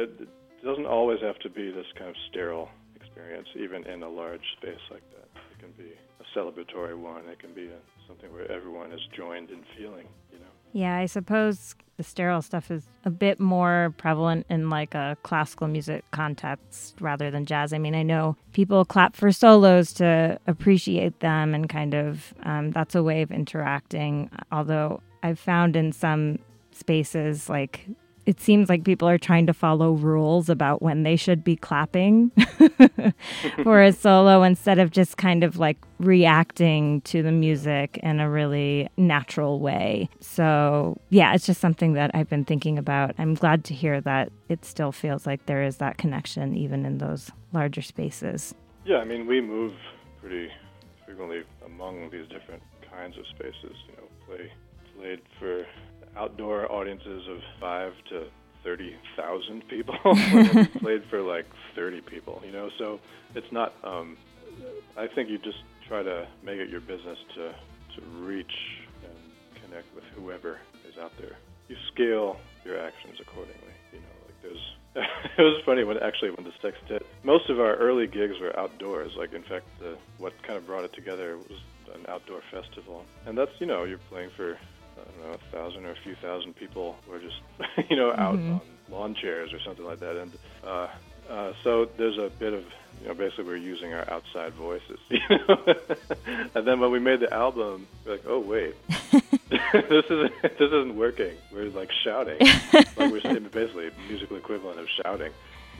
it 0.00 0.28
doesn't 0.64 0.86
always 0.86 1.20
have 1.20 1.38
to 1.40 1.50
be 1.50 1.70
this 1.70 1.86
kind 1.98 2.10
of 2.10 2.16
sterile 2.30 2.68
experience, 2.96 3.48
even 3.56 3.86
in 3.86 4.02
a 4.02 4.08
large 4.08 4.44
space 4.56 4.80
like 4.90 5.04
that. 5.10 5.28
It 5.52 5.58
can 5.58 5.72
be 5.76 5.92
a 5.92 6.38
celebratory 6.38 6.98
one. 6.98 7.28
It 7.28 7.38
can 7.38 7.52
be 7.52 7.66
a, 7.66 7.80
something 8.06 8.32
where 8.32 8.50
everyone 8.50 8.92
is 8.92 9.00
joined 9.16 9.50
in 9.50 9.62
feeling. 9.76 10.06
You 10.32 10.38
know. 10.38 10.49
Yeah, 10.72 10.96
I 10.96 11.06
suppose 11.06 11.74
the 11.96 12.04
sterile 12.04 12.40
stuff 12.40 12.70
is 12.70 12.88
a 13.04 13.10
bit 13.10 13.38
more 13.38 13.94
prevalent 13.98 14.46
in 14.48 14.70
like 14.70 14.94
a 14.94 15.18
classical 15.22 15.68
music 15.68 16.02
context 16.12 16.96
rather 17.00 17.30
than 17.30 17.44
jazz. 17.44 17.72
I 17.72 17.78
mean, 17.78 17.94
I 17.94 18.02
know 18.02 18.36
people 18.52 18.84
clap 18.84 19.14
for 19.16 19.32
solos 19.32 19.92
to 19.94 20.38
appreciate 20.46 21.20
them, 21.20 21.54
and 21.54 21.68
kind 21.68 21.94
of 21.94 22.32
um, 22.44 22.70
that's 22.70 22.94
a 22.94 23.02
way 23.02 23.20
of 23.22 23.30
interacting. 23.30 24.30
Although 24.50 25.02
I've 25.22 25.38
found 25.38 25.76
in 25.76 25.92
some 25.92 26.38
spaces 26.72 27.48
like 27.48 27.86
it 28.30 28.40
seems 28.40 28.68
like 28.68 28.84
people 28.84 29.08
are 29.08 29.18
trying 29.18 29.44
to 29.44 29.52
follow 29.52 29.90
rules 29.90 30.48
about 30.48 30.80
when 30.80 31.02
they 31.02 31.16
should 31.16 31.42
be 31.42 31.56
clapping 31.56 32.30
for 33.64 33.82
a 33.82 33.92
solo 34.06 34.44
instead 34.44 34.78
of 34.78 34.92
just 34.92 35.16
kind 35.16 35.42
of 35.42 35.56
like 35.56 35.76
reacting 35.98 37.00
to 37.00 37.24
the 37.24 37.32
music 37.32 37.98
in 38.04 38.20
a 38.20 38.30
really 38.30 38.88
natural 38.96 39.58
way. 39.58 40.08
So, 40.20 40.96
yeah, 41.08 41.34
it's 41.34 41.44
just 41.44 41.60
something 41.60 41.94
that 41.94 42.12
I've 42.14 42.30
been 42.30 42.44
thinking 42.44 42.78
about. 42.78 43.16
I'm 43.18 43.34
glad 43.34 43.64
to 43.64 43.74
hear 43.74 44.00
that 44.02 44.30
it 44.48 44.64
still 44.64 44.92
feels 44.92 45.26
like 45.26 45.46
there 45.46 45.64
is 45.64 45.78
that 45.78 45.98
connection 45.98 46.54
even 46.54 46.86
in 46.86 46.98
those 46.98 47.32
larger 47.52 47.82
spaces. 47.82 48.54
Yeah, 48.84 48.98
I 48.98 49.04
mean, 49.06 49.26
we 49.26 49.40
move 49.40 49.72
pretty 50.20 50.52
frequently 51.04 51.42
among 51.66 52.10
these 52.10 52.28
different 52.28 52.62
kinds 52.88 53.18
of 53.18 53.26
spaces, 53.26 53.74
you 53.88 53.96
know, 53.96 54.04
play 54.24 54.52
played 54.96 55.20
for 55.40 55.66
outdoor 56.16 56.70
audiences 56.70 57.26
of 57.28 57.38
five 57.60 57.92
to 58.10 58.26
thirty 58.62 58.96
thousand 59.16 59.66
people. 59.68 59.94
played 60.80 61.02
for 61.08 61.20
like 61.22 61.46
thirty 61.74 62.00
people, 62.00 62.42
you 62.44 62.52
know. 62.52 62.70
So 62.78 63.00
it's 63.34 63.50
not. 63.52 63.74
Um, 63.84 64.16
I 64.96 65.06
think 65.06 65.28
you 65.28 65.38
just 65.38 65.58
try 65.86 66.02
to 66.02 66.26
make 66.42 66.58
it 66.58 66.68
your 66.68 66.80
business 66.80 67.18
to 67.34 67.54
to 67.96 68.06
reach 68.18 68.52
and 69.04 69.62
connect 69.62 69.94
with 69.94 70.04
whoever 70.14 70.58
is 70.88 70.98
out 70.98 71.12
there. 71.18 71.36
You 71.68 71.76
scale 71.92 72.38
your 72.64 72.78
actions 72.78 73.16
accordingly. 73.20 73.74
You 73.92 74.00
know, 74.00 74.06
like 74.26 74.42
there's. 74.42 74.76
it 75.38 75.42
was 75.42 75.62
funny 75.64 75.84
when 75.84 75.98
actually 75.98 76.30
when 76.30 76.44
the 76.44 76.52
sextet. 76.60 77.06
Most 77.22 77.48
of 77.48 77.60
our 77.60 77.76
early 77.76 78.06
gigs 78.06 78.34
were 78.40 78.58
outdoors. 78.58 79.12
Like 79.16 79.32
in 79.32 79.42
fact, 79.42 79.66
the, 79.78 79.96
what 80.18 80.32
kind 80.42 80.56
of 80.56 80.66
brought 80.66 80.84
it 80.84 80.92
together 80.92 81.36
was 81.36 81.58
an 81.94 82.04
outdoor 82.08 82.40
festival, 82.50 83.04
and 83.26 83.38
that's 83.38 83.52
you 83.58 83.66
know 83.66 83.84
you're 83.84 83.98
playing 84.10 84.30
for 84.36 84.58
I 85.00 85.10
don't 85.10 85.30
know, 85.30 85.34
a 85.34 85.56
thousand 85.56 85.86
or 85.86 85.92
a 85.92 85.96
few 86.02 86.14
thousand 86.16 86.56
people 86.56 86.96
were 87.08 87.18
just, 87.18 87.36
you 87.90 87.96
know, 87.96 88.12
out 88.12 88.36
mm-hmm. 88.36 88.54
on 88.54 88.60
lawn 88.90 89.14
chairs 89.14 89.52
or 89.52 89.60
something 89.60 89.84
like 89.84 90.00
that. 90.00 90.16
And 90.16 90.32
uh, 90.64 90.88
uh, 91.28 91.52
so 91.62 91.88
there's 91.96 92.18
a 92.18 92.30
bit 92.38 92.52
of, 92.52 92.64
you 93.00 93.08
know, 93.08 93.14
basically 93.14 93.44
we're 93.44 93.56
using 93.56 93.92
our 93.94 94.08
outside 94.10 94.52
voices. 94.54 94.98
You 95.10 95.20
know? 95.28 95.74
and 96.54 96.66
then 96.66 96.80
when 96.80 96.90
we 96.90 96.98
made 96.98 97.20
the 97.20 97.32
album, 97.32 97.86
we're 98.04 98.12
like, 98.12 98.24
oh 98.26 98.40
wait, 98.40 98.74
this 99.50 100.04
isn't 100.10 100.42
this 100.42 100.60
isn't 100.60 100.96
working. 100.96 101.34
We're 101.52 101.70
like 101.70 101.90
shouting, 102.04 102.38
like 102.72 102.96
we're 102.98 103.20
basically 103.20 103.90
musical 104.08 104.36
equivalent 104.36 104.78
of 104.78 104.86
shouting. 105.02 105.32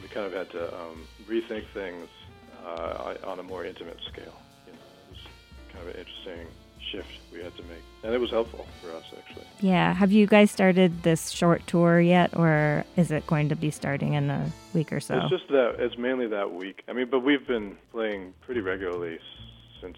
We 0.02 0.08
kind 0.08 0.26
of 0.26 0.32
had 0.32 0.50
to 0.50 0.74
um, 0.74 1.06
rethink 1.28 1.64
things 1.74 2.08
uh, 2.64 3.14
on 3.24 3.38
a 3.38 3.42
more 3.42 3.64
intimate 3.64 3.98
scale. 4.12 4.36
You 4.66 4.72
know, 4.72 4.78
it 4.78 5.10
was 5.10 5.20
kind 5.72 5.88
of 5.88 5.94
an 5.94 6.00
interesting 6.00 6.46
shift 6.90 7.08
we 7.32 7.42
had 7.42 7.56
to 7.56 7.62
make. 7.64 7.82
And 8.02 8.14
it 8.14 8.20
was 8.20 8.30
helpful 8.30 8.66
for 8.82 8.94
us, 8.96 9.04
actually. 9.16 9.46
Yeah. 9.60 9.92
Have 9.94 10.12
you 10.12 10.26
guys 10.26 10.50
started 10.50 11.02
this 11.02 11.30
short 11.30 11.66
tour 11.66 12.00
yet, 12.00 12.36
or 12.36 12.84
is 12.96 13.10
it 13.10 13.26
going 13.26 13.48
to 13.50 13.56
be 13.56 13.70
starting 13.70 14.14
in 14.14 14.30
a 14.30 14.50
week 14.74 14.92
or 14.92 15.00
so? 15.00 15.18
It's 15.18 15.30
just 15.30 15.48
that, 15.48 15.76
it's 15.78 15.98
mainly 15.98 16.26
that 16.28 16.52
week. 16.52 16.82
I 16.88 16.92
mean, 16.92 17.08
but 17.10 17.20
we've 17.20 17.46
been 17.46 17.76
playing 17.92 18.34
pretty 18.40 18.60
regularly 18.60 19.18
since 19.80 19.96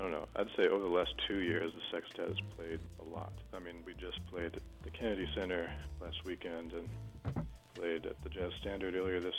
I 0.00 0.02
don't 0.02 0.12
know. 0.12 0.26
I'd 0.34 0.48
say 0.56 0.66
over 0.66 0.82
the 0.82 0.90
last 0.90 1.12
two 1.28 1.40
years, 1.40 1.72
the 1.74 1.82
sextet 1.92 2.28
has 2.28 2.38
played 2.56 2.80
a 3.00 3.14
lot. 3.14 3.34
I 3.52 3.58
mean, 3.58 3.74
we 3.84 3.92
just 3.92 4.18
played 4.30 4.56
at 4.56 4.62
the 4.82 4.90
Kennedy 4.90 5.28
Center 5.34 5.70
last 6.00 6.24
weekend 6.24 6.72
and 6.72 7.44
played 7.74 8.06
at 8.06 8.16
the 8.22 8.30
Jazz 8.30 8.52
Standard 8.62 8.94
earlier 8.94 9.20
this 9.20 9.34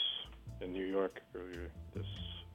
in 0.60 0.72
New 0.72 0.84
York 0.84 1.20
earlier 1.34 1.68
this 1.96 2.06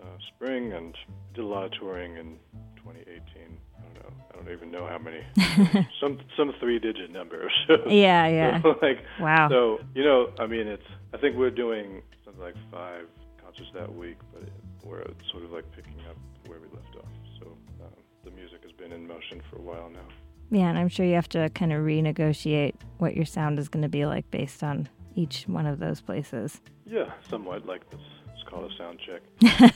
uh, 0.02 0.06
spring, 0.30 0.72
and 0.72 0.96
did 1.34 1.44
a 1.44 1.48
lot 1.48 1.66
of 1.66 1.72
touring 1.74 2.16
in 2.16 2.38
2018. 2.78 3.58
I 3.90 3.94
don't 3.94 4.04
know. 4.04 4.24
I 4.32 4.36
don't 4.38 4.52
even 4.52 4.72
know 4.72 4.88
how 4.88 4.98
many. 4.98 5.88
some 6.00 6.20
some 6.36 6.54
three-digit 6.60 7.12
number 7.12 7.44
of 7.44 7.50
shows. 7.68 7.88
Yeah, 7.92 8.28
yeah. 8.28 8.62
So, 8.62 8.76
like 8.82 9.00
wow. 9.20 9.50
So 9.50 9.80
you 9.96 10.04
know, 10.04 10.32
I 10.40 10.48
mean, 10.48 10.68
it's. 10.68 10.84
I 11.14 11.18
think 11.18 11.38
we're 11.38 11.52
doing 11.52 12.02
something 12.26 12.42
like 12.42 12.56
five 12.72 13.06
concerts 13.44 13.70
that 13.74 13.94
week, 13.94 14.18
but 14.34 14.44
it, 14.44 14.54
we're 14.84 15.04
sort 15.32 15.44
of 15.44 15.52
like 15.52 15.66
picking 15.76 16.00
up 16.10 16.18
where 16.48 16.60
we 16.60 16.68
left 16.68 16.96
off. 16.98 17.12
So 17.40 17.48
um, 17.84 17.92
the 18.24 18.32
music 18.32 18.64
has 18.64 18.72
been 18.74 18.92
in 18.92 19.08
motion 19.08 19.42
for 19.50 19.58
a 19.58 19.62
while 19.62 19.90
now. 19.90 20.08
Yeah, 20.50 20.70
and 20.70 20.78
I'm 20.78 20.88
sure 20.88 21.06
you 21.06 21.16
have 21.16 21.30
to 21.30 21.50
kind 21.50 21.74
of 21.74 21.80
renegotiate 21.82 22.76
what 23.00 23.16
your 23.16 23.26
sound 23.26 23.60
is 23.60 23.68
going 23.68 23.84
to 23.84 23.90
be 23.90 24.06
like 24.06 24.30
based 24.32 24.64
on 24.64 24.88
each 25.16 25.44
one 25.48 25.66
of 25.66 25.80
those 25.80 26.00
places. 26.00 26.62
Yeah, 26.86 27.12
somewhat 27.30 27.66
like 27.66 27.90
this. 27.90 28.00
It's 28.34 28.44
called 28.48 28.72
a 28.72 28.76
sound 28.78 29.00
check. 29.06 29.22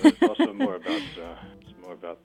but 0.02 0.06
it's 0.14 0.22
also 0.22 0.54
more 0.54 0.76
about 0.76 1.02
uh, 1.02 1.36
it's 1.60 1.74
more 1.82 1.94
about 1.94 2.20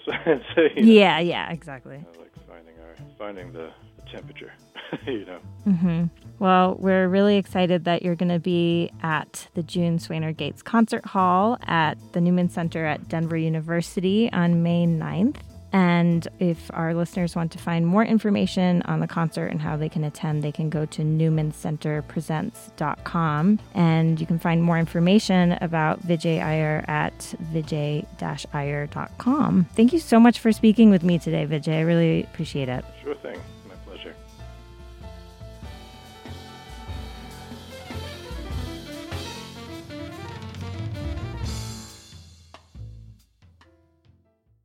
place. 0.04 0.40
so, 0.54 0.62
you 0.76 0.82
know, 0.82 0.92
Yeah, 0.92 1.18
yeah, 1.20 1.50
exactly. 1.52 2.04
like 2.18 2.32
finding 2.48 2.74
our 2.80 2.94
finding 3.18 3.52
the, 3.52 3.70
the 3.96 4.02
temperature. 4.10 4.52
you 5.06 5.24
know. 5.24 5.38
hmm 5.64 6.04
Well, 6.38 6.76
we're 6.78 7.08
really 7.08 7.36
excited 7.36 7.84
that 7.84 8.02
you're 8.02 8.14
going 8.16 8.30
to 8.32 8.38
be 8.40 8.90
at 9.02 9.48
the 9.54 9.62
June 9.62 9.98
Swaner 9.98 10.32
Gates 10.36 10.62
Concert 10.62 11.04
Hall 11.06 11.58
at 11.62 11.96
the 12.12 12.20
Newman 12.20 12.48
Center 12.50 12.84
at 12.84 13.08
Denver 13.08 13.36
University 13.36 14.30
on 14.32 14.62
May 14.62 14.86
9th. 14.86 15.36
And 15.72 16.28
if 16.38 16.70
our 16.74 16.94
listeners 16.94 17.34
want 17.34 17.50
to 17.52 17.58
find 17.58 17.86
more 17.86 18.04
information 18.04 18.82
on 18.82 19.00
the 19.00 19.08
concert 19.08 19.46
and 19.46 19.58
how 19.60 19.76
they 19.76 19.88
can 19.88 20.04
attend, 20.04 20.44
they 20.44 20.52
can 20.52 20.70
go 20.70 20.86
to 20.86 21.02
newmancenterpresents.com. 21.02 23.58
And 23.74 24.20
you 24.20 24.26
can 24.26 24.38
find 24.38 24.62
more 24.62 24.78
information 24.78 25.58
about 25.60 26.06
Vijay 26.06 26.40
Iyer 26.42 26.84
at 26.88 27.18
vijay-iyer.com. 27.52 29.66
Thank 29.74 29.92
you 29.92 29.98
so 29.98 30.18
much 30.20 30.38
for 30.40 30.52
speaking 30.52 30.90
with 30.90 31.02
me 31.02 31.18
today, 31.18 31.46
Vijay. 31.46 31.78
I 31.78 31.80
really 31.80 32.24
appreciate 32.24 32.68
it. 32.68 32.84
Sure 33.02 33.14
thing. 33.14 33.40